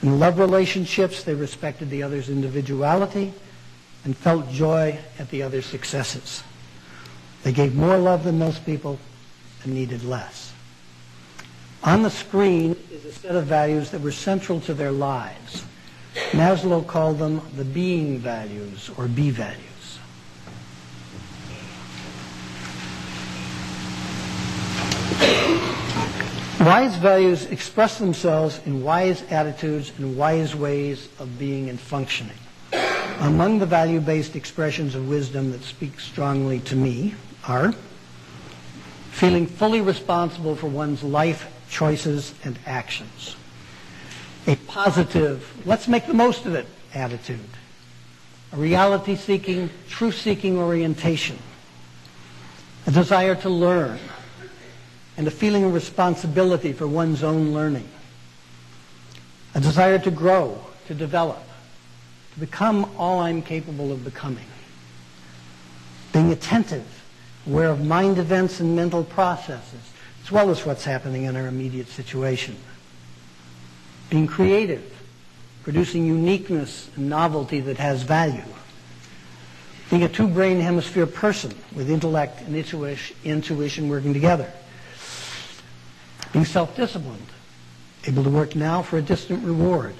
In 0.03 0.19
love 0.19 0.39
relationships, 0.39 1.23
they 1.23 1.35
respected 1.35 1.91
the 1.91 2.03
other's 2.03 2.31
individuality 2.31 3.35
and 4.09 4.17
felt 4.17 4.51
joy 4.51 4.99
at 5.19 5.29
the 5.29 5.43
other's 5.43 5.67
successes. 5.67 6.43
They 7.43 7.53
gave 7.53 7.75
more 7.75 7.99
love 7.99 8.25
than 8.25 8.39
most 8.39 8.65
people 8.65 8.99
and 9.63 9.75
needed 9.75 10.03
less. 10.03 10.51
On 11.85 12.03
the 12.03 12.09
screen 12.09 12.75
is 12.91 13.05
a 13.05 13.13
set 13.13 13.35
of 13.35 13.45
values 13.45 13.91
that 13.91 14.01
were 14.01 14.11
central 14.11 14.61
to 14.61 14.73
their 14.73 14.93
lives. 14.93 15.63
Maslow 16.31 16.87
called 16.87 17.19
them 17.19 17.43
the 17.55 17.67
being 17.67 18.19
values 18.19 18.91
or 18.97 19.09
be 19.09 19.29
values. 19.29 19.99
Wise 26.61 26.97
values 26.97 27.45
express 27.45 27.99
themselves 27.99 28.59
in 28.65 28.83
wise 28.83 29.23
attitudes 29.31 29.93
and 29.99 30.17
wise 30.17 30.57
ways 30.57 31.11
of 31.19 31.39
being 31.39 31.69
and 31.69 31.79
functioning. 31.79 32.33
Among 33.21 33.59
the 33.59 33.67
value-based 33.67 34.37
expressions 34.37 34.95
of 34.95 35.09
wisdom 35.09 35.51
that 35.51 35.65
speak 35.65 35.99
strongly 35.99 36.61
to 36.61 36.77
me 36.77 37.15
are 37.47 37.75
feeling 39.11 39.47
fully 39.47 39.81
responsible 39.81 40.55
for 40.55 40.69
one's 40.69 41.03
life 41.03 41.51
choices 41.69 42.33
and 42.45 42.57
actions. 42.65 43.35
A 44.47 44.55
positive, 44.55 45.53
let's 45.67 45.89
make 45.89 46.07
the 46.07 46.15
most 46.15 46.47
of 46.47 46.55
it 46.55 46.67
attitude. 46.95 47.41
A 48.53 48.57
reality-seeking, 48.57 49.69
truth-seeking 49.89 50.57
orientation. 50.57 51.39
A 52.87 52.93
desire 52.93 53.35
to 53.35 53.51
learn 53.51 53.99
and 55.17 55.27
a 55.27 55.33
feeling 55.33 55.65
of 55.65 55.75
responsibility 55.75 56.73
for 56.73 56.87
one's 56.87 57.25
own 57.25 57.53
learning. 57.53 57.89
A 59.57 59.61
desire 59.61 59.99
to 59.99 60.11
grow, 60.13 60.65
to 60.87 60.95
develop, 60.95 61.43
become 62.39 62.91
all 62.97 63.21
I'm 63.21 63.43
capable 63.43 63.93
of 63.93 64.05
becoming. 64.05 64.45
Being 66.13 66.33
attentive, 66.33 66.87
aware 67.47 67.69
of 67.69 67.85
mind 67.85 68.19
events 68.19 68.61
and 68.61 68.75
mental 68.75 69.05
processes, 69.05 69.81
as 70.23 70.31
well 70.31 70.51
as 70.51 70.65
what's 70.65 70.85
happening 70.85 71.25
in 71.25 71.37
our 71.37 71.47
immediate 71.47 71.89
situation. 71.89 72.57
Being 74.11 74.27
creative, 74.27 74.85
producing 75.63 76.07
uniqueness 76.07 76.89
and 76.97 77.09
novelty 77.09 77.61
that 77.61 77.77
has 77.79 78.03
value. 78.03 78.45
Being 79.91 80.03
a 80.03 80.09
two-brain 80.09 80.61
hemisphere 80.61 81.07
person 81.07 81.55
with 81.75 81.91
intellect 81.91 82.43
and 82.43 82.55
intuition 83.25 83.89
working 83.89 84.13
together 84.13 84.53
being 86.33 86.45
self-disciplined, 86.45 87.27
able 88.05 88.23
to 88.25 88.31
work 88.31 88.55
now 88.55 88.83
for 88.83 88.99
a 88.99 89.03
distant 89.03 89.45
reward. 89.45 89.95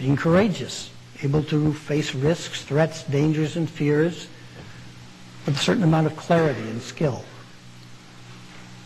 Being 0.00 0.16
courageous, 0.16 0.90
able 1.22 1.42
to 1.44 1.74
face 1.74 2.14
risks, 2.14 2.62
threats, 2.62 3.02
dangers, 3.04 3.56
and 3.56 3.68
fears 3.68 4.28
with 5.44 5.56
a 5.56 5.58
certain 5.58 5.82
amount 5.82 6.06
of 6.06 6.16
clarity 6.16 6.62
and 6.62 6.80
skill. 6.80 7.22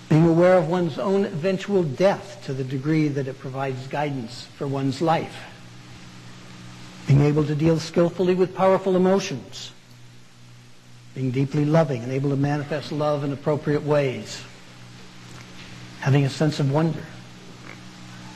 Being 0.09 0.27
aware 0.27 0.59
of 0.59 0.68
one's 0.68 0.98
own 0.98 1.24
eventual 1.24 1.85
death 1.85 2.42
to 2.46 2.53
the 2.53 2.64
degree 2.64 3.07
that 3.07 3.29
it 3.29 3.38
provides 3.38 3.87
guidance 3.87 4.48
for 4.59 4.66
one's 4.66 5.00
life. 5.00 5.37
Being 7.07 7.20
able 7.20 7.44
to 7.44 7.55
deal 7.55 7.79
skillfully 7.79 8.35
with 8.35 8.53
powerful 8.53 8.96
emotions. 8.96 9.70
Being 11.14 11.31
deeply 11.31 11.64
loving 11.64 12.03
and 12.03 12.11
able 12.11 12.31
to 12.31 12.37
manifest 12.37 12.90
love 12.90 13.22
in 13.22 13.33
appropriate 13.33 13.85
ways 13.85 14.42
having 16.05 16.27
a 16.27 16.29
sense 16.29 16.61
of 16.61 16.70
wonder, 16.70 17.03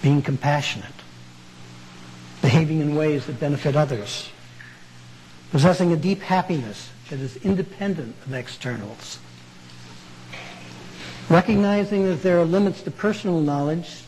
being 0.00 0.22
compassionate, 0.22 0.97
behaving 2.42 2.80
in 2.80 2.94
ways 2.94 3.26
that 3.26 3.40
benefit 3.40 3.76
others, 3.76 4.30
possessing 5.50 5.92
a 5.92 5.96
deep 5.96 6.20
happiness 6.20 6.90
that 7.10 7.18
is 7.18 7.36
independent 7.38 8.14
of 8.26 8.34
externals, 8.34 9.18
recognizing 11.28 12.06
that 12.06 12.22
there 12.22 12.38
are 12.40 12.44
limits 12.44 12.82
to 12.82 12.90
personal 12.90 13.40
knowledge 13.40 14.02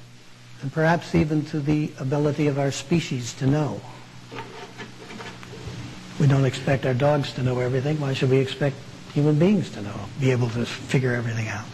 and 0.62 0.72
perhaps 0.72 1.14
even 1.14 1.44
to 1.46 1.60
the 1.60 1.90
ability 1.98 2.46
of 2.46 2.58
our 2.58 2.70
species 2.70 3.32
to 3.34 3.46
know. 3.46 3.80
We 6.18 6.26
don't 6.26 6.44
expect 6.44 6.84
our 6.84 6.92
dogs 6.92 7.32
to 7.34 7.42
know 7.42 7.60
everything. 7.60 7.98
Why 7.98 8.12
should 8.12 8.30
we 8.30 8.38
expect 8.38 8.76
human 9.14 9.38
beings 9.38 9.70
to 9.70 9.80
know, 9.80 10.00
be 10.20 10.30
able 10.30 10.50
to 10.50 10.66
figure 10.66 11.14
everything 11.14 11.48
out? 11.48 11.64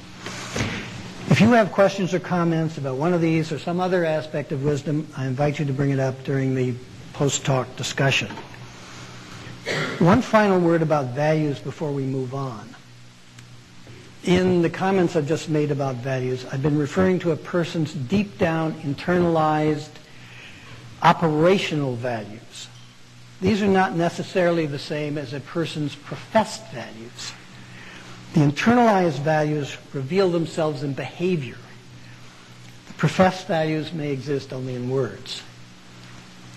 If 1.37 1.43
you 1.43 1.53
have 1.53 1.71
questions 1.71 2.15
or 2.15 2.19
comments 2.19 2.79
about 2.79 2.97
one 2.97 3.13
of 3.13 3.21
these 3.21 3.53
or 3.53 3.59
some 3.59 3.79
other 3.79 4.07
aspect 4.07 4.53
of 4.53 4.65
wisdom, 4.65 5.07
I 5.19 5.27
invite 5.27 5.59
you 5.59 5.67
to 5.67 5.73
bring 5.75 5.91
it 5.91 6.01
up 6.01 6.25
during 6.25 6.55
the 6.55 6.73
post-talk 7.13 7.77
discussion. 7.77 8.31
One 9.99 10.23
final 10.23 10.59
word 10.59 10.81
about 10.81 11.09
values 11.09 11.59
before 11.59 11.93
we 11.93 12.05
move 12.05 12.33
on. 12.35 12.75
In 14.25 14.63
the 14.63 14.71
comments 14.71 15.15
I've 15.15 15.29
just 15.29 15.51
made 15.51 15.71
about 15.71 15.97
values, 15.97 16.47
I've 16.51 16.63
been 16.63 16.79
referring 16.79 17.19
to 17.19 17.33
a 17.33 17.37
person's 17.37 17.93
deep 17.93 18.39
down 18.39 18.73
internalized 18.81 19.91
operational 21.03 21.97
values. 21.97 22.69
These 23.43 23.61
are 23.61 23.69
not 23.69 23.95
necessarily 23.95 24.65
the 24.65 24.79
same 24.79 25.19
as 25.19 25.35
a 25.35 25.41
person's 25.41 25.97
professed 25.97 26.67
values. 26.69 27.35
The 28.35 28.41
internalized 28.41 29.21
values 29.21 29.77
reveal 29.93 30.31
themselves 30.31 30.83
in 30.83 30.93
behavior. 30.93 31.57
The 32.89 32.95
professed 32.95 33.47
values 33.47 33.93
may 33.93 34.11
exist 34.13 34.53
only 34.53 34.75
in 34.75 34.91
words. 34.91 35.43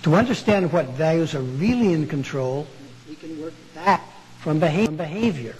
To 0.04 0.16
understand 0.16 0.72
what 0.72 0.88
values 0.90 1.36
are 1.36 1.42
really 1.42 1.94
in 1.94 2.08
control, 2.08 2.68
we 3.08 3.16
can 3.16 3.42
work 3.42 3.54
back 3.76 4.04
from 4.40 4.60
behavior, 4.60 5.56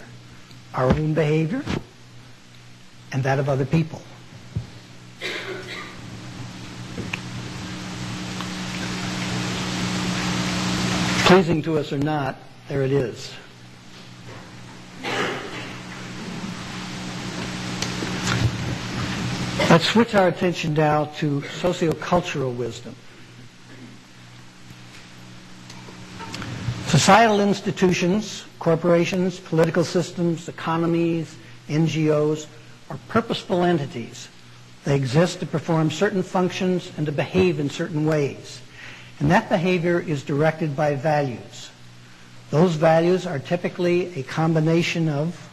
our 0.74 0.86
own 0.86 1.14
behavior 1.14 1.62
and 3.12 3.22
that 3.22 3.38
of 3.38 3.48
other 3.48 3.64
people. 3.64 4.00
Pleasing 11.26 11.62
to 11.62 11.78
us 11.78 11.92
or 11.92 11.98
not, 11.98 12.38
there 12.68 12.82
it 12.82 12.92
is. 12.92 13.32
Let's 19.68 19.84
switch 19.86 20.14
our 20.14 20.28
attention 20.28 20.74
now 20.74 21.06
to 21.18 21.40
sociocultural 21.42 22.54
wisdom. 22.56 22.94
Societal 26.86 27.40
institutions, 27.40 28.44
corporations, 28.58 29.38
political 29.38 29.84
systems, 29.84 30.48
economies, 30.48 31.36
NGOs 31.68 32.46
are 32.90 32.98
purposeful 33.08 33.62
entities. 33.62 34.28
They 34.84 34.96
exist 34.96 35.40
to 35.40 35.46
perform 35.46 35.90
certain 35.90 36.22
functions 36.22 36.90
and 36.96 37.06
to 37.06 37.12
behave 37.12 37.60
in 37.60 37.70
certain 37.70 38.06
ways. 38.06 38.60
And 39.20 39.30
that 39.30 39.48
behavior 39.48 40.00
is 40.00 40.22
directed 40.22 40.74
by 40.74 40.94
values. 40.94 41.70
Those 42.50 42.74
values 42.74 43.26
are 43.26 43.38
typically 43.38 44.18
a 44.18 44.22
combination 44.22 45.08
of 45.08 45.49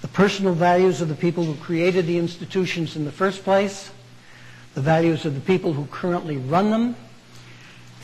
the 0.00 0.08
personal 0.08 0.54
values 0.54 1.00
of 1.00 1.08
the 1.08 1.14
people 1.14 1.44
who 1.44 1.54
created 1.56 2.06
the 2.06 2.18
institutions 2.18 2.96
in 2.96 3.04
the 3.04 3.12
first 3.12 3.42
place, 3.44 3.90
the 4.74 4.80
values 4.80 5.24
of 5.24 5.34
the 5.34 5.40
people 5.40 5.72
who 5.72 5.86
currently 5.86 6.36
run 6.36 6.70
them, 6.70 6.96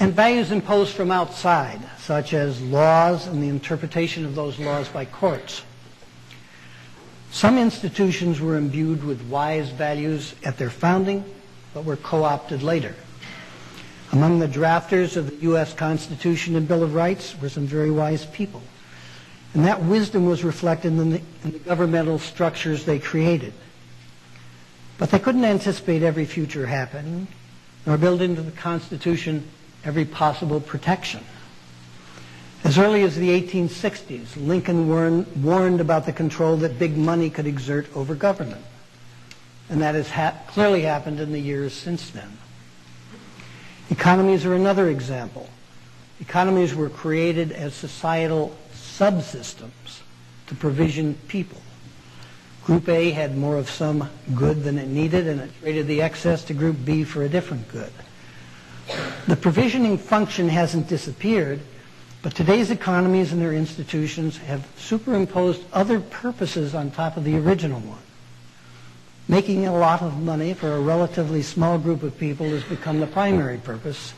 and 0.01 0.13
values 0.13 0.51
imposed 0.51 0.95
from 0.95 1.11
outside, 1.11 1.81
such 1.99 2.33
as 2.33 2.61
laws 2.61 3.27
and 3.27 3.43
the 3.43 3.49
interpretation 3.49 4.25
of 4.25 4.35
those 4.35 4.59
laws 4.59 4.89
by 4.89 5.05
courts. 5.05 5.63
Some 7.31 7.59
institutions 7.59 8.41
were 8.41 8.57
imbued 8.57 9.05
with 9.05 9.23
wise 9.23 9.71
values 9.71 10.35
at 10.45 10.57
their 10.59 10.71
founding, 10.71 11.25
but 11.73 11.85
were 11.85 11.97
co-opted 11.97 12.63
later. 12.63 12.95
Among 14.13 14.39
the 14.39 14.47
drafters 14.47 15.17
of 15.17 15.31
the 15.31 15.37
U.S. 15.47 15.73
Constitution 15.73 16.55
and 16.55 16.69
Bill 16.69 16.85
of 16.85 16.95
Rights 16.95 17.35
were 17.41 17.49
some 17.49 17.67
very 17.67 17.91
wise 17.91 18.25
people. 18.27 18.63
And 19.55 19.65
that 19.67 19.83
wisdom 19.83 20.27
was 20.27 20.43
reflected 20.43 20.89
in 20.89 21.11
the, 21.11 21.23
in 21.45 21.53
the 21.53 21.59
governmental 21.61 22.19
structures 22.19 22.85
they 22.85 22.99
created. 22.99 23.53
But 24.99 25.11
they 25.11 25.19
couldn't 25.21 25.45
anticipate 25.45 26.03
every 26.03 26.25
future 26.25 26.67
happening, 26.67 27.29
nor 27.87 27.97
build 27.97 28.21
into 28.21 28.43
the 28.43 28.51
Constitution 28.51 29.49
every 29.85 30.05
possible 30.05 30.61
protection. 30.61 31.23
As 32.65 32.79
early 32.79 33.03
as 33.03 33.15
the 33.15 33.29
1860s, 33.29 34.37
Lincoln 34.37 34.89
warned, 34.89 35.27
warned 35.45 35.81
about 35.81 36.07
the 36.07 36.13
control 36.13 36.57
that 36.59 36.79
big 36.79 36.97
money 36.97 37.31
could 37.31 37.47
exert 37.47 37.87
over 37.95 38.15
government. 38.15 38.65
And 39.69 39.83
that 39.83 39.95
has 39.95 40.11
ha- 40.11 40.35
clearly 40.49 40.83
happened 40.83 41.21
in 41.21 41.31
the 41.31 41.39
years 41.39 41.75
since 41.75 42.11
then. 42.11 42.39
Economies 43.91 44.47
are 44.47 44.55
another 44.55 44.89
example. 44.89 45.49
Economies 46.21 46.75
were 46.75 46.89
created 46.89 47.53
as 47.53 47.75
societal 47.75 48.57
subsystems 48.99 50.01
to 50.47 50.55
provision 50.55 51.15
people. 51.29 51.61
Group 52.65 52.89
A 52.89 53.11
had 53.11 53.37
more 53.37 53.57
of 53.57 53.69
some 53.69 54.09
good 54.35 54.63
than 54.63 54.79
it 54.79 54.89
needed, 54.89 55.27
and 55.27 55.41
it 55.41 55.51
traded 55.61 55.87
the 55.87 56.01
excess 56.01 56.45
to 56.45 56.55
Group 56.55 56.77
B 56.85 57.05
for 57.05 57.23
a 57.23 57.29
different 57.29 57.69
good. 57.69 57.93
The 59.27 59.37
provisioning 59.37 59.99
function 59.99 60.49
hasn't 60.49 60.89
disappeared, 60.89 61.61
but 62.23 62.35
today's 62.35 62.71
economies 62.71 63.33
and 63.33 63.43
their 63.43 63.53
institutions 63.53 64.39
have 64.39 64.67
superimposed 64.79 65.63
other 65.73 66.01
purposes 66.01 66.75
on 66.75 66.91
top 66.91 67.17
of 67.17 67.25
the 67.25 67.37
original 67.37 67.81
one. 67.81 67.99
Making 69.29 69.67
a 69.67 69.77
lot 69.77 70.03
of 70.03 70.23
money 70.23 70.55
for 70.55 70.73
a 70.73 70.81
relatively 70.81 71.43
small 71.43 71.79
group 71.79 72.03
of 72.03 72.17
people 72.19 72.49
has 72.51 72.65
become 72.65 73.01
the 73.01 73.07
primary 73.07 73.59
purpose. 73.59 74.15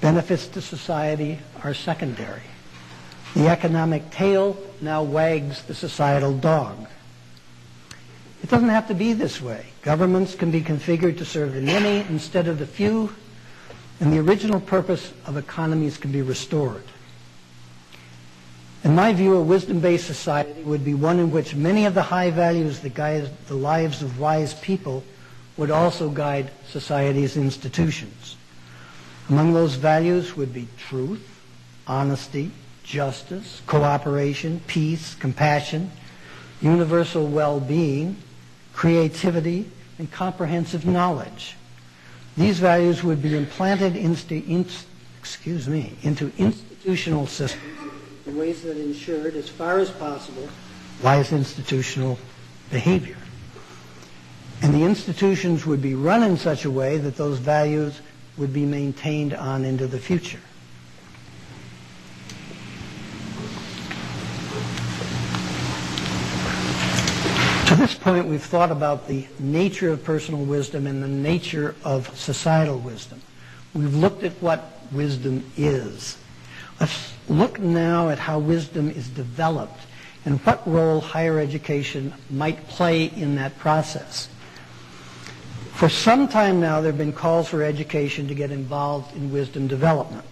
Benefits 0.00 0.46
to 0.48 0.60
society 0.60 1.38
are 1.62 1.74
secondary. 1.74 2.42
The 3.34 3.48
economic 3.48 4.10
tail 4.10 4.56
now 4.80 5.02
wags 5.02 5.62
the 5.62 5.74
societal 5.74 6.36
dog. 6.36 6.88
It 8.42 8.50
doesn't 8.50 8.68
have 8.68 8.88
to 8.88 8.94
be 8.94 9.12
this 9.12 9.40
way. 9.40 9.66
Governments 9.82 10.34
can 10.34 10.50
be 10.50 10.62
configured 10.62 11.18
to 11.18 11.24
serve 11.24 11.54
the 11.54 11.60
many 11.60 12.00
instead 12.08 12.48
of 12.48 12.58
the 12.58 12.66
few, 12.66 13.14
and 14.00 14.12
the 14.12 14.18
original 14.18 14.60
purpose 14.60 15.12
of 15.26 15.36
economies 15.36 15.98
can 15.98 16.12
be 16.12 16.22
restored. 16.22 16.84
In 18.84 18.94
my 18.94 19.12
view, 19.12 19.34
a 19.34 19.42
wisdom-based 19.42 20.06
society 20.06 20.62
would 20.62 20.84
be 20.84 20.94
one 20.94 21.18
in 21.18 21.30
which 21.30 21.54
many 21.54 21.84
of 21.84 21.94
the 21.94 22.02
high 22.02 22.30
values 22.30 22.80
that 22.80 22.94
guide 22.94 23.28
the 23.48 23.54
lives 23.54 24.02
of 24.02 24.20
wise 24.20 24.54
people 24.54 25.02
would 25.56 25.70
also 25.70 26.08
guide 26.08 26.50
society's 26.68 27.36
institutions. 27.36 28.36
Among 29.28 29.52
those 29.52 29.74
values 29.74 30.36
would 30.36 30.54
be 30.54 30.68
truth, 30.78 31.42
honesty, 31.86 32.52
justice, 32.88 33.60
cooperation, 33.66 34.60
peace, 34.66 35.14
compassion, 35.14 35.90
universal 36.62 37.26
well-being, 37.26 38.16
creativity, 38.72 39.70
and 39.98 40.10
comprehensive 40.10 40.86
knowledge. 40.86 41.54
These 42.38 42.60
values 42.60 43.04
would 43.04 43.20
be 43.20 43.36
implanted 43.36 43.94
into, 43.94 44.42
excuse 45.18 45.68
me, 45.68 45.98
into 46.02 46.32
institutional 46.38 47.26
systems 47.26 47.62
in 48.26 48.38
ways 48.38 48.62
that 48.62 48.78
ensured, 48.78 49.34
as 49.36 49.48
far 49.50 49.78
as 49.78 49.90
possible, 49.90 50.48
wise 51.02 51.32
institutional 51.32 52.18
behavior. 52.70 53.16
And 54.62 54.72
the 54.72 54.84
institutions 54.84 55.66
would 55.66 55.82
be 55.82 55.94
run 55.94 56.22
in 56.22 56.38
such 56.38 56.64
a 56.64 56.70
way 56.70 56.96
that 56.98 57.16
those 57.16 57.38
values 57.38 58.00
would 58.38 58.52
be 58.52 58.64
maintained 58.64 59.34
on 59.34 59.64
into 59.64 59.86
the 59.86 59.98
future. 59.98 60.40
This 67.78 67.94
point, 67.94 68.26
we've 68.26 68.42
thought 68.42 68.70
about 68.70 69.08
the 69.08 69.26
nature 69.38 69.90
of 69.90 70.02
personal 70.04 70.44
wisdom 70.44 70.86
and 70.86 71.02
the 71.02 71.08
nature 71.08 71.74
of 71.84 72.16
societal 72.18 72.78
wisdom. 72.78 73.22
We've 73.72 73.94
looked 73.94 74.24
at 74.24 74.32
what 74.42 74.82
wisdom 74.90 75.50
is. 75.56 76.18
Let's 76.80 77.14
look 77.28 77.58
now 77.58 78.08
at 78.08 78.18
how 78.18 78.38
wisdom 78.40 78.90
is 78.90 79.08
developed 79.08 79.80
and 80.24 80.40
what 80.40 80.66
role 80.66 81.00
higher 81.00 81.38
education 81.38 82.12
might 82.30 82.66
play 82.68 83.04
in 83.04 83.36
that 83.36 83.58
process. 83.58 84.28
For 85.74 85.88
some 85.88 86.26
time 86.26 86.60
now, 86.60 86.80
there 86.80 86.90
have 86.90 86.98
been 86.98 87.12
calls 87.12 87.48
for 87.48 87.62
education 87.62 88.26
to 88.28 88.34
get 88.34 88.50
involved 88.50 89.14
in 89.14 89.32
wisdom 89.32 89.68
development. 89.68 90.24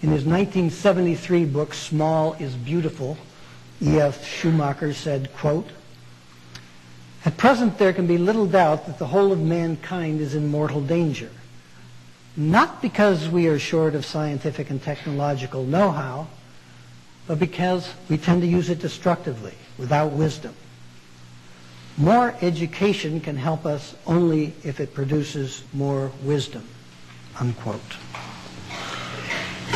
In 0.00 0.08
his 0.08 0.24
1973 0.24 1.44
book, 1.44 1.74
Small 1.74 2.32
is 2.34 2.54
Beautiful, 2.54 3.18
E.F. 3.82 4.26
Schumacher 4.26 4.94
said, 4.94 5.32
quote, 5.34 5.68
at 7.24 7.36
present, 7.36 7.78
there 7.78 7.92
can 7.92 8.06
be 8.06 8.18
little 8.18 8.46
doubt 8.46 8.86
that 8.86 8.98
the 8.98 9.06
whole 9.06 9.32
of 9.32 9.40
mankind 9.40 10.20
is 10.20 10.34
in 10.34 10.48
mortal 10.48 10.80
danger. 10.80 11.30
Not 12.36 12.82
because 12.82 13.28
we 13.28 13.46
are 13.46 13.58
short 13.58 13.94
of 13.94 14.04
scientific 14.04 14.70
and 14.70 14.82
technological 14.82 15.64
know-how, 15.64 16.26
but 17.26 17.38
because 17.38 17.88
we 18.08 18.16
tend 18.16 18.42
to 18.42 18.48
use 18.48 18.70
it 18.70 18.80
destructively, 18.80 19.54
without 19.78 20.12
wisdom. 20.12 20.54
More 21.98 22.34
education 22.40 23.20
can 23.20 23.36
help 23.36 23.66
us 23.66 23.94
only 24.06 24.54
if 24.64 24.80
it 24.80 24.94
produces 24.94 25.62
more 25.72 26.10
wisdom, 26.22 26.66
unquote. 27.38 27.80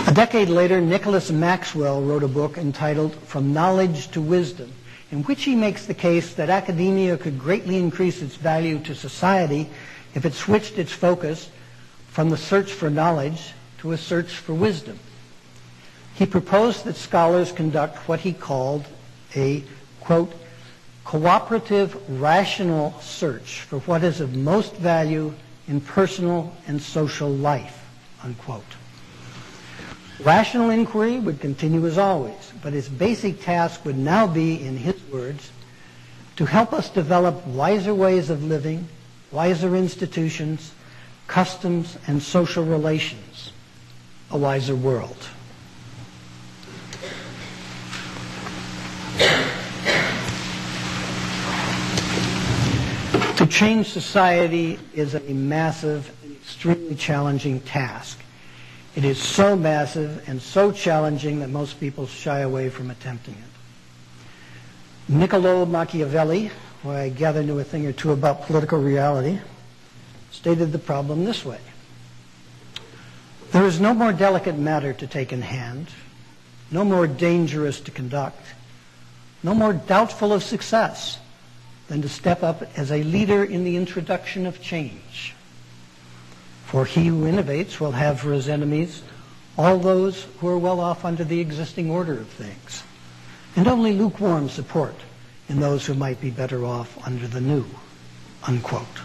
A 0.06 0.12
decade 0.12 0.48
later, 0.48 0.80
Nicholas 0.80 1.30
Maxwell 1.30 2.00
wrote 2.00 2.22
a 2.22 2.28
book 2.28 2.56
entitled 2.56 3.14
From 3.14 3.52
Knowledge 3.52 4.08
to 4.12 4.20
Wisdom, 4.20 4.72
in 5.10 5.22
which 5.24 5.44
he 5.44 5.54
makes 5.54 5.86
the 5.86 5.94
case 5.94 6.34
that 6.34 6.50
academia 6.50 7.16
could 7.16 7.38
greatly 7.38 7.78
increase 7.78 8.22
its 8.22 8.36
value 8.36 8.78
to 8.80 8.94
society 8.94 9.68
if 10.14 10.24
it 10.24 10.34
switched 10.34 10.78
its 10.78 10.92
focus 10.92 11.48
from 12.08 12.30
the 12.30 12.36
search 12.36 12.72
for 12.72 12.90
knowledge 12.90 13.52
to 13.78 13.92
a 13.92 13.98
search 13.98 14.32
for 14.32 14.54
wisdom. 14.54 14.98
He 16.14 16.26
proposed 16.26 16.84
that 16.84 16.96
scholars 16.96 17.52
conduct 17.52 18.08
what 18.08 18.20
he 18.20 18.32
called 18.32 18.86
a, 19.34 19.62
quote, 20.00 20.32
cooperative, 21.04 21.96
rational 22.20 22.98
search 23.00 23.60
for 23.60 23.80
what 23.80 24.02
is 24.02 24.20
of 24.20 24.34
most 24.34 24.74
value 24.76 25.32
in 25.68 25.80
personal 25.80 26.56
and 26.66 26.80
social 26.80 27.28
life, 27.28 27.86
unquote. 28.24 28.64
Rational 30.20 30.70
inquiry 30.70 31.18
would 31.18 31.40
continue 31.40 31.86
as 31.86 31.98
always, 31.98 32.52
but 32.62 32.72
its 32.72 32.88
basic 32.88 33.42
task 33.42 33.84
would 33.84 33.98
now 33.98 34.26
be, 34.26 34.60
in 34.60 34.76
his 34.76 34.96
words, 35.12 35.50
to 36.36 36.46
help 36.46 36.72
us 36.72 36.88
develop 36.88 37.46
wiser 37.46 37.94
ways 37.94 38.30
of 38.30 38.42
living, 38.42 38.88
wiser 39.30 39.76
institutions, 39.76 40.72
customs, 41.26 41.98
and 42.06 42.22
social 42.22 42.64
relations, 42.64 43.52
a 44.30 44.38
wiser 44.38 44.74
world. 44.74 45.16
To 53.36 53.46
change 53.46 53.88
society 53.90 54.78
is 54.94 55.14
a 55.14 55.20
massive 55.20 56.10
and 56.24 56.34
extremely 56.36 56.94
challenging 56.94 57.60
task. 57.60 58.18
It 58.96 59.04
is 59.04 59.22
so 59.22 59.54
massive 59.54 60.26
and 60.26 60.40
so 60.40 60.72
challenging 60.72 61.40
that 61.40 61.50
most 61.50 61.78
people 61.78 62.06
shy 62.06 62.38
away 62.38 62.70
from 62.70 62.90
attempting 62.90 63.34
it. 63.34 65.12
Niccolo 65.12 65.66
Machiavelli, 65.66 66.50
who 66.82 66.90
I 66.90 67.10
gather 67.10 67.42
knew 67.42 67.58
a 67.58 67.64
thing 67.64 67.86
or 67.86 67.92
two 67.92 68.12
about 68.12 68.46
political 68.46 68.80
reality, 68.80 69.38
stated 70.30 70.72
the 70.72 70.78
problem 70.78 71.26
this 71.26 71.44
way. 71.44 71.60
There 73.52 73.66
is 73.66 73.80
no 73.80 73.92
more 73.92 74.14
delicate 74.14 74.56
matter 74.56 74.94
to 74.94 75.06
take 75.06 75.30
in 75.30 75.42
hand, 75.42 75.88
no 76.70 76.82
more 76.82 77.06
dangerous 77.06 77.80
to 77.82 77.90
conduct, 77.90 78.44
no 79.42 79.54
more 79.54 79.74
doubtful 79.74 80.32
of 80.32 80.42
success 80.42 81.18
than 81.88 82.00
to 82.00 82.08
step 82.08 82.42
up 82.42 82.62
as 82.78 82.90
a 82.90 83.02
leader 83.02 83.44
in 83.44 83.62
the 83.62 83.76
introduction 83.76 84.46
of 84.46 84.62
change. 84.62 85.35
For 86.76 86.84
he 86.84 87.06
who 87.06 87.22
innovates 87.22 87.80
will 87.80 87.92
have 87.92 88.20
for 88.20 88.34
his 88.34 88.50
enemies 88.50 89.02
all 89.56 89.78
those 89.78 90.24
who 90.40 90.48
are 90.48 90.58
well 90.58 90.78
off 90.78 91.06
under 91.06 91.24
the 91.24 91.40
existing 91.40 91.90
order 91.90 92.12
of 92.12 92.28
things, 92.28 92.82
and 93.56 93.66
only 93.66 93.94
lukewarm 93.94 94.50
support 94.50 94.94
in 95.48 95.58
those 95.58 95.86
who 95.86 95.94
might 95.94 96.20
be 96.20 96.28
better 96.28 96.66
off 96.66 96.98
under 97.06 97.26
the 97.26 97.40
new. 97.40 97.64
Unquote. 98.46 99.00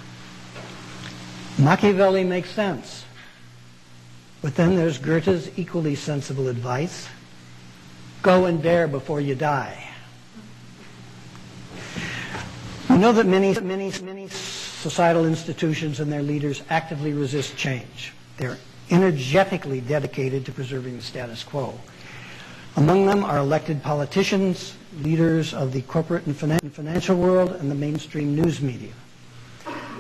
Machiavelli 1.58 2.26
makes 2.26 2.50
sense. 2.50 3.06
But 4.42 4.56
then 4.56 4.76
there's 4.76 4.98
Goethe's 4.98 5.58
equally 5.58 5.96
sensible 5.96 6.50
advice. 6.50 7.08
Go 8.22 8.48
and 8.48 8.62
dare 8.62 8.90
before 8.90 9.22
you 9.22 9.36
die. 9.36 9.88
We 12.90 12.98
know 12.98 13.14
that 13.14 13.28
many, 13.28 13.58
many, 13.62 13.94
many 14.04 14.28
societal 14.82 15.26
institutions 15.26 16.00
and 16.00 16.12
their 16.12 16.24
leaders 16.24 16.64
actively 16.70 17.14
resist 17.14 17.56
change. 17.56 18.14
They're 18.38 18.58
energetically 18.90 19.80
dedicated 19.80 20.46
to 20.46 20.52
preserving 20.52 20.98
the 20.98 21.04
status 21.04 21.44
quo. 21.44 21.80
Among 22.76 23.06
them 23.06 23.24
are 23.24 23.38
elected 23.38 23.84
politicians, 23.84 24.74
leaders 25.02 25.54
of 25.54 25.72
the 25.72 25.82
corporate 25.84 26.26
and 26.26 26.36
financial 26.36 27.16
world, 27.16 27.52
and 27.52 27.70
the 27.70 27.76
mainstream 27.76 28.36
news 28.36 28.62
media. 28.62 28.94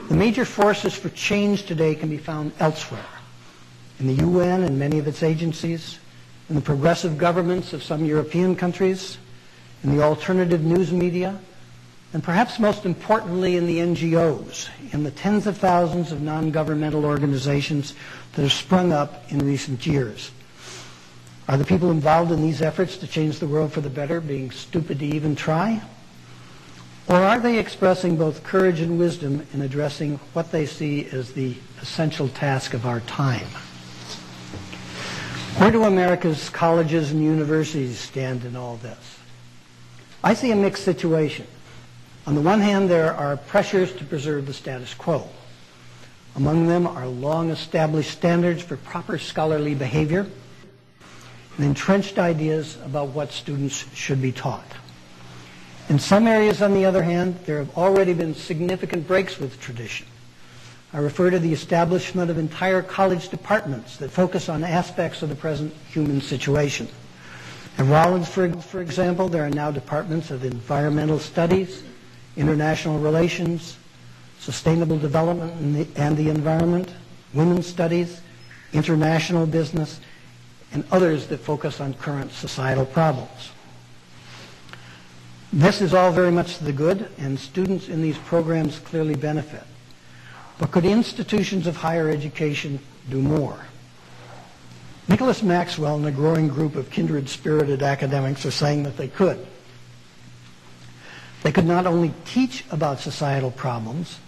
The 0.10 0.15
major 0.15 0.46
forces 0.46 0.94
for 0.96 1.10
change 1.10 1.63
today 1.63 1.96
can 1.96 2.10
be 2.10 2.17
found 2.17 2.52
elsewhere, 2.60 3.06
in 4.00 4.08
the 4.08 4.24
UN 4.24 4.63
and 4.63 4.80
many 4.80 5.00
of 5.00 5.08
its 5.08 5.22
agencies, 5.22 6.00
in 6.50 6.56
the 6.56 6.62
progressive 6.62 7.17
governments 7.17 7.72
of 7.72 7.84
some 7.84 8.04
European 8.04 8.56
countries, 8.56 9.17
in 9.84 9.96
the 9.96 10.04
alternative 10.04 10.63
news 10.63 10.91
media, 10.91 11.39
and 12.13 12.24
perhaps 12.24 12.60
most 12.60 12.86
importantly 12.86 13.58
in 13.58 13.67
the 13.67 13.78
NGOs, 13.78 14.69
in 14.91 15.04
the 15.04 15.12
tens 15.12 15.47
of 15.47 15.58
thousands 15.58 16.12
of 16.12 16.21
non-governmental 16.21 17.06
organizations 17.06 17.93
that 18.34 18.41
have 18.41 18.52
sprung 18.52 18.91
up 18.91 19.32
in 19.32 19.39
recent 19.39 19.86
years. 19.86 20.32
Are 21.47 21.58
the 21.58 21.65
people 21.65 21.91
involved 21.91 22.32
in 22.32 22.41
these 22.41 22.62
efforts 22.62 22.97
to 22.97 23.08
change 23.08 23.39
the 23.39 23.47
world 23.47 23.74
for 23.74 23.82
the 23.82 23.89
better 23.89 24.21
being 24.21 24.52
stupid 24.52 25.00
to 25.00 25.06
even 25.06 25.36
try? 25.36 25.82
Or 27.08 27.15
are 27.15 27.39
they 27.39 27.58
expressing 27.58 28.15
both 28.15 28.43
courage 28.43 28.80
and 28.80 29.00
wisdom 29.00 29.45
in 29.54 29.62
addressing 29.62 30.17
what 30.34 30.52
they 30.52 30.65
see 30.65 31.08
as 31.08 31.34
the 31.34 31.56
essential 31.82 32.30
task 32.30 32.74
of 32.74 32.86
our 32.86 33.00
time? 33.02 33.47
Where 35.58 35.71
do 35.71 35.84
America's 35.84 36.50
colleges 36.50 37.12
and 37.12 37.24
universities 37.24 38.00
stand 38.00 38.45
in 38.45 38.56
all 38.56 38.78
this? 38.78 39.17
I 40.24 40.34
see 40.34 40.52
a 40.52 40.56
mixed 40.56 40.86
situation. 40.86 41.47
On 42.28 42.36
the 42.36 42.42
one 42.42 42.62
hand, 42.62 42.90
there 42.90 43.14
are 43.14 43.36
pressures 43.36 43.92
to 43.94 44.06
preserve 44.06 44.46
the 44.46 44.54
status 44.54 44.94
quo. 44.94 45.28
Among 46.36 46.68
them 46.68 46.86
are 46.86 47.08
long-established 47.08 48.12
standards 48.12 48.62
for 48.62 48.78
proper 48.78 49.18
scholarly 49.18 49.74
behavior 49.76 50.28
and 51.58 51.66
entrenched 51.66 52.20
ideas 52.20 52.78
about 52.86 53.10
what 53.10 53.32
students 53.32 53.86
should 53.96 54.22
be 54.22 54.32
taught. 54.32 54.66
In 55.90 56.00
some 56.00 56.28
areas, 56.28 56.62
on 56.62 56.74
the 56.74 56.86
other 56.86 57.04
hand, 57.04 57.40
there 57.46 57.58
have 57.58 57.76
already 57.78 58.14
been 58.14 58.36
significant 58.36 59.08
breaks 59.08 59.40
with 59.40 59.60
tradition. 59.60 60.06
I 60.94 61.00
refer 61.00 61.32
to 61.32 61.40
the 61.40 61.52
establishment 61.52 62.30
of 62.30 62.38
entire 62.38 62.82
college 62.82 63.30
departments 63.30 63.98
that 63.98 64.12
focus 64.12 64.48
on 64.48 64.64
aspects 64.64 65.22
of 65.22 65.30
the 65.30 65.36
present 65.36 65.74
human 65.90 66.22
situation. 66.22 66.88
At 67.78 67.88
Rollins, 67.88 68.30
for, 68.30 68.52
for 68.62 68.82
example, 68.82 69.28
there 69.28 69.46
are 69.46 69.50
now 69.50 69.72
departments 69.72 70.32
of 70.32 70.46
environmental 70.46 71.20
studies, 71.20 71.84
international 72.38 73.00
relations, 73.00 73.78
sustainable 74.39 74.98
development 74.98 75.54
and 75.60 75.76
the, 75.76 75.88
and 76.02 76.17
the 76.17 76.30
environment, 76.30 76.91
women's 77.34 77.67
studies, 77.67 78.22
international 78.74 79.46
business, 79.46 80.00
and 80.74 80.84
others 80.91 81.28
that 81.28 81.39
focus 81.39 81.82
on 81.82 81.94
current 81.96 82.32
societal 82.32 82.86
problems. 82.86 83.52
This 85.54 85.82
is 85.82 85.94
all 85.94 86.12
very 86.12 86.32
much 86.32 86.58
to 86.58 86.63
the 86.63 86.72
good, 86.72 87.10
and 87.17 87.38
students 87.38 87.89
in 87.89 88.02
these 88.02 88.17
programs 88.17 88.80
clearly 88.80 89.15
benefit. 89.15 89.63
But 90.58 90.72
could 90.72 90.86
institutions 90.86 91.67
of 91.67 91.76
higher 91.76 92.10
education 92.10 92.80
do 93.10 93.22
more? 93.22 93.60
Nicholas 95.10 95.44
Maxwell 95.44 95.98
and 95.98 96.06
a 96.06 96.12
growing 96.12 96.48
group 96.48 96.76
of 96.76 96.89
kindred-spirited 96.89 97.84
academics 97.84 98.46
are 98.46 98.52
saying 98.52 98.84
that 98.84 98.96
they 98.96 99.10
could. 99.10 99.46
They 101.41 101.51
could 101.51 101.65
not 101.65 101.88
only 101.88 102.13
teach 102.25 102.63
about 102.71 102.99
societal 102.99 103.51
problems, 103.51 104.19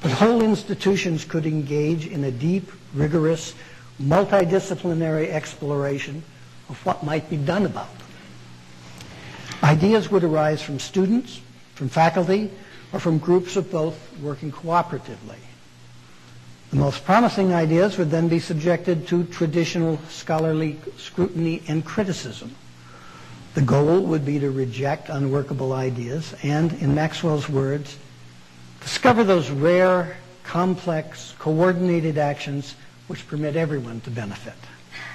but 0.00 0.12
whole 0.12 0.42
institutions 0.42 1.24
could 1.24 1.46
engage 1.46 2.06
in 2.06 2.24
a 2.24 2.30
deep, 2.30 2.70
rigorous, 2.94 3.54
multidisciplinary 4.00 5.28
exploration 5.28 6.22
of 6.68 6.84
what 6.86 7.04
might 7.04 7.28
be 7.28 7.36
done 7.36 7.66
about 7.66 7.98
them. 7.98 8.06
Ideas 9.62 10.10
would 10.10 10.24
arise 10.24 10.62
from 10.62 10.78
students, 10.78 11.40
from 11.74 11.88
faculty, 11.88 12.50
or 12.92 13.00
from 13.00 13.18
groups 13.18 13.56
of 13.56 13.70
both 13.70 13.98
working 14.20 14.52
cooperatively. 14.52 15.38
The 16.70 16.76
most 16.76 17.04
promising 17.04 17.52
ideas 17.52 17.98
would 17.98 18.10
then 18.10 18.28
be 18.28 18.40
subjected 18.40 19.08
to 19.08 19.24
traditional 19.24 19.98
scholarly 20.08 20.78
scrutiny 20.96 21.62
and 21.66 21.84
criticism. 21.84 22.54
The 23.58 23.64
goal 23.64 24.02
would 24.02 24.24
be 24.24 24.38
to 24.38 24.52
reject 24.52 25.08
unworkable 25.08 25.72
ideas 25.72 26.32
and, 26.44 26.72
in 26.74 26.94
Maxwell's 26.94 27.48
words, 27.48 27.98
discover 28.80 29.24
those 29.24 29.50
rare, 29.50 30.16
complex, 30.44 31.34
coordinated 31.40 32.18
actions 32.18 32.76
which 33.08 33.26
permit 33.26 33.56
everyone 33.56 34.00
to 34.02 34.10
benefit, 34.10 34.54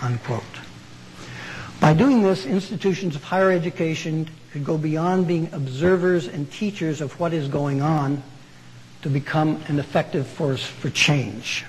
unquote. 0.01 0.43
By 1.79 1.93
doing 1.93 2.21
this, 2.21 2.45
institutions 2.45 3.15
of 3.15 3.23
higher 3.23 3.49
education 3.49 4.27
could 4.51 4.65
go 4.65 4.77
beyond 4.77 5.25
being 5.25 5.47
observers 5.53 6.27
and 6.27 6.51
teachers 6.51 6.99
of 6.99 7.17
what 7.21 7.31
is 7.31 7.47
going 7.47 7.81
on 7.81 8.21
to 9.03 9.09
become 9.09 9.63
an 9.69 9.79
effective 9.79 10.27
force 10.27 10.65
for 10.65 10.89
change. 10.89 11.63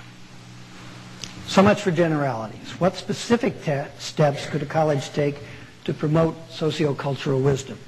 So 1.47 1.63
much 1.63 1.79
for 1.81 1.91
generalities. 1.91 2.71
What 2.81 2.97
specific 2.97 3.55
steps 3.97 4.47
could 4.47 4.61
a 4.61 4.65
college 4.65 5.11
take 5.11 5.37
to 5.85 5.93
promote 5.93 6.35
sociocultural 6.49 7.41
wisdom? 7.41 7.79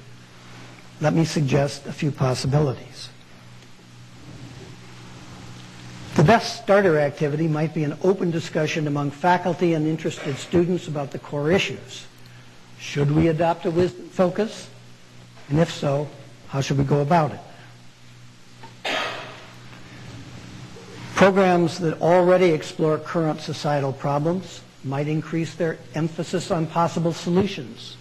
Let 1.00 1.14
me 1.14 1.24
suggest 1.24 1.86
a 1.86 1.92
few 1.92 2.10
possibilities. 2.10 3.08
The 6.16 6.24
best 6.24 6.62
starter 6.62 6.98
activity 6.98 7.46
might 7.46 7.72
be 7.74 7.84
an 7.84 7.96
open 8.02 8.32
discussion 8.32 8.88
among 8.88 9.12
faculty 9.12 9.74
and 9.74 9.86
interested 9.86 10.36
students 10.36 10.88
about 10.88 11.12
the 11.12 11.20
core 11.20 11.52
issues. 11.52 12.06
Should 12.80 13.10
we 13.12 13.28
adopt 13.28 13.66
a 13.66 13.70
wisdom 13.70 14.08
focus? 14.08 14.68
And 15.48 15.60
if 15.60 15.70
so, 15.70 16.08
how 16.48 16.60
should 16.60 16.78
we 16.78 16.84
go 16.84 17.02
about 17.02 17.32
it? 17.32 17.40
Programs 21.14 21.78
that 21.78 22.00
already 22.00 22.50
explore 22.50 22.98
current 22.98 23.40
societal 23.40 23.92
problems 23.92 24.62
might 24.84 25.08
increase 25.08 25.54
their 25.54 25.78
emphasis 25.94 26.50
on 26.50 26.66
possible 26.66 27.12
solutions 27.12 27.96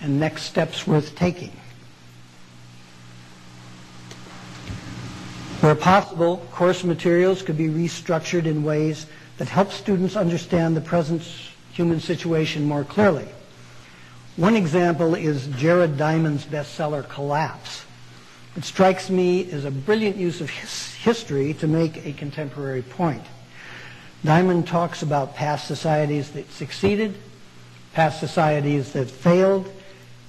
and 0.00 0.18
next 0.18 0.42
steps 0.42 0.86
worth 0.86 1.14
taking. 1.14 1.52
Where 5.60 5.74
possible, 5.74 6.36
course 6.52 6.84
materials 6.84 7.42
could 7.42 7.58
be 7.58 7.68
restructured 7.68 8.46
in 8.46 8.62
ways 8.62 9.06
that 9.38 9.48
help 9.48 9.72
students 9.72 10.16
understand 10.16 10.76
the 10.76 10.80
present 10.80 11.22
human 11.72 12.00
situation 12.00 12.64
more 12.64 12.84
clearly. 12.84 13.28
One 14.36 14.54
example 14.54 15.16
is 15.16 15.48
Jared 15.48 15.96
Diamond's 15.96 16.44
bestseller, 16.44 17.08
Collapse. 17.08 17.84
It 18.56 18.64
strikes 18.64 19.10
me 19.10 19.50
as 19.50 19.64
a 19.64 19.70
brilliant 19.70 20.16
use 20.16 20.40
of 20.40 20.50
his 20.50 20.94
history 20.94 21.54
to 21.54 21.66
make 21.66 22.06
a 22.06 22.12
contemporary 22.12 22.82
point. 22.82 23.24
Diamond 24.24 24.66
talks 24.66 25.02
about 25.02 25.36
past 25.36 25.66
societies 25.66 26.32
that 26.32 26.50
succeeded, 26.50 27.16
past 27.92 28.20
societies 28.20 28.92
that 28.92 29.10
failed, 29.10 29.72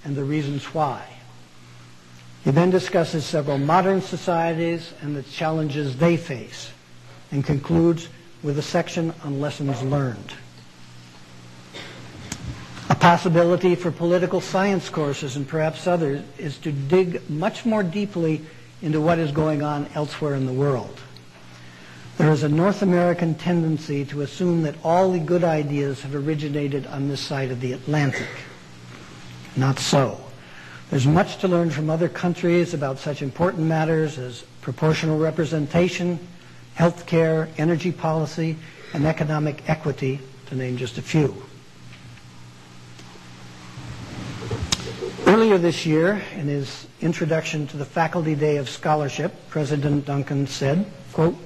and 0.03 0.15
the 0.15 0.23
reasons 0.23 0.63
why. 0.73 1.05
He 2.43 2.51
then 2.51 2.69
discusses 2.69 3.25
several 3.25 3.57
modern 3.57 4.01
societies 4.01 4.93
and 5.01 5.15
the 5.15 5.23
challenges 5.23 5.97
they 5.97 6.17
face 6.17 6.71
and 7.31 7.43
concludes 7.43 8.07
with 8.43 8.57
a 8.57 8.61
section 8.61 9.13
on 9.23 9.41
lessons 9.41 9.81
learned. 9.83 10.33
A 12.89 12.95
possibility 12.95 13.75
for 13.75 13.91
political 13.91 14.41
science 14.41 14.89
courses 14.89 15.35
and 15.35 15.47
perhaps 15.47 15.85
others 15.85 16.23
is 16.37 16.57
to 16.59 16.71
dig 16.71 17.29
much 17.29 17.65
more 17.65 17.83
deeply 17.83 18.41
into 18.81 19.01
what 19.01 19.19
is 19.19 19.31
going 19.31 19.61
on 19.61 19.87
elsewhere 19.93 20.35
in 20.35 20.45
the 20.45 20.53
world. 20.53 20.99
There 22.19 22.31
is 22.33 22.43
a 22.43 22.49
North 22.49 22.81
American 22.81 23.33
tendency 23.33 24.03
to 24.07 24.23
assume 24.23 24.63
that 24.63 24.75
all 24.83 25.09
the 25.09 25.19
good 25.19 25.45
ideas 25.45 26.01
have 26.01 26.13
originated 26.13 26.85
on 26.87 27.07
this 27.07 27.21
side 27.21 27.49
of 27.49 27.61
the 27.61 27.71
Atlantic. 27.71 28.27
Not 29.55 29.79
so. 29.79 30.19
There's 30.89 31.07
much 31.07 31.37
to 31.37 31.47
learn 31.47 31.69
from 31.69 31.89
other 31.89 32.09
countries 32.09 32.73
about 32.73 32.99
such 32.99 33.21
important 33.21 33.67
matters 33.67 34.17
as 34.17 34.43
proportional 34.59 35.17
representation, 35.17 36.19
health 36.73 37.05
care, 37.05 37.47
energy 37.57 37.93
policy, 37.93 38.57
and 38.93 39.05
economic 39.05 39.63
equity, 39.69 40.19
to 40.47 40.55
name 40.55 40.75
just 40.75 40.97
a 40.97 41.01
few. 41.01 41.41
Earlier 45.25 45.57
this 45.57 45.85
year, 45.85 46.21
in 46.35 46.47
his 46.47 46.85
introduction 46.99 47.65
to 47.67 47.77
the 47.77 47.85
Faculty 47.85 48.35
Day 48.35 48.57
of 48.57 48.67
Scholarship, 48.67 49.33
President 49.47 50.05
Duncan 50.05 50.47
said, 50.47 50.85
quote, 51.13 51.37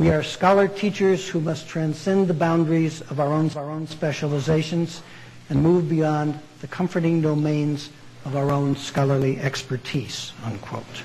we 0.00 0.08
are 0.08 0.22
scholar 0.22 0.66
teachers 0.66 1.28
who 1.28 1.42
must 1.42 1.68
transcend 1.68 2.26
the 2.26 2.32
boundaries 2.32 3.02
of 3.02 3.20
our 3.20 3.30
own, 3.34 3.50
our 3.50 3.70
own 3.70 3.86
specializations 3.86 5.02
and 5.50 5.62
move 5.62 5.90
beyond 5.90 6.40
the 6.62 6.66
comforting 6.66 7.20
domains 7.20 7.90
of 8.24 8.34
our 8.34 8.50
own 8.50 8.74
scholarly 8.74 9.38
expertise, 9.38 10.32
unquote. 10.42 11.02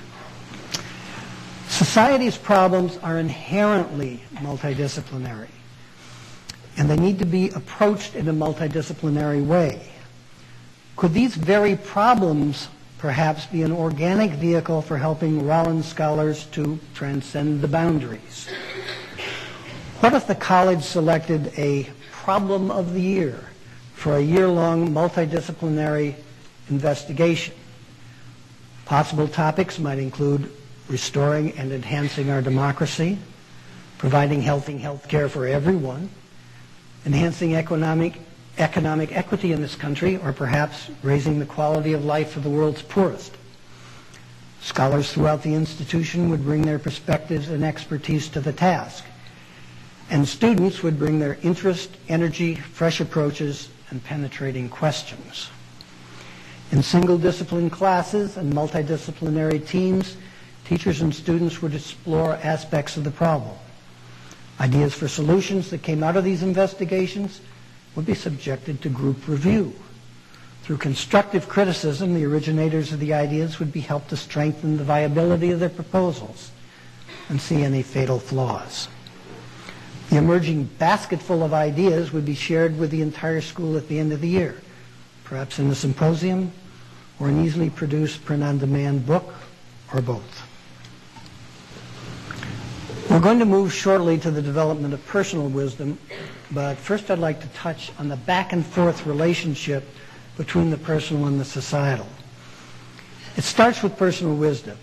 Society's 1.68 2.38
problems 2.38 2.96
are 3.02 3.18
inherently 3.18 4.22
multidisciplinary, 4.36 5.50
and 6.78 6.88
they 6.88 6.96
need 6.96 7.18
to 7.18 7.26
be 7.26 7.50
approached 7.50 8.14
in 8.14 8.26
a 8.28 8.32
multidisciplinary 8.32 9.44
way. 9.44 9.90
Could 10.96 11.12
these 11.12 11.34
very 11.34 11.76
problems 11.76 12.68
perhaps 12.96 13.44
be 13.44 13.62
an 13.62 13.72
organic 13.72 14.30
vehicle 14.30 14.80
for 14.80 14.96
helping 14.96 15.46
Rollins 15.46 15.86
scholars 15.86 16.46
to 16.52 16.78
transcend 16.94 17.60
the 17.60 17.68
boundaries? 17.68 18.48
What 20.00 20.14
if 20.14 20.26
the 20.26 20.34
college 20.34 20.82
selected 20.82 21.52
a 21.58 21.88
problem 22.10 22.70
of 22.70 22.92
the 22.92 23.00
year 23.00 23.38
for 23.94 24.16
a 24.16 24.20
year-long 24.20 24.88
multidisciplinary 24.90 26.14
investigation. 26.68 27.54
Possible 28.84 29.28
topics 29.28 29.78
might 29.78 29.98
include 29.98 30.50
restoring 30.88 31.52
and 31.58 31.72
enhancing 31.72 32.30
our 32.30 32.42
democracy, 32.42 33.18
providing 33.98 34.42
healthy 34.42 34.78
health 34.78 35.08
care 35.08 35.28
for 35.28 35.46
everyone, 35.46 36.10
enhancing 37.04 37.54
economic, 37.54 38.20
economic 38.58 39.16
equity 39.16 39.52
in 39.52 39.62
this 39.62 39.74
country, 39.74 40.16
or 40.18 40.32
perhaps 40.32 40.90
raising 41.02 41.38
the 41.38 41.46
quality 41.46 41.92
of 41.92 42.04
life 42.04 42.30
for 42.30 42.40
the 42.40 42.50
world's 42.50 42.82
poorest. 42.82 43.34
Scholars 44.60 45.12
throughout 45.12 45.42
the 45.42 45.54
institution 45.54 46.28
would 46.28 46.44
bring 46.44 46.62
their 46.62 46.78
perspectives 46.78 47.48
and 47.48 47.64
expertise 47.64 48.28
to 48.28 48.40
the 48.40 48.52
task, 48.52 49.04
and 50.10 50.26
students 50.26 50.82
would 50.82 50.98
bring 50.98 51.18
their 51.18 51.38
interest, 51.42 51.90
energy, 52.08 52.54
fresh 52.54 53.00
approaches, 53.00 53.68
and 53.90 54.02
penetrating 54.04 54.68
questions. 54.68 55.50
In 56.72 56.82
single 56.82 57.18
discipline 57.18 57.70
classes 57.70 58.36
and 58.36 58.52
multidisciplinary 58.52 59.66
teams, 59.66 60.16
teachers 60.64 61.00
and 61.00 61.14
students 61.14 61.62
would 61.62 61.74
explore 61.74 62.34
aspects 62.42 62.96
of 62.96 63.04
the 63.04 63.10
problem. 63.10 63.56
Ideas 64.58 64.94
for 64.94 65.06
solutions 65.06 65.70
that 65.70 65.82
came 65.82 66.02
out 66.02 66.16
of 66.16 66.24
these 66.24 66.42
investigations 66.42 67.40
would 67.94 68.06
be 68.06 68.14
subjected 68.14 68.82
to 68.82 68.88
group 68.88 69.28
review. 69.28 69.74
Through 70.62 70.78
constructive 70.78 71.48
criticism, 71.48 72.14
the 72.14 72.24
originators 72.24 72.92
of 72.92 72.98
the 72.98 73.14
ideas 73.14 73.60
would 73.60 73.72
be 73.72 73.80
helped 73.80 74.10
to 74.10 74.16
strengthen 74.16 74.76
the 74.76 74.84
viability 74.84 75.52
of 75.52 75.60
their 75.60 75.68
proposals 75.68 76.50
and 77.28 77.40
see 77.40 77.62
any 77.62 77.82
fatal 77.82 78.18
flaws. 78.18 78.88
The 80.10 80.18
emerging 80.18 80.64
basketful 80.78 81.42
of 81.42 81.52
ideas 81.52 82.12
would 82.12 82.24
be 82.24 82.34
shared 82.34 82.78
with 82.78 82.90
the 82.90 83.02
entire 83.02 83.40
school 83.40 83.76
at 83.76 83.88
the 83.88 83.98
end 83.98 84.12
of 84.12 84.20
the 84.20 84.28
year, 84.28 84.60
perhaps 85.24 85.58
in 85.58 85.68
a 85.70 85.74
symposium 85.74 86.52
or 87.18 87.28
an 87.28 87.44
easily 87.44 87.70
produced 87.70 88.24
print-on-demand 88.24 89.06
book, 89.06 89.32
or 89.92 90.00
both. 90.02 90.42
We're 93.10 93.20
going 93.20 93.38
to 93.38 93.46
move 93.46 93.72
shortly 93.72 94.18
to 94.18 94.30
the 94.30 94.42
development 94.42 94.92
of 94.92 95.04
personal 95.06 95.48
wisdom, 95.48 95.98
but 96.50 96.76
first 96.76 97.10
I'd 97.10 97.18
like 97.18 97.40
to 97.40 97.48
touch 97.48 97.90
on 97.98 98.08
the 98.08 98.16
back 98.16 98.52
and 98.52 98.64
forth 98.64 99.06
relationship 99.06 99.88
between 100.36 100.70
the 100.70 100.76
personal 100.76 101.26
and 101.26 101.40
the 101.40 101.44
societal. 101.44 102.06
It 103.36 103.44
starts 103.44 103.82
with 103.82 103.96
personal 103.96 104.34
wisdom. 104.34 104.76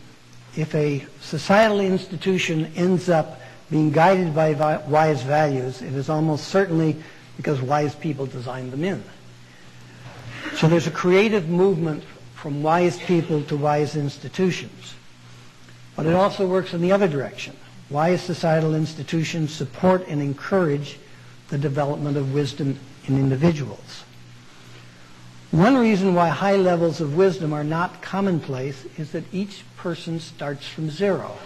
If 0.56 0.74
a 0.74 1.06
societal 1.22 1.80
institution 1.80 2.72
ends 2.76 3.10
up 3.10 3.40
being 3.70 3.92
guided 3.92 4.36
by 4.36 4.54
wise 4.88 5.22
values, 5.24 5.82
it 5.82 5.94
is 5.94 6.10
almost 6.10 6.48
certainly 6.48 6.96
because 7.38 7.62
wise 7.62 7.96
people 7.96 8.26
designed 8.26 8.72
them 8.72 8.84
in. 8.84 9.04
So 10.56 10.68
there's 10.68 10.88
a 10.88 10.92
creative 10.92 11.50
movement 11.50 12.04
from 12.36 12.62
wise 12.62 13.00
people 13.00 13.44
to 13.44 13.58
wise 13.58 13.96
institutions. 13.96 14.96
But 15.96 16.06
it 16.06 16.14
also 16.14 16.48
works 16.48 16.74
in 16.74 16.82
the 16.82 16.92
other 16.92 17.08
direction. 17.08 17.56
Wise 17.90 18.22
societal 18.22 18.76
institutions 18.76 19.54
support 19.54 20.08
and 20.08 20.22
encourage 20.22 20.98
the 21.50 21.58
development 21.58 22.18
of 22.18 22.34
wisdom 22.34 22.80
in 23.08 23.18
individuals. 23.18 24.04
One 25.52 25.78
reason 25.78 26.16
why 26.16 26.30
high 26.30 26.56
levels 26.56 27.00
of 27.00 27.16
wisdom 27.16 27.54
are 27.54 27.64
not 27.64 28.02
commonplace 28.02 28.86
is 28.98 29.12
that 29.12 29.24
each 29.32 29.64
person 29.78 30.20
starts 30.20 30.68
from 30.68 30.90
zero. 30.90 31.38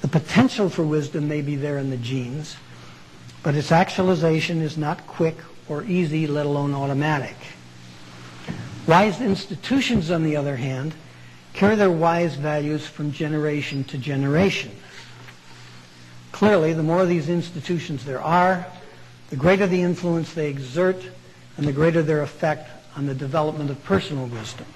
The 0.00 0.08
potential 0.08 0.68
for 0.68 0.82
wisdom 0.82 1.28
may 1.28 1.42
be 1.42 1.56
there 1.56 1.78
in 1.78 1.90
the 1.90 1.96
genes, 1.96 2.56
but 3.42 3.54
its 3.54 3.72
actualization 3.72 4.60
is 4.60 4.76
not 4.76 5.06
quick 5.06 5.36
or 5.68 5.84
easy, 5.84 6.26
let 6.26 6.46
alone 6.46 6.74
automatic. 6.74 7.36
Wise 8.86 9.20
institutions, 9.20 10.10
on 10.10 10.24
the 10.24 10.36
other 10.36 10.56
hand, 10.56 10.94
carry 11.52 11.76
their 11.76 11.90
wise 11.90 12.34
values 12.34 12.86
from 12.86 13.12
generation 13.12 13.84
to 13.84 13.98
generation. 13.98 14.72
Clearly, 16.32 16.72
the 16.72 16.82
more 16.82 17.02
of 17.02 17.08
these 17.08 17.28
institutions 17.28 18.04
there 18.04 18.22
are, 18.22 18.66
the 19.28 19.36
greater 19.36 19.66
the 19.66 19.82
influence 19.82 20.32
they 20.32 20.48
exert 20.48 20.96
and 21.56 21.66
the 21.66 21.72
greater 21.72 22.02
their 22.02 22.22
effect 22.22 22.70
on 22.96 23.06
the 23.06 23.14
development 23.14 23.70
of 23.70 23.82
personal 23.84 24.26
wisdom. 24.26 24.66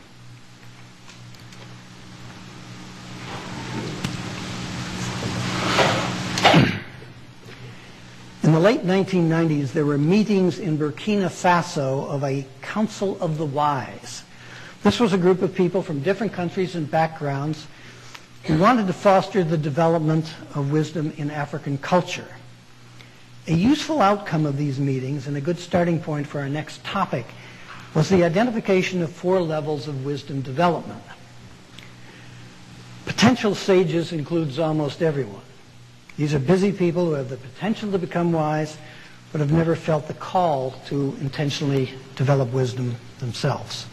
In 8.44 8.52
the 8.52 8.60
late 8.60 8.82
1990s, 8.82 9.72
there 9.72 9.86
were 9.86 9.96
meetings 9.96 10.58
in 10.58 10.76
Burkina 10.76 11.30
Faso 11.30 12.06
of 12.10 12.22
a 12.22 12.44
Council 12.60 13.16
of 13.22 13.38
the 13.38 13.46
Wise. 13.46 14.22
This 14.82 15.00
was 15.00 15.14
a 15.14 15.18
group 15.18 15.40
of 15.40 15.54
people 15.54 15.80
from 15.80 16.00
different 16.00 16.34
countries 16.34 16.74
and 16.74 16.90
backgrounds 16.90 17.66
who 18.42 18.58
wanted 18.58 18.86
to 18.86 18.92
foster 18.92 19.44
the 19.44 19.56
development 19.56 20.30
of 20.54 20.72
wisdom 20.72 21.14
in 21.16 21.30
African 21.30 21.78
culture. 21.78 22.28
A 23.48 23.54
useful 23.54 24.02
outcome 24.02 24.44
of 24.44 24.58
these 24.58 24.78
meetings 24.78 25.26
and 25.26 25.38
a 25.38 25.40
good 25.40 25.58
starting 25.58 25.98
point 25.98 26.26
for 26.26 26.40
our 26.40 26.48
next 26.50 26.84
topic 26.84 27.24
was 27.94 28.10
the 28.10 28.24
identification 28.24 29.00
of 29.00 29.10
four 29.10 29.40
levels 29.40 29.88
of 29.88 30.04
wisdom 30.04 30.42
development. 30.42 31.02
Potential 33.06 33.54
sages 33.54 34.12
includes 34.12 34.58
almost 34.58 35.00
everyone. 35.00 35.40
These 36.16 36.32
are 36.34 36.38
busy 36.38 36.70
people 36.70 37.06
who 37.06 37.12
have 37.12 37.28
the 37.28 37.36
potential 37.36 37.90
to 37.90 37.98
become 37.98 38.32
wise, 38.32 38.78
but 39.32 39.40
have 39.40 39.50
never 39.50 39.74
felt 39.74 40.06
the 40.06 40.14
call 40.14 40.72
to 40.86 41.16
intentionally 41.20 41.90
develop 42.14 42.52
wisdom 42.52 42.94
themselves. 43.18 43.86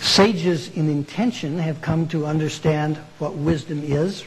Sages 0.00 0.68
in 0.70 0.88
intention 0.88 1.58
have 1.58 1.80
come 1.80 2.08
to 2.08 2.26
understand 2.26 2.96
what 3.18 3.34
wisdom 3.34 3.82
is, 3.84 4.24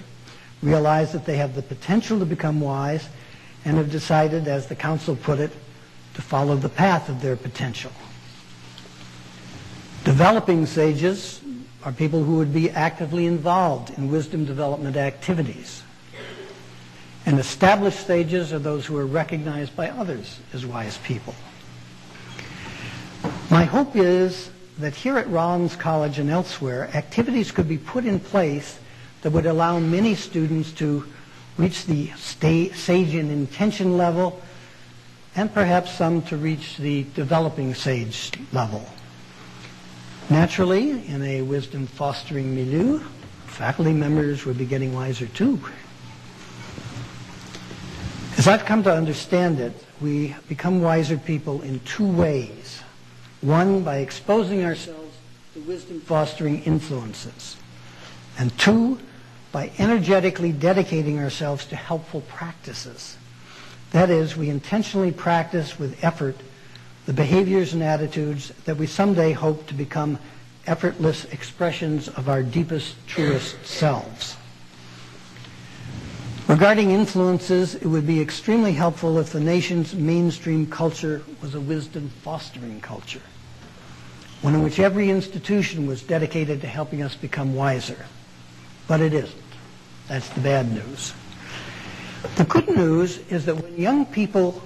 realize 0.62 1.12
that 1.12 1.26
they 1.26 1.36
have 1.36 1.54
the 1.54 1.62
potential 1.62 2.18
to 2.20 2.26
become 2.26 2.62
wise, 2.62 3.10
and 3.66 3.78
have 3.78 3.92
decided, 3.92 4.48
as 4.48 4.68
the 4.68 4.76
council 4.76 5.18
put 5.18 5.40
it, 5.40 5.52
to 6.14 6.22
follow 6.22 6.56
the 6.56 6.70
path 6.70 7.10
of 7.10 7.22
their 7.22 7.36
potential. 7.36 7.92
Developing 10.06 10.66
sages 10.66 11.42
are 11.84 11.92
people 11.92 12.24
who 12.24 12.38
would 12.38 12.54
be 12.54 12.70
actively 12.70 13.26
involved 13.26 13.90
in 13.98 14.10
wisdom 14.10 14.46
development 14.46 14.96
activities. 14.96 15.84
And 17.28 17.40
established 17.40 18.08
sages 18.08 18.54
are 18.54 18.60
those 18.60 18.86
who 18.86 18.98
are 18.98 19.06
recognized 19.06 19.76
by 19.76 19.90
others 19.90 20.40
as 20.54 20.66
wise 20.66 20.98
people. 21.00 21.36
My 23.52 23.66
hope 23.66 23.98
is 23.98 24.50
that 24.78 24.96
here 24.96 25.18
at 25.18 25.30
Rollins 25.30 25.76
College 25.76 26.20
and 26.20 26.30
elsewhere, 26.30 26.90
activities 26.94 27.52
could 27.52 27.68
be 27.68 27.78
put 27.78 28.06
in 28.06 28.22
place 28.22 28.80
that 29.24 29.32
would 29.32 29.46
allow 29.46 29.78
many 29.78 30.16
students 30.16 30.72
to 30.74 31.06
reach 31.58 31.86
the 31.86 32.12
sage 32.16 33.14
in 33.14 33.30
intention 33.30 33.98
level 33.98 34.42
and 35.36 35.54
perhaps 35.54 35.92
some 35.92 36.22
to 36.22 36.38
reach 36.38 36.78
the 36.78 37.04
developing 37.14 37.76
sage 37.76 38.32
level. 38.54 38.88
Naturally, 40.30 41.06
in 41.10 41.22
a 41.24 41.42
wisdom 41.42 41.88
fostering 41.88 42.56
milieu, 42.56 43.02
faculty 43.48 43.92
members 43.92 44.46
would 44.46 44.58
be 44.58 44.66
getting 44.66 44.94
wiser 44.94 45.28
too. 45.28 45.60
As 48.38 48.48
I've 48.48 48.66
come 48.66 48.84
to 48.84 48.94
understand 48.94 49.60
it, 49.60 49.74
we 50.00 50.36
become 50.48 50.80
wiser 50.80 51.18
people 51.18 51.64
in 51.64 51.80
two 51.80 52.06
ways. 52.06 52.84
One, 53.42 53.84
by 53.84 53.98
exposing 53.98 54.64
ourselves 54.64 55.18
to 55.56 55.60
wisdom 55.62 56.02
fostering 56.02 56.62
influences. 56.62 57.58
And 58.38 58.56
two, 58.60 59.00
by 59.52 59.72
energetically 59.80 60.52
dedicating 60.52 61.18
ourselves 61.18 61.66
to 61.66 61.76
helpful 61.76 62.22
practices. 62.22 63.18
That 63.90 64.12
is, 64.12 64.38
we 64.38 64.52
intentionally 64.52 65.12
practice 65.12 65.80
with 65.80 66.04
effort 66.04 66.36
the 67.08 67.14
behaviors 67.14 67.74
and 67.74 67.82
attitudes 67.82 68.50
that 68.66 68.78
we 68.78 68.86
someday 68.86 69.32
hope 69.32 69.66
to 69.66 69.74
become 69.74 70.20
effortless 70.68 71.26
expressions 71.26 72.08
of 72.08 72.30
our 72.30 72.44
deepest, 72.44 72.96
truest 73.08 73.66
selves. 73.66 74.38
Regarding 76.48 76.92
influences, 76.92 77.76
it 77.76 77.86
would 77.86 78.08
be 78.08 78.22
extremely 78.22 78.72
helpful 78.72 79.18
if 79.20 79.34
the 79.34 79.40
nation's 79.40 79.94
mainstream 79.94 80.66
culture 80.66 81.22
was 81.42 81.56
a 81.56 81.60
wisdom 81.60 82.10
fostering 82.22 82.80
culture, 82.80 83.22
one 84.42 84.56
in 84.56 84.64
which 84.64 84.80
every 84.80 85.10
institution 85.10 85.86
was 85.88 86.02
dedicated 86.02 86.62
to 86.62 86.68
helping 86.68 87.02
us 87.02 87.16
become 87.16 87.54
wiser. 87.54 88.06
But 88.88 89.02
it 89.02 89.14
isn't. 89.14 89.44
That's 90.08 90.30
the 90.30 90.40
bad 90.40 90.72
news. 90.72 91.14
The 92.38 92.46
good 92.46 92.70
news 92.70 93.18
is 93.30 93.46
that 93.46 93.56
when 93.56 93.76
young 93.76 94.06
people 94.06 94.64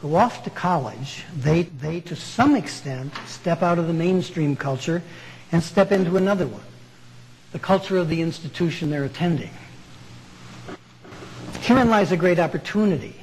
go 0.00 0.14
off 0.14 0.44
to 0.44 0.50
college, 0.50 1.24
they, 1.36 1.62
they 1.62 1.98
to 2.02 2.14
some 2.14 2.54
extent 2.54 3.12
step 3.26 3.60
out 3.60 3.80
of 3.80 3.88
the 3.88 3.92
mainstream 3.92 4.54
culture 4.54 5.02
and 5.50 5.60
step 5.60 5.90
into 5.90 6.16
another 6.16 6.46
one, 6.46 6.62
the 7.50 7.58
culture 7.58 7.98
of 7.98 8.08
the 8.08 8.22
institution 8.22 8.88
they're 8.88 9.02
attending. 9.02 9.50
Herein 11.64 11.88
lies 11.88 12.12
a 12.12 12.16
great 12.18 12.38
opportunity. 12.38 13.16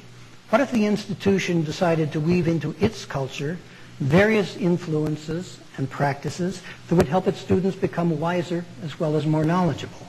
What 0.50 0.60
if 0.60 0.72
the 0.72 0.84
institution 0.84 1.62
decided 1.62 2.10
to 2.10 2.18
weave 2.18 2.48
into 2.48 2.74
its 2.80 3.04
culture 3.04 3.56
various 4.00 4.56
influences 4.56 5.60
and 5.76 5.88
practices 5.88 6.60
that 6.88 6.96
would 6.96 7.06
help 7.06 7.28
its 7.28 7.38
students 7.38 7.76
become 7.76 8.18
wiser 8.18 8.64
as 8.82 8.98
well 8.98 9.14
as 9.14 9.26
more 9.26 9.44
knowledgeable? 9.44 10.08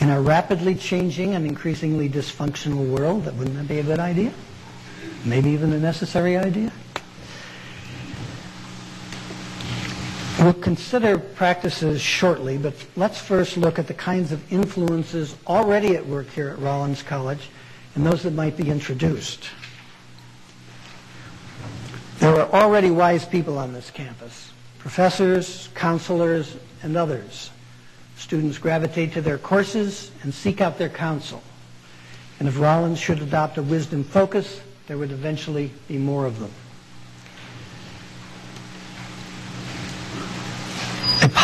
In 0.00 0.08
a 0.08 0.18
rapidly 0.18 0.74
changing 0.74 1.34
and 1.34 1.44
increasingly 1.44 2.08
dysfunctional 2.08 2.88
world, 2.88 3.26
that 3.26 3.34
wouldn't 3.34 3.58
that 3.58 3.68
be 3.68 3.80
a 3.80 3.82
good 3.82 4.00
idea? 4.00 4.32
Maybe 5.26 5.50
even 5.50 5.74
a 5.74 5.78
necessary 5.78 6.38
idea? 6.38 6.72
We'll 10.38 10.52
consider 10.52 11.16
practices 11.18 12.00
shortly, 12.00 12.58
but 12.58 12.74
let's 12.96 13.18
first 13.18 13.56
look 13.56 13.78
at 13.78 13.86
the 13.86 13.94
kinds 13.94 14.32
of 14.32 14.52
influences 14.52 15.36
already 15.46 15.96
at 15.96 16.04
work 16.06 16.28
here 16.30 16.50
at 16.50 16.58
Rollins 16.58 17.02
College 17.02 17.48
and 17.94 18.04
those 18.04 18.24
that 18.24 18.32
might 18.32 18.56
be 18.56 18.68
introduced. 18.68 19.48
There 22.18 22.34
are 22.40 22.50
already 22.52 22.90
wise 22.90 23.24
people 23.24 23.58
on 23.58 23.72
this 23.72 23.90
campus, 23.90 24.52
professors, 24.78 25.68
counselors, 25.74 26.56
and 26.82 26.96
others. 26.96 27.50
Students 28.16 28.58
gravitate 28.58 29.12
to 29.12 29.20
their 29.20 29.38
courses 29.38 30.10
and 30.22 30.34
seek 30.34 30.60
out 30.60 30.78
their 30.78 30.88
counsel. 30.88 31.42
And 32.38 32.48
if 32.48 32.58
Rollins 32.58 32.98
should 32.98 33.22
adopt 33.22 33.58
a 33.58 33.62
wisdom 33.62 34.02
focus, 34.02 34.60
there 34.88 34.98
would 34.98 35.12
eventually 35.12 35.70
be 35.88 35.96
more 35.96 36.26
of 36.26 36.40
them. 36.40 36.50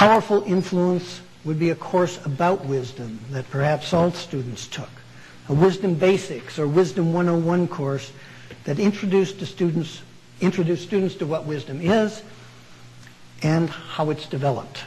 Powerful 0.01 0.43
influence 0.45 1.21
would 1.45 1.59
be 1.59 1.69
a 1.69 1.75
course 1.75 2.25
about 2.25 2.65
wisdom 2.65 3.21
that 3.29 3.45
perhaps 3.51 3.93
all 3.93 4.11
students 4.11 4.67
took. 4.67 4.89
A 5.51 5.53
Wisdom 5.53 5.95
Basics 5.95 6.59
or 6.59 6.67
Wisdom 6.67 7.13
101 7.13 7.69
course 7.69 8.11
that 8.65 8.79
introduced 8.79 9.45
students, 9.45 10.01
introduced 10.41 10.85
students 10.85 11.17
to 11.17 11.27
what 11.27 11.45
wisdom 11.45 11.83
is 11.83 12.23
and 13.43 13.69
how 13.69 14.09
it's 14.09 14.25
developed. 14.27 14.85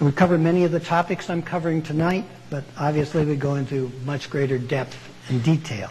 We 0.00 0.12
cover 0.12 0.38
many 0.38 0.62
of 0.62 0.70
the 0.70 0.78
topics 0.78 1.28
I'm 1.28 1.42
covering 1.42 1.82
tonight, 1.82 2.24
but 2.48 2.62
obviously 2.78 3.24
we 3.24 3.34
go 3.34 3.56
into 3.56 3.90
much 4.04 4.30
greater 4.30 4.58
depth 4.58 4.96
and 5.28 5.42
detail. 5.42 5.90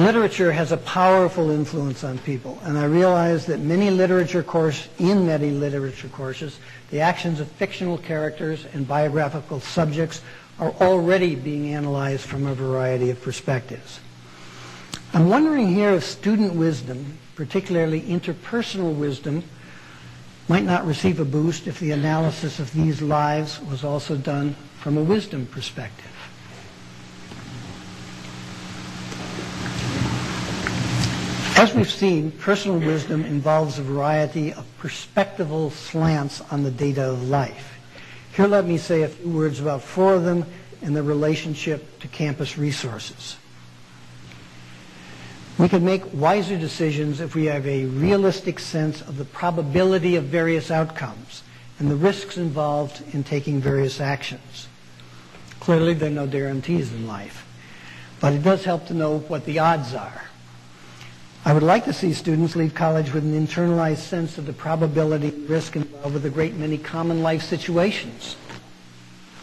Literature 0.00 0.50
has 0.50 0.72
a 0.72 0.78
powerful 0.78 1.50
influence 1.50 2.04
on 2.04 2.16
people, 2.20 2.58
and 2.62 2.78
I 2.78 2.84
realize 2.84 3.44
that 3.44 3.60
many 3.60 3.90
literature 3.90 4.42
course, 4.42 4.88
in 4.98 5.26
many 5.26 5.50
literature 5.50 6.08
courses, 6.08 6.58
the 6.88 7.00
actions 7.00 7.38
of 7.38 7.50
fictional 7.52 7.98
characters 7.98 8.64
and 8.72 8.88
biographical 8.88 9.60
subjects 9.60 10.22
are 10.58 10.70
already 10.80 11.34
being 11.34 11.74
analyzed 11.74 12.22
from 12.22 12.46
a 12.46 12.54
variety 12.54 13.10
of 13.10 13.20
perspectives. 13.20 14.00
I'm 15.12 15.28
wondering 15.28 15.68
here 15.74 15.90
if 15.90 16.04
student 16.04 16.54
wisdom, 16.54 17.18
particularly 17.34 18.00
interpersonal 18.00 18.94
wisdom, 18.96 19.44
might 20.48 20.64
not 20.64 20.86
receive 20.86 21.20
a 21.20 21.26
boost 21.26 21.66
if 21.66 21.78
the 21.78 21.90
analysis 21.90 22.58
of 22.58 22.72
these 22.72 23.02
lives 23.02 23.60
was 23.60 23.84
also 23.84 24.16
done 24.16 24.56
from 24.78 24.96
a 24.96 25.02
wisdom 25.02 25.44
perspective. 25.44 26.09
As 31.60 31.74
we've 31.74 31.90
seen, 31.90 32.30
personal 32.30 32.78
wisdom 32.78 33.22
involves 33.22 33.78
a 33.78 33.82
variety 33.82 34.54
of 34.54 34.64
perspectival 34.80 35.70
slants 35.70 36.40
on 36.50 36.62
the 36.62 36.70
data 36.70 37.02
of 37.02 37.28
life. 37.28 37.78
Here 38.32 38.46
let 38.46 38.64
me 38.64 38.78
say 38.78 39.02
a 39.02 39.08
few 39.08 39.28
words 39.30 39.60
about 39.60 39.82
four 39.82 40.14
of 40.14 40.24
them 40.24 40.46
and 40.80 40.96
their 40.96 41.02
relationship 41.02 42.00
to 42.00 42.08
campus 42.08 42.56
resources. 42.56 43.36
We 45.58 45.68
can 45.68 45.84
make 45.84 46.14
wiser 46.14 46.56
decisions 46.56 47.20
if 47.20 47.34
we 47.34 47.44
have 47.44 47.66
a 47.66 47.84
realistic 47.84 48.58
sense 48.58 49.02
of 49.02 49.18
the 49.18 49.26
probability 49.26 50.16
of 50.16 50.24
various 50.24 50.70
outcomes 50.70 51.42
and 51.78 51.90
the 51.90 51.96
risks 51.96 52.38
involved 52.38 53.02
in 53.12 53.22
taking 53.22 53.60
various 53.60 54.00
actions. 54.00 54.66
Clearly, 55.60 55.92
there 55.92 56.08
are 56.08 56.24
no 56.24 56.26
guarantees 56.26 56.90
in 56.90 57.06
life, 57.06 57.46
but 58.18 58.32
it 58.32 58.42
does 58.42 58.64
help 58.64 58.86
to 58.86 58.94
know 58.94 59.18
what 59.18 59.44
the 59.44 59.58
odds 59.58 59.92
are. 59.92 60.29
I 61.42 61.54
would 61.54 61.62
like 61.62 61.86
to 61.86 61.92
see 61.94 62.12
students 62.12 62.54
leave 62.54 62.74
college 62.74 63.14
with 63.14 63.24
an 63.24 63.32
internalized 63.32 63.98
sense 63.98 64.36
of 64.36 64.44
the 64.44 64.52
probability 64.52 65.30
risk 65.30 65.74
involved 65.74 66.12
with 66.12 66.26
a 66.26 66.30
great 66.30 66.54
many 66.54 66.76
common 66.76 67.22
life 67.22 67.42
situations. 67.42 68.36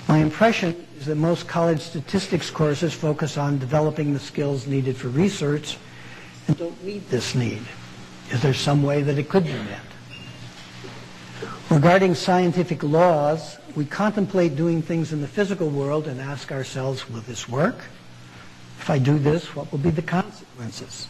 My 0.07 0.19
impression 0.19 0.87
is 0.99 1.07
that 1.07 1.15
most 1.15 1.47
college 1.47 1.81
statistics 1.81 2.51
courses 2.51 2.93
focus 2.93 3.35
on 3.35 3.57
developing 3.57 4.13
the 4.13 4.19
skills 4.19 4.67
needed 4.67 4.95
for 4.95 5.07
research 5.07 5.77
and 6.47 6.55
don't 6.55 6.83
meet 6.83 7.09
this 7.09 7.33
need. 7.33 7.63
Is 8.31 8.43
there 8.43 8.53
some 8.53 8.83
way 8.83 9.01
that 9.01 9.17
it 9.17 9.27
could 9.27 9.45
be 9.45 9.53
met? 9.53 9.81
Regarding 11.71 12.13
scientific 12.13 12.83
laws, 12.83 13.57
we 13.75 13.85
contemplate 13.85 14.55
doing 14.55 14.83
things 14.83 15.13
in 15.13 15.21
the 15.21 15.27
physical 15.27 15.69
world 15.69 16.07
and 16.07 16.21
ask 16.21 16.51
ourselves, 16.51 17.09
will 17.09 17.21
this 17.21 17.49
work? 17.49 17.79
If 18.79 18.89
I 18.89 18.99
do 18.99 19.17
this, 19.17 19.55
what 19.55 19.71
will 19.71 19.79
be 19.79 19.89
the 19.89 20.01
consequences? 20.03 21.07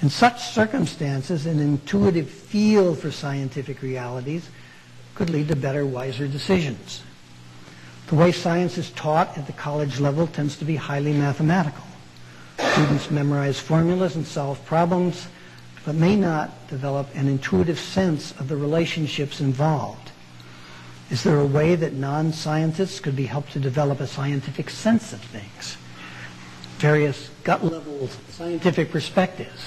In 0.00 0.10
such 0.10 0.40
circumstances, 0.42 1.46
an 1.46 1.58
intuitive 1.58 2.30
feel 2.30 2.94
for 2.94 3.10
scientific 3.10 3.82
realities 3.82 4.48
could 5.16 5.28
lead 5.28 5.48
to 5.48 5.56
better, 5.56 5.84
wiser 5.84 6.28
decisions. 6.28 7.02
The 8.06 8.14
way 8.14 8.30
science 8.30 8.78
is 8.78 8.90
taught 8.90 9.36
at 9.36 9.46
the 9.46 9.52
college 9.52 9.98
level 9.98 10.28
tends 10.28 10.56
to 10.58 10.64
be 10.64 10.76
highly 10.76 11.12
mathematical. 11.12 11.84
Students 12.72 13.10
memorize 13.10 13.58
formulas 13.58 14.14
and 14.14 14.24
solve 14.24 14.64
problems, 14.64 15.26
but 15.84 15.96
may 15.96 16.14
not 16.14 16.68
develop 16.68 17.08
an 17.14 17.26
intuitive 17.26 17.78
sense 17.78 18.32
of 18.38 18.46
the 18.46 18.56
relationships 18.56 19.40
involved. 19.40 20.12
Is 21.10 21.24
there 21.24 21.40
a 21.40 21.46
way 21.46 21.74
that 21.74 21.94
non-scientists 21.94 23.00
could 23.00 23.16
be 23.16 23.26
helped 23.26 23.52
to 23.52 23.60
develop 23.60 23.98
a 23.98 24.06
scientific 24.06 24.70
sense 24.70 25.12
of 25.12 25.20
things? 25.20 25.76
Various 26.78 27.30
gut 27.42 27.64
level 27.64 28.08
scientific 28.30 28.92
perspectives. 28.92 29.60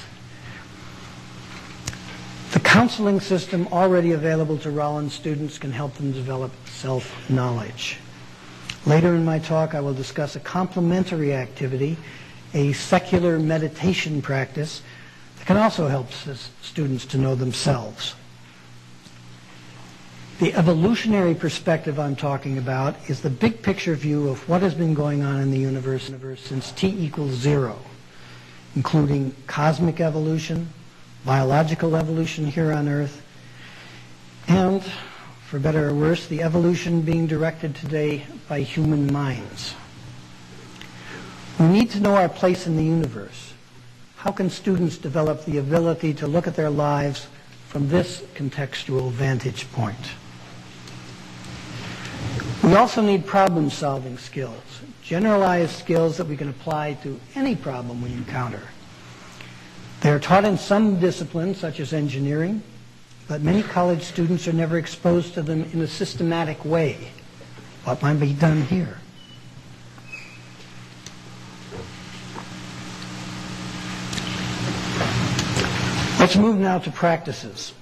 The 2.52 2.60
counseling 2.60 3.22
system 3.22 3.68
already 3.72 4.12
available 4.12 4.58
to 4.58 4.72
Rollins 4.72 5.14
students 5.14 5.58
can 5.58 5.72
help 5.72 5.94
them 5.94 6.12
develop 6.12 6.52
self-knowledge. 6.68 7.98
Later 8.86 9.16
in 9.16 9.24
my 9.24 9.40
talk, 9.40 9.74
I 9.74 9.80
will 9.80 9.94
discuss 9.94 10.36
a 10.36 10.42
complementary 10.42 11.34
activity, 11.34 11.98
a 12.54 12.74
secular 12.74 13.40
meditation 13.40 14.22
practice 14.22 14.82
that 15.38 15.48
can 15.48 15.56
also 15.56 15.88
help 15.88 16.12
students 16.62 17.06
to 17.06 17.18
know 17.18 17.36
themselves. 17.36 18.16
The 20.40 20.54
evolutionary 20.54 21.36
perspective 21.36 22.00
I'm 22.00 22.18
talking 22.18 22.58
about 22.58 22.98
is 23.10 23.22
the 23.22 23.30
big 23.30 23.62
picture 23.62 23.96
view 23.96 24.28
of 24.28 24.50
what 24.50 24.62
has 24.62 24.74
been 24.74 24.94
going 24.94 25.24
on 25.24 25.40
in 25.40 25.52
the 25.52 25.60
universe 25.60 26.12
since 26.42 26.74
t 26.74 26.88
equals 26.88 27.32
zero, 27.32 27.80
including 28.76 29.36
cosmic 29.48 30.02
evolution, 30.02 30.68
biological 31.26 31.96
evolution 31.96 32.46
here 32.46 32.72
on 32.72 32.88
Earth, 32.88 33.22
and, 34.48 34.84
for 35.46 35.60
better 35.60 35.90
or 35.90 35.94
worse, 35.94 36.28
the 36.28 36.42
evolution 36.42 37.02
being 37.02 37.28
directed 37.28 37.76
today 37.76 38.26
by 38.48 38.62
human 38.62 39.12
minds. 39.12 39.76
We 41.60 41.68
need 41.68 41.92
to 41.92 42.00
know 42.00 42.16
our 42.16 42.30
place 42.30 42.66
in 42.66 42.76
the 42.76 42.84
universe. 42.84 43.54
How 44.18 44.32
can 44.32 44.50
students 44.50 44.98
develop 44.98 45.46
the 45.46 45.58
ability 45.58 46.14
to 46.16 46.28
look 46.28 46.48
at 46.48 46.56
their 46.56 46.70
lives 46.70 47.28
from 47.68 47.90
this 47.90 48.22
contextual 48.36 49.12
vantage 49.12 49.72
point? 49.72 49.96
We 52.64 52.76
also 52.76 53.02
need 53.02 53.26
problem-solving 53.26 54.18
skills, 54.18 54.82
generalized 55.02 55.76
skills 55.76 56.18
that 56.18 56.28
we 56.28 56.38
can 56.38 56.50
apply 56.50 56.94
to 57.04 57.20
any 57.36 57.56
problem 57.56 58.02
we 58.02 58.12
encounter. 58.12 58.62
They 60.02 60.10
are 60.10 60.20
taught 60.20 60.46
in 60.46 60.58
some 60.58 61.00
disciplines, 61.00 61.60
such 61.60 61.80
as 61.80 61.94
engineering, 61.94 62.64
but 63.28 63.42
many 63.42 63.62
college 63.62 64.02
students 64.02 64.48
are 64.48 64.54
never 64.54 64.80
exposed 64.80 65.36
to 65.36 65.44
them 65.44 65.64
in 65.74 65.82
a 65.82 65.88
systematic 65.88 66.66
way. 66.66 67.12
What 67.84 68.02
might 68.02 68.20
be 68.20 68.34
done 68.34 68.64
here? 68.64 68.98
Let's 76.20 76.36
move 76.36 76.58
now 76.58 76.80
to 76.80 76.90
practices. 76.90 77.74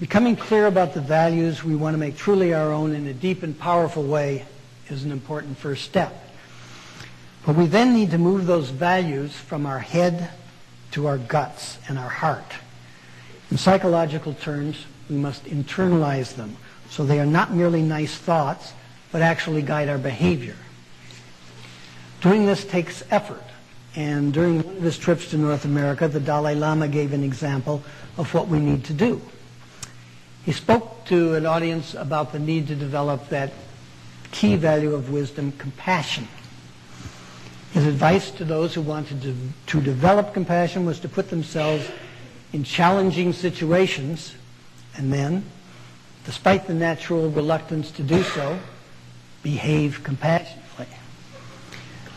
Becoming 0.00 0.34
clear 0.34 0.66
about 0.66 0.94
the 0.94 1.02
values 1.02 1.62
we 1.62 1.76
want 1.76 1.92
to 1.92 1.98
make 1.98 2.16
truly 2.16 2.54
our 2.54 2.72
own 2.72 2.94
in 2.94 3.06
a 3.06 3.12
deep 3.12 3.42
and 3.42 3.58
powerful 3.58 4.02
way 4.02 4.46
is 4.88 5.04
an 5.04 5.12
important 5.12 5.58
first 5.58 5.84
step. 5.84 6.30
But 7.44 7.56
we 7.56 7.66
then 7.66 7.92
need 7.92 8.12
to 8.12 8.18
move 8.18 8.46
those 8.46 8.70
values 8.70 9.34
from 9.34 9.66
our 9.66 9.78
head 9.78 10.30
to 10.92 11.06
our 11.06 11.18
guts 11.18 11.78
and 11.88 11.98
our 11.98 12.08
heart. 12.08 12.52
In 13.50 13.58
psychological 13.58 14.34
terms, 14.34 14.86
we 15.10 15.16
must 15.16 15.44
internalize 15.44 16.34
them 16.34 16.56
so 16.92 17.04
they 17.04 17.18
are 17.18 17.26
not 17.26 17.52
merely 17.52 17.80
nice 17.80 18.14
thoughts, 18.14 18.74
but 19.12 19.22
actually 19.22 19.62
guide 19.62 19.88
our 19.88 19.96
behavior. 19.96 20.56
Doing 22.20 22.44
this 22.44 22.64
takes 22.64 23.02
effort. 23.10 23.42
And 23.96 24.32
during 24.32 24.62
one 24.62 24.76
of 24.76 24.82
his 24.82 24.98
trips 24.98 25.30
to 25.30 25.38
North 25.38 25.64
America, 25.64 26.06
the 26.06 26.20
Dalai 26.20 26.54
Lama 26.54 26.88
gave 26.88 27.12
an 27.14 27.24
example 27.24 27.82
of 28.18 28.32
what 28.34 28.48
we 28.48 28.58
need 28.58 28.84
to 28.84 28.92
do. 28.92 29.20
He 30.44 30.52
spoke 30.52 31.04
to 31.06 31.34
an 31.34 31.46
audience 31.46 31.94
about 31.94 32.32
the 32.32 32.38
need 32.38 32.68
to 32.68 32.74
develop 32.74 33.28
that 33.30 33.52
key 34.30 34.56
value 34.56 34.94
of 34.94 35.10
wisdom, 35.10 35.52
compassion. 35.52 36.28
His 37.72 37.86
advice 37.86 38.30
to 38.32 38.44
those 38.44 38.74
who 38.74 38.82
wanted 38.82 39.22
to, 39.22 39.34
to 39.68 39.80
develop 39.80 40.34
compassion 40.34 40.84
was 40.84 41.00
to 41.00 41.08
put 41.08 41.30
themselves 41.30 41.88
in 42.52 42.64
challenging 42.64 43.32
situations 43.32 44.34
and 44.94 45.10
then, 45.10 45.44
despite 46.26 46.66
the 46.66 46.74
natural 46.74 47.30
reluctance 47.30 47.90
to 47.92 48.02
do 48.02 48.22
so, 48.22 48.58
behave 49.42 50.04
compassionately. 50.04 50.86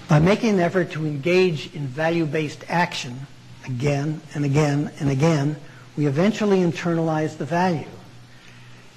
By 0.09 0.19
making 0.19 0.49
an 0.49 0.59
effort 0.59 0.91
to 0.91 1.05
engage 1.05 1.73
in 1.73 1.87
value-based 1.87 2.65
action 2.67 3.25
again 3.65 4.21
and 4.33 4.43
again 4.43 4.91
and 4.99 5.09
again, 5.09 5.55
we 5.95 6.05
eventually 6.05 6.59
internalize 6.59 7.37
the 7.37 7.45
value. 7.45 7.87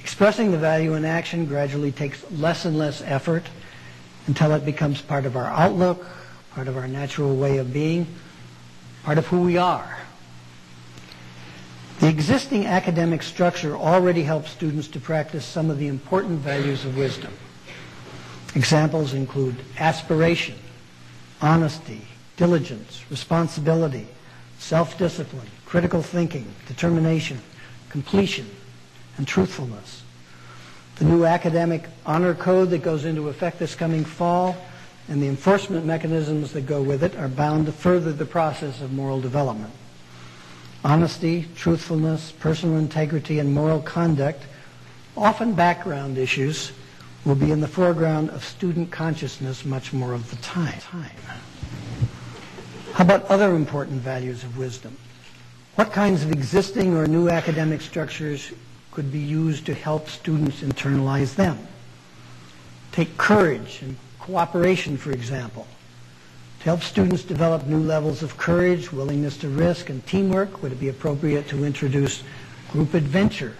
Expressing 0.00 0.50
the 0.50 0.58
value 0.58 0.94
in 0.94 1.04
action 1.04 1.46
gradually 1.46 1.92
takes 1.92 2.28
less 2.32 2.64
and 2.64 2.76
less 2.76 3.00
effort 3.02 3.44
until 4.26 4.52
it 4.52 4.64
becomes 4.64 5.00
part 5.00 5.24
of 5.24 5.36
our 5.36 5.46
outlook, 5.46 6.04
part 6.54 6.68
of 6.68 6.76
our 6.76 6.88
natural 6.88 7.36
way 7.36 7.58
of 7.58 7.72
being, 7.72 8.06
part 9.02 9.18
of 9.18 9.26
who 9.26 9.40
we 9.40 9.56
are. 9.56 9.98
The 12.00 12.08
existing 12.08 12.66
academic 12.66 13.22
structure 13.22 13.76
already 13.76 14.22
helps 14.22 14.50
students 14.50 14.86
to 14.88 15.00
practice 15.00 15.44
some 15.44 15.68
of 15.68 15.78
the 15.78 15.88
important 15.88 16.38
values 16.38 16.84
of 16.84 16.96
wisdom. 16.96 17.32
Examples 18.54 19.14
include 19.14 19.56
aspiration, 19.78 20.54
honesty, 21.42 22.02
diligence, 22.36 23.04
responsibility, 23.10 24.06
self-discipline, 24.58 25.48
critical 25.66 26.02
thinking, 26.02 26.46
determination, 26.66 27.40
completion, 27.88 28.48
and 29.16 29.26
truthfulness. 29.26 30.02
The 30.96 31.04
new 31.04 31.24
academic 31.24 31.84
honor 32.06 32.34
code 32.34 32.70
that 32.70 32.82
goes 32.82 33.04
into 33.04 33.28
effect 33.28 33.58
this 33.58 33.74
coming 33.74 34.04
fall 34.04 34.56
and 35.08 35.22
the 35.22 35.28
enforcement 35.28 35.86
mechanisms 35.86 36.52
that 36.52 36.66
go 36.66 36.82
with 36.82 37.02
it 37.02 37.16
are 37.16 37.28
bound 37.28 37.66
to 37.66 37.72
further 37.72 38.12
the 38.12 38.26
process 38.26 38.82
of 38.82 38.92
moral 38.92 39.20
development. 39.20 39.72
Honesty, 40.84 41.48
truthfulness, 41.56 42.32
personal 42.32 42.76
integrity, 42.76 43.38
and 43.38 43.52
moral 43.52 43.80
conduct, 43.80 44.44
often 45.16 45.54
background 45.54 46.18
issues, 46.18 46.72
will 47.24 47.34
be 47.34 47.50
in 47.50 47.60
the 47.60 47.68
foreground 47.68 48.30
of 48.30 48.44
student 48.44 48.90
consciousness 48.90 49.64
much 49.64 49.92
more 49.92 50.12
of 50.12 50.30
the 50.30 50.36
time. 50.36 50.80
How 52.92 53.04
about 53.04 53.24
other 53.26 53.54
important 53.54 54.00
values 54.00 54.44
of 54.44 54.56
wisdom? 54.58 54.96
What 55.74 55.92
kinds 55.92 56.22
of 56.22 56.32
existing 56.32 56.96
or 56.96 57.06
new 57.06 57.28
academic 57.28 57.80
structures 57.80 58.52
could 58.90 59.10
be 59.12 59.18
used 59.18 59.66
to 59.66 59.74
help 59.74 60.08
students 60.08 60.60
internalize 60.60 61.34
them? 61.34 61.58
Take 62.92 63.16
courage 63.16 63.80
and 63.82 63.96
cooperation, 64.28 64.98
for 64.98 65.10
example. 65.10 65.66
To 66.58 66.64
help 66.64 66.82
students 66.82 67.24
develop 67.24 67.66
new 67.66 67.80
levels 67.80 68.22
of 68.22 68.36
courage, 68.36 68.92
willingness 68.92 69.38
to 69.38 69.48
risk, 69.48 69.88
and 69.88 70.06
teamwork, 70.06 70.62
would 70.62 70.72
it 70.72 70.80
be 70.80 70.90
appropriate 70.90 71.48
to 71.48 71.64
introduce 71.64 72.22
group 72.70 72.92
adventure 72.92 73.54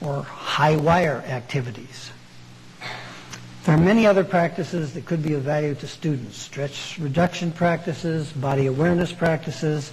or 0.00 0.24
high 0.24 0.74
wire 0.74 1.22
activities? 1.28 2.10
There 3.64 3.76
are 3.76 3.80
many 3.80 4.04
other 4.04 4.24
practices 4.24 4.92
that 4.94 5.06
could 5.06 5.22
be 5.22 5.34
of 5.34 5.42
value 5.42 5.76
to 5.76 5.86
students. 5.86 6.36
Stress 6.36 6.98
reduction 6.98 7.52
practices, 7.52 8.32
body 8.32 8.66
awareness 8.66 9.12
practices, 9.12 9.92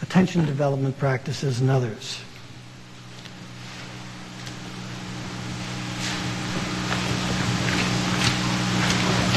attention 0.00 0.46
development 0.46 0.96
practices, 0.96 1.60
and 1.60 1.70
others. 1.70 2.20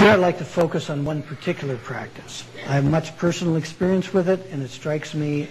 Here 0.04 0.12
I'd 0.12 0.20
like 0.20 0.40
to 0.40 0.44
focus 0.44 0.90
on 0.90 1.06
one 1.06 1.24
particular 1.24 1.78
practice. 1.78 2.44
I 2.68 2.74
have 2.74 2.84
much 2.84 3.16
personal 3.16 3.56
experience 3.56 4.14
with 4.14 4.28
it, 4.28 4.46
and 4.52 4.62
it 4.62 4.70
strikes 4.70 5.14
me 5.14 5.48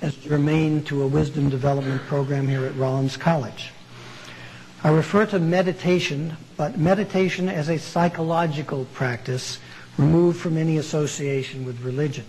as 0.00 0.14
germane 0.14 0.84
to 0.84 1.02
a 1.02 1.06
wisdom 1.08 1.48
development 1.50 2.00
program 2.02 2.46
here 2.46 2.64
at 2.64 2.76
Rollins 2.76 3.16
College. 3.16 3.72
I 4.84 4.90
refer 4.90 5.26
to 5.26 5.40
meditation, 5.40 6.36
but 6.56 6.78
meditation 6.78 7.48
as 7.48 7.68
a 7.68 7.80
psychological 7.80 8.84
practice 8.94 9.58
removed 9.98 10.38
from 10.38 10.56
any 10.56 10.76
association 10.76 11.64
with 11.64 11.80
religion. 11.80 12.26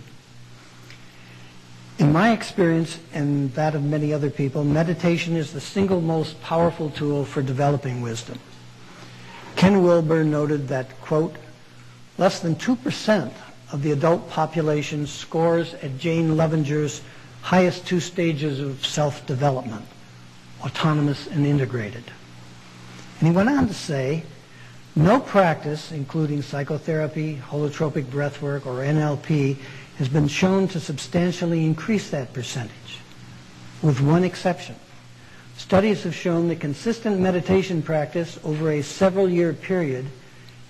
In 2.00 2.12
my 2.12 2.32
experience 2.32 2.98
and 3.12 3.54
that 3.54 3.76
of 3.76 3.84
many 3.84 4.12
other 4.12 4.30
people, 4.30 4.64
meditation 4.64 5.36
is 5.36 5.52
the 5.52 5.60
single 5.60 6.00
most 6.00 6.42
powerful 6.42 6.90
tool 6.90 7.24
for 7.24 7.40
developing 7.40 8.02
wisdom. 8.02 8.40
Ken 9.54 9.84
Wilber 9.84 10.24
noted 10.24 10.66
that, 10.66 11.00
quote, 11.02 11.36
Less 12.18 12.40
than 12.40 12.56
2% 12.56 13.32
of 13.72 13.82
the 13.82 13.92
adult 13.92 14.28
population 14.28 15.06
scores 15.06 15.74
at 15.74 15.98
Jane 15.98 16.36
Loevinger's 16.36 17.00
highest 17.42 17.86
two 17.86 18.00
stages 18.00 18.60
of 18.60 18.84
self-development, 18.84 19.86
autonomous 20.62 21.28
and 21.28 21.46
integrated. 21.46 22.04
And 23.20 23.28
he 23.28 23.34
went 23.34 23.48
on 23.48 23.68
to 23.68 23.74
say, 23.74 24.24
no 24.96 25.20
practice, 25.20 25.92
including 25.92 26.42
psychotherapy, 26.42 27.40
holotropic 27.50 28.06
breathwork, 28.06 28.66
or 28.66 28.82
NLP, 28.82 29.56
has 29.98 30.08
been 30.08 30.26
shown 30.26 30.66
to 30.68 30.80
substantially 30.80 31.64
increase 31.64 32.10
that 32.10 32.32
percentage, 32.32 32.98
with 33.80 34.00
one 34.00 34.24
exception. 34.24 34.74
Studies 35.56 36.02
have 36.02 36.14
shown 36.14 36.48
that 36.48 36.58
consistent 36.60 37.20
meditation 37.20 37.80
practice 37.80 38.38
over 38.42 38.72
a 38.72 38.82
several 38.82 39.28
year 39.28 39.52
period 39.52 40.06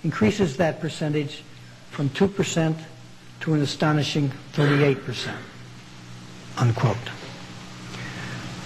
increases 0.03 0.57
that 0.57 0.79
percentage 0.79 1.43
from 1.91 2.09
2% 2.09 2.75
to 3.41 3.53
an 3.53 3.61
astonishing 3.61 4.31
38%, 4.53 5.33
unquote. 6.57 6.97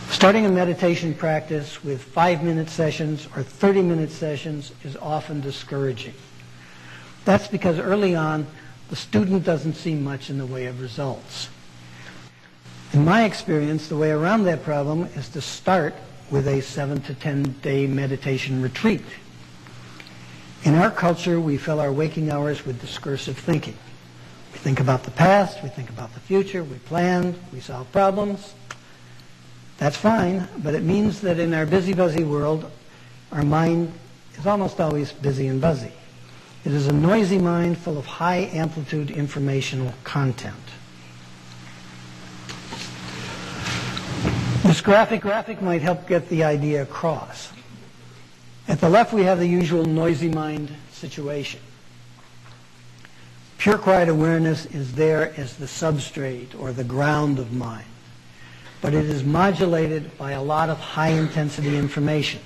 Starting 0.10 0.46
a 0.46 0.50
meditation 0.50 1.14
practice 1.14 1.84
with 1.84 2.02
five-minute 2.04 2.70
sessions 2.70 3.26
or 3.36 3.44
30-minute 3.44 4.12
sessions 4.12 4.72
is 4.84 4.96
often 4.98 5.42
discouraging. 5.42 6.14
That's 7.26 7.48
because 7.48 7.80
early 7.80 8.16
on, 8.16 8.46
the 8.90 8.96
student 8.96 9.44
doesn't 9.44 9.74
see 9.74 9.96
much 9.96 10.30
in 10.30 10.38
the 10.38 10.46
way 10.46 10.68
of 10.68 10.82
results. 10.82 11.50
In 12.94 13.04
my 13.04 13.24
experience, 13.24 13.88
the 13.88 13.98
way 13.98 14.12
around 14.12 14.44
that 14.44 14.64
problem 14.64 15.06
is 15.16 15.30
to 15.30 15.42
start 15.42 15.96
with 16.30 16.48
a 16.48 16.62
7 16.62 17.02
to 17.02 17.16
10 17.16 17.44
day 17.62 17.88
meditation 17.88 18.62
retreat 18.62 19.02
in 20.64 20.76
our 20.76 20.90
culture, 20.90 21.40
we 21.40 21.58
fill 21.58 21.80
our 21.80 21.92
waking 21.92 22.32
hours 22.32 22.66
with 22.66 22.80
discursive 22.80 23.38
thinking. 23.38 23.78
We 24.54 24.60
think 24.60 24.80
about 24.80 25.04
the 25.04 25.12
past, 25.12 25.62
we 25.62 25.70
think 25.70 25.90
about 25.90 26.14
the 26.14 26.20
future, 26.22 26.64
we 26.64 26.78
plan, 26.80 27.36
we 27.52 27.60
solve 27.60 27.92
problems. 27.92 28.54
That's 29.78 29.98
fine, 29.98 30.48
but 30.60 30.74
it 30.74 30.84
means 30.84 31.20
that 31.22 31.40
in 31.40 31.54
our 31.54 31.66
busy, 31.66 31.94
buzzy 31.94 32.24
world, 32.24 32.72
our 33.32 33.44
mind 33.44 33.92
is 34.38 34.48
almost 34.48 34.80
always 34.80 35.12
busy 35.12 35.48
and 35.48 35.60
buzzy. 35.60 35.92
It 36.64 36.72
is 36.72 36.88
a 36.88 36.94
noisy 36.94 37.40
mind 37.40 37.78
full 37.78 37.98
of 37.98 38.06
high 38.06 38.50
amplitude 38.54 39.12
informational 39.12 39.94
content. 40.06 40.56
This 44.64 44.80
graphic 44.80 45.22
graphic 45.22 45.62
might 45.62 45.82
help 45.82 46.08
get 46.08 46.30
the 46.30 46.46
idea 46.46 46.84
across. 46.84 47.52
At 48.68 48.80
the 48.80 48.90
left, 48.90 49.14
we 49.14 49.24
have 49.24 49.40
the 49.40 49.48
usual 49.48 49.86
noisy 49.86 50.30
mind 50.30 50.74
situation. 50.92 51.60
Pure 53.58 53.78
quiet 53.80 54.10
awareness 54.10 54.66
is 54.68 54.94
there 54.94 55.34
as 55.38 55.56
the 55.56 55.66
substrate 55.66 56.60
or 56.60 56.72
the 56.72 56.84
ground 56.84 57.40
of 57.40 57.52
mind. 57.54 57.86
But 58.82 58.94
it 58.94 59.06
is 59.06 59.24
modulated 59.24 60.18
by 60.18 60.32
a 60.32 60.44
lot 60.44 60.70
of 60.70 60.80
high-intensity 60.80 61.78
information. 61.78 62.42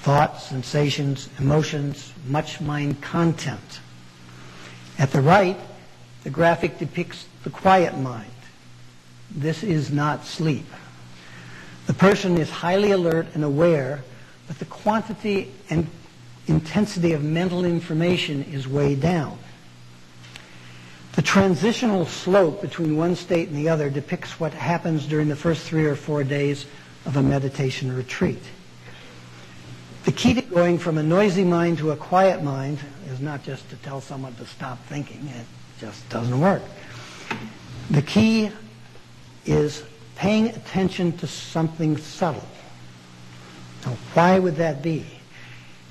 Thoughts, 0.00 0.46
sensations, 0.46 1.28
emotions, 1.38 2.12
much 2.26 2.60
mind 2.60 3.00
content. 3.00 3.80
At 4.98 5.12
the 5.12 5.20
right, 5.20 5.58
the 6.24 6.30
graphic 6.30 6.78
depicts 6.78 7.26
the 7.44 7.50
quiet 7.50 7.96
mind. 7.96 8.30
This 9.30 9.62
is 9.62 9.92
not 9.92 10.24
sleep. 10.24 10.66
The 11.86 11.94
person 11.94 12.38
is 12.38 12.50
highly 12.50 12.90
alert 12.90 13.28
and 13.34 13.44
aware 13.44 14.02
but 14.50 14.58
the 14.58 14.64
quantity 14.64 15.52
and 15.70 15.86
intensity 16.48 17.12
of 17.12 17.22
mental 17.22 17.64
information 17.64 18.42
is 18.42 18.66
way 18.66 18.96
down. 18.96 19.38
The 21.12 21.22
transitional 21.22 22.04
slope 22.04 22.60
between 22.60 22.96
one 22.96 23.14
state 23.14 23.46
and 23.46 23.56
the 23.56 23.68
other 23.68 23.88
depicts 23.88 24.40
what 24.40 24.52
happens 24.52 25.06
during 25.06 25.28
the 25.28 25.36
first 25.36 25.62
three 25.62 25.84
or 25.84 25.94
four 25.94 26.24
days 26.24 26.66
of 27.06 27.16
a 27.16 27.22
meditation 27.22 27.94
retreat. 27.94 28.42
The 30.02 30.10
key 30.10 30.34
to 30.34 30.42
going 30.42 30.78
from 30.78 30.98
a 30.98 31.02
noisy 31.04 31.44
mind 31.44 31.78
to 31.78 31.92
a 31.92 31.96
quiet 31.96 32.42
mind 32.42 32.80
is 33.06 33.20
not 33.20 33.44
just 33.44 33.70
to 33.70 33.76
tell 33.76 34.00
someone 34.00 34.34
to 34.34 34.46
stop 34.46 34.84
thinking. 34.86 35.28
It 35.28 35.46
just 35.78 36.08
doesn't 36.08 36.40
work. 36.40 36.62
The 37.90 38.02
key 38.02 38.50
is 39.46 39.84
paying 40.16 40.48
attention 40.48 41.16
to 41.18 41.28
something 41.28 41.96
subtle. 41.98 42.42
Now, 43.84 43.96
why 44.14 44.38
would 44.38 44.56
that 44.56 44.82
be? 44.82 45.06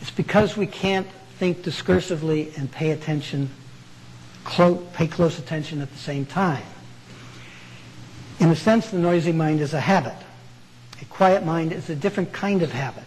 It's 0.02 0.12
because 0.12 0.56
we 0.56 0.68
can't 0.68 1.08
think 1.38 1.64
discursively 1.64 2.56
and 2.58 2.72
pay 2.72 2.92
attention, 2.92 3.50
clo- 4.44 4.86
pay 4.94 5.08
close 5.08 5.40
attention 5.40 5.82
at 5.82 5.92
the 5.92 5.98
same 5.98 6.26
time. 6.26 6.64
In 8.40 8.50
a 8.50 8.56
sense, 8.56 8.90
the 8.90 8.98
noisy 9.00 9.32
mind 9.32 9.60
is 9.60 9.74
a 9.74 9.80
habit. 9.80 10.16
A 11.02 11.06
quiet 11.06 11.46
mind 11.46 11.74
is 11.74 11.90
a 11.90 11.96
different 11.96 12.32
kind 12.32 12.62
of 12.62 12.72
habit. 12.72 13.04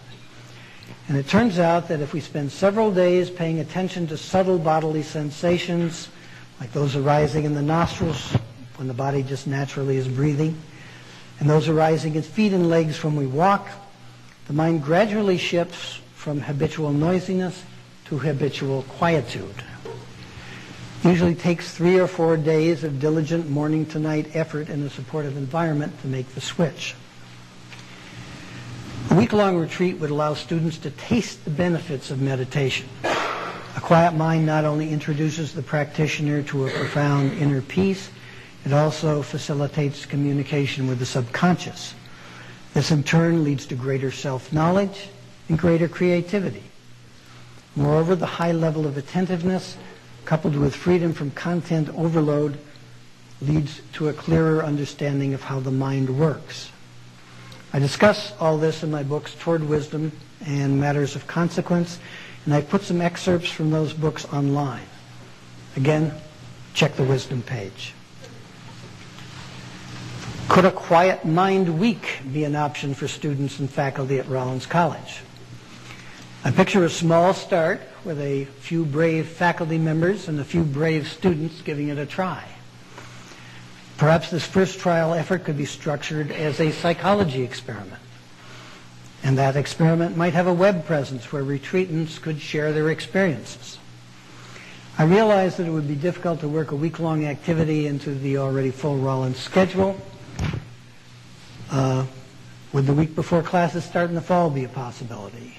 And 1.08 1.16
it 1.16 1.28
turns 1.28 1.58
out 1.58 1.88
that 1.88 2.00
if 2.00 2.12
we 2.12 2.20
spend 2.20 2.52
several 2.52 2.92
days 2.92 3.30
paying 3.30 3.60
attention 3.60 4.06
to 4.08 4.16
subtle 4.16 4.58
bodily 4.58 5.02
sensations, 5.02 6.08
like 6.60 6.72
those 6.72 6.96
arising 6.96 7.44
in 7.44 7.54
the 7.54 7.62
nostrils 7.62 8.36
when 8.76 8.88
the 8.88 8.94
body 8.94 9.22
just 9.22 9.46
naturally 9.46 9.96
is 9.96 10.08
breathing, 10.08 10.56
and 11.40 11.48
those 11.48 11.68
arising 11.68 12.14
in 12.14 12.22
feet 12.22 12.52
and 12.52 12.68
legs 12.68 13.02
when 13.02 13.16
we 13.16 13.26
walk, 13.26 13.68
the 14.52 14.56
mind 14.58 14.84
gradually 14.84 15.38
shifts 15.38 15.98
from 16.12 16.38
habitual 16.38 16.92
noisiness 16.92 17.64
to 18.04 18.18
habitual 18.18 18.82
quietude. 18.82 19.64
Usually 21.02 21.34
takes 21.34 21.74
three 21.74 21.98
or 21.98 22.06
four 22.06 22.36
days 22.36 22.84
of 22.84 23.00
diligent 23.00 23.48
morning 23.48 23.86
to 23.86 23.98
night 23.98 24.36
effort 24.36 24.68
in 24.68 24.82
a 24.82 24.90
supportive 24.90 25.38
environment 25.38 25.98
to 26.02 26.06
make 26.06 26.28
the 26.34 26.42
switch. 26.42 26.94
A 29.08 29.14
week-long 29.14 29.56
retreat 29.56 29.96
would 30.00 30.10
allow 30.10 30.34
students 30.34 30.76
to 30.78 30.90
taste 30.90 31.46
the 31.46 31.50
benefits 31.50 32.10
of 32.10 32.20
meditation. 32.20 32.86
A 33.04 33.80
quiet 33.80 34.12
mind 34.12 34.44
not 34.44 34.66
only 34.66 34.90
introduces 34.90 35.54
the 35.54 35.62
practitioner 35.62 36.42
to 36.42 36.66
a 36.66 36.70
profound 36.70 37.32
inner 37.38 37.62
peace, 37.62 38.10
it 38.66 38.74
also 38.74 39.22
facilitates 39.22 40.04
communication 40.04 40.88
with 40.88 40.98
the 40.98 41.06
subconscious. 41.06 41.94
This 42.74 42.90
in 42.90 43.02
turn 43.02 43.44
leads 43.44 43.66
to 43.66 43.74
greater 43.74 44.10
self-knowledge 44.10 45.08
and 45.48 45.58
greater 45.58 45.88
creativity. 45.88 46.62
Moreover, 47.76 48.14
the 48.14 48.26
high 48.26 48.52
level 48.52 48.86
of 48.86 48.96
attentiveness, 48.96 49.76
coupled 50.24 50.56
with 50.56 50.74
freedom 50.74 51.12
from 51.12 51.30
content 51.32 51.88
overload, 51.90 52.58
leads 53.40 53.80
to 53.94 54.08
a 54.08 54.12
clearer 54.12 54.64
understanding 54.64 55.34
of 55.34 55.42
how 55.42 55.60
the 55.60 55.70
mind 55.70 56.18
works. 56.18 56.70
I 57.72 57.78
discuss 57.78 58.32
all 58.38 58.58
this 58.58 58.82
in 58.82 58.90
my 58.90 59.02
books, 59.02 59.34
Toward 59.38 59.64
Wisdom 59.64 60.12
and 60.44 60.80
Matters 60.80 61.16
of 61.16 61.26
Consequence, 61.26 61.98
and 62.44 62.54
I 62.54 62.60
put 62.60 62.82
some 62.82 63.00
excerpts 63.00 63.50
from 63.50 63.70
those 63.70 63.92
books 63.92 64.24
online. 64.26 64.86
Again, 65.76 66.12
check 66.74 66.94
the 66.94 67.04
Wisdom 67.04 67.42
page. 67.42 67.94
Could 70.52 70.66
a 70.66 70.70
quiet 70.70 71.24
mind 71.24 71.80
week 71.80 72.20
be 72.30 72.44
an 72.44 72.54
option 72.56 72.92
for 72.92 73.08
students 73.08 73.58
and 73.58 73.70
faculty 73.70 74.18
at 74.18 74.28
Rollins 74.28 74.66
College? 74.66 75.22
I 76.44 76.50
picture 76.50 76.84
a 76.84 76.90
small 76.90 77.32
start 77.32 77.80
with 78.04 78.20
a 78.20 78.44
few 78.60 78.84
brave 78.84 79.28
faculty 79.28 79.78
members 79.78 80.28
and 80.28 80.38
a 80.38 80.44
few 80.44 80.62
brave 80.62 81.08
students 81.08 81.62
giving 81.62 81.88
it 81.88 81.96
a 81.96 82.04
try. 82.04 82.44
Perhaps 83.96 84.30
this 84.30 84.46
first 84.46 84.78
trial 84.78 85.14
effort 85.14 85.44
could 85.44 85.56
be 85.56 85.64
structured 85.64 86.30
as 86.30 86.60
a 86.60 86.70
psychology 86.70 87.44
experiment. 87.44 88.02
And 89.22 89.38
that 89.38 89.56
experiment 89.56 90.18
might 90.18 90.34
have 90.34 90.48
a 90.48 90.52
web 90.52 90.84
presence 90.84 91.32
where 91.32 91.42
retreatants 91.42 92.20
could 92.20 92.42
share 92.42 92.74
their 92.74 92.90
experiences. 92.90 93.78
I 94.98 95.04
realize 95.04 95.56
that 95.56 95.66
it 95.66 95.70
would 95.70 95.88
be 95.88 95.94
difficult 95.94 96.40
to 96.40 96.48
work 96.48 96.72
a 96.72 96.76
week-long 96.76 97.24
activity 97.24 97.86
into 97.86 98.14
the 98.14 98.36
already 98.36 98.70
full 98.70 98.98
Rollins 98.98 99.38
schedule. 99.38 99.98
Uh, 101.70 102.06
would 102.72 102.86
the 102.86 102.92
week 102.92 103.14
before 103.14 103.42
classes 103.42 103.84
start 103.84 104.08
in 104.08 104.14
the 104.14 104.20
fall 104.20 104.50
be 104.50 104.64
a 104.64 104.68
possibility? 104.68 105.56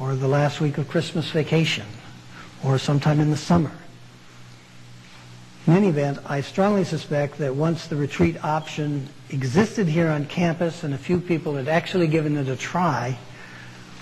Or 0.00 0.14
the 0.14 0.28
last 0.28 0.60
week 0.60 0.78
of 0.78 0.88
Christmas 0.88 1.30
vacation? 1.30 1.86
Or 2.64 2.78
sometime 2.78 3.20
in 3.20 3.30
the 3.30 3.36
summer? 3.36 3.72
In 5.66 5.74
any 5.74 5.88
event, 5.88 6.18
I 6.26 6.40
strongly 6.40 6.84
suspect 6.84 7.38
that 7.38 7.54
once 7.54 7.86
the 7.86 7.96
retreat 7.96 8.42
option 8.44 9.08
existed 9.28 9.86
here 9.86 10.08
on 10.08 10.26
campus 10.26 10.82
and 10.82 10.94
a 10.94 10.98
few 10.98 11.20
people 11.20 11.56
had 11.56 11.68
actually 11.68 12.08
given 12.08 12.36
it 12.36 12.48
a 12.48 12.56
try, 12.56 13.18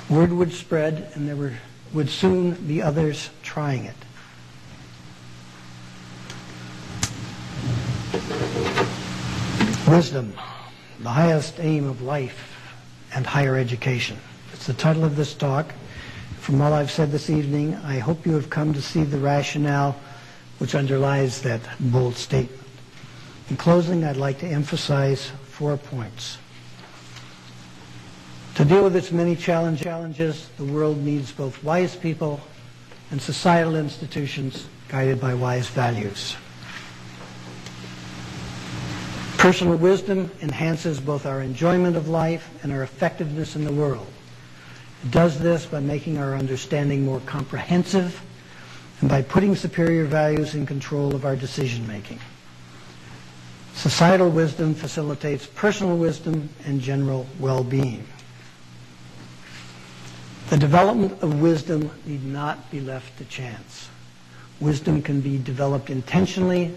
word 0.09 0.33
would 0.33 0.53
spread 0.53 1.11
and 1.15 1.29
there 1.29 1.37
were, 1.37 1.53
would 1.93 2.09
soon 2.09 2.53
be 2.53 2.81
others 2.81 3.31
trying 3.43 3.85
it. 3.85 3.95
Wisdom, 9.89 10.35
the 11.01 11.09
highest 11.09 11.59
aim 11.61 11.87
of 11.87 12.03
life 12.03 12.55
and 13.15 13.27
higher 13.27 13.57
education. 13.57 14.19
It's 14.53 14.67
the 14.67 14.75
title 14.75 15.03
of 15.03 15.17
this 15.17 15.33
talk. 15.33 15.73
From 16.41 16.61
all 16.61 16.75
I've 16.75 16.91
said 16.91 17.11
this 17.11 17.31
evening, 17.31 17.75
I 17.77 17.99
hope 17.99 18.27
you 18.27 18.33
have 18.33 18.51
come 18.51 18.75
to 18.75 18.83
see 18.83 19.03
the 19.03 19.17
rationale 19.17 19.97
which 20.59 20.75
underlies 20.75 21.41
that 21.41 21.63
bold 21.81 22.17
statement. 22.17 22.63
In 23.49 23.57
closing, 23.57 24.05
I'd 24.05 24.19
like 24.19 24.39
to 24.41 24.47
emphasize 24.47 25.31
four 25.47 25.79
points. 25.79 26.37
To 28.57 28.67
deal 28.67 28.85
with 28.85 28.95
its 28.95 29.11
many 29.11 29.37
challenges, 29.37 30.51
the 30.59 30.65
world 30.65 31.03
needs 31.03 31.33
both 31.33 31.65
wise 31.65 31.97
people 31.97 32.41
and 33.11 33.23
societal 33.23 33.75
institutions 33.75 34.67
guided 34.89 35.19
by 35.19 35.33
wise 35.33 35.69
values. 35.69 36.37
Personal 39.39 39.77
wisdom 39.77 40.33
enhances 40.43 40.99
both 40.99 41.25
our 41.25 41.41
enjoyment 41.41 41.97
of 41.97 42.09
life 42.09 42.51
and 42.65 42.73
our 42.73 42.83
effectiveness 42.83 43.55
in 43.55 43.65
the 43.65 43.73
world. 43.73 44.09
It 45.05 45.13
does 45.13 45.39
this 45.39 45.65
by 45.65 45.79
making 45.79 46.19
our 46.19 46.35
understanding 46.35 47.05
more 47.05 47.21
comprehensive 47.21 48.21
and 49.01 49.09
by 49.09 49.23
putting 49.23 49.55
superior 49.55 50.07
values 50.07 50.57
in 50.57 50.67
control 50.67 51.15
of 51.15 51.25
our 51.25 51.37
decision 51.37 51.87
making. 51.87 52.19
Societal 53.75 54.29
wisdom 54.29 54.75
facilitates 54.75 55.47
personal 55.47 55.97
wisdom 55.97 56.49
and 56.65 56.81
general 56.81 57.25
well-being. 57.39 58.05
The 60.51 60.57
development 60.57 61.23
of 61.23 61.41
wisdom 61.41 61.93
need 62.07 62.25
not 62.25 62.73
be 62.73 62.81
left 62.81 63.17
to 63.19 63.25
chance. 63.27 63.89
Wisdom 64.59 65.01
can 65.01 65.21
be 65.21 65.39
developed 65.39 65.91
intentionally 65.91 66.77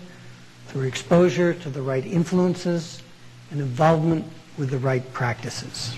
through 0.72 0.88
exposure 0.88 1.54
to 1.54 1.70
the 1.70 1.82
right 1.82 2.06
influences 2.06 3.04
and 3.52 3.60
involvement 3.60 4.26
with 4.58 4.70
the 4.70 4.78
right 4.78 5.12
practices. 5.12 5.98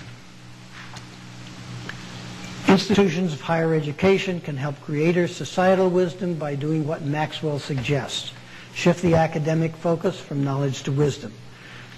Institutions 2.66 3.32
of 3.32 3.40
higher 3.40 3.72
education 3.72 4.40
can 4.40 4.56
help 4.56 4.74
greater 4.84 5.28
societal 5.28 5.88
wisdom 5.88 6.34
by 6.34 6.56
doing 6.56 6.88
what 6.88 7.02
Maxwell 7.02 7.60
suggests. 7.60 8.32
Shift 8.74 9.00
the 9.02 9.14
academic 9.14 9.76
focus 9.76 10.18
from 10.18 10.42
knowledge 10.42 10.82
to 10.82 10.90
wisdom. 10.90 11.32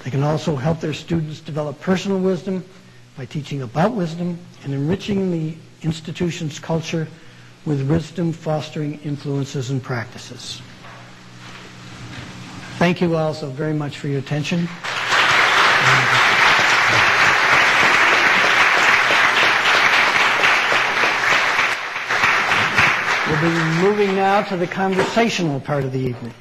They 0.04 0.10
can 0.10 0.22
also 0.22 0.54
help 0.54 0.80
their 0.80 0.92
students 0.92 1.40
develop 1.40 1.80
personal 1.80 2.18
wisdom 2.18 2.62
by 3.16 3.24
teaching 3.24 3.62
about 3.62 3.92
wisdom 3.92 4.38
and 4.64 4.74
enriching 4.74 5.32
the 5.32 5.56
institution's 5.80 6.58
culture 6.58 7.08
with 7.64 7.88
wisdom 7.88 8.34
fostering 8.34 9.00
influences 9.00 9.70
and 9.70 9.82
practices. 9.82 10.60
Thank 12.78 13.00
you 13.00 13.16
all 13.16 13.32
so 13.32 13.48
very 13.48 13.72
much 13.72 13.98
for 13.98 14.08
your 14.08 14.18
attention. 14.18 14.68
We'll 23.26 23.40
be 23.40 23.80
moving 23.80 24.14
now 24.14 24.42
to 24.42 24.58
the 24.58 24.66
conversational 24.66 25.58
part 25.60 25.84
of 25.84 25.92
the 25.92 26.00
evening. 26.00 26.34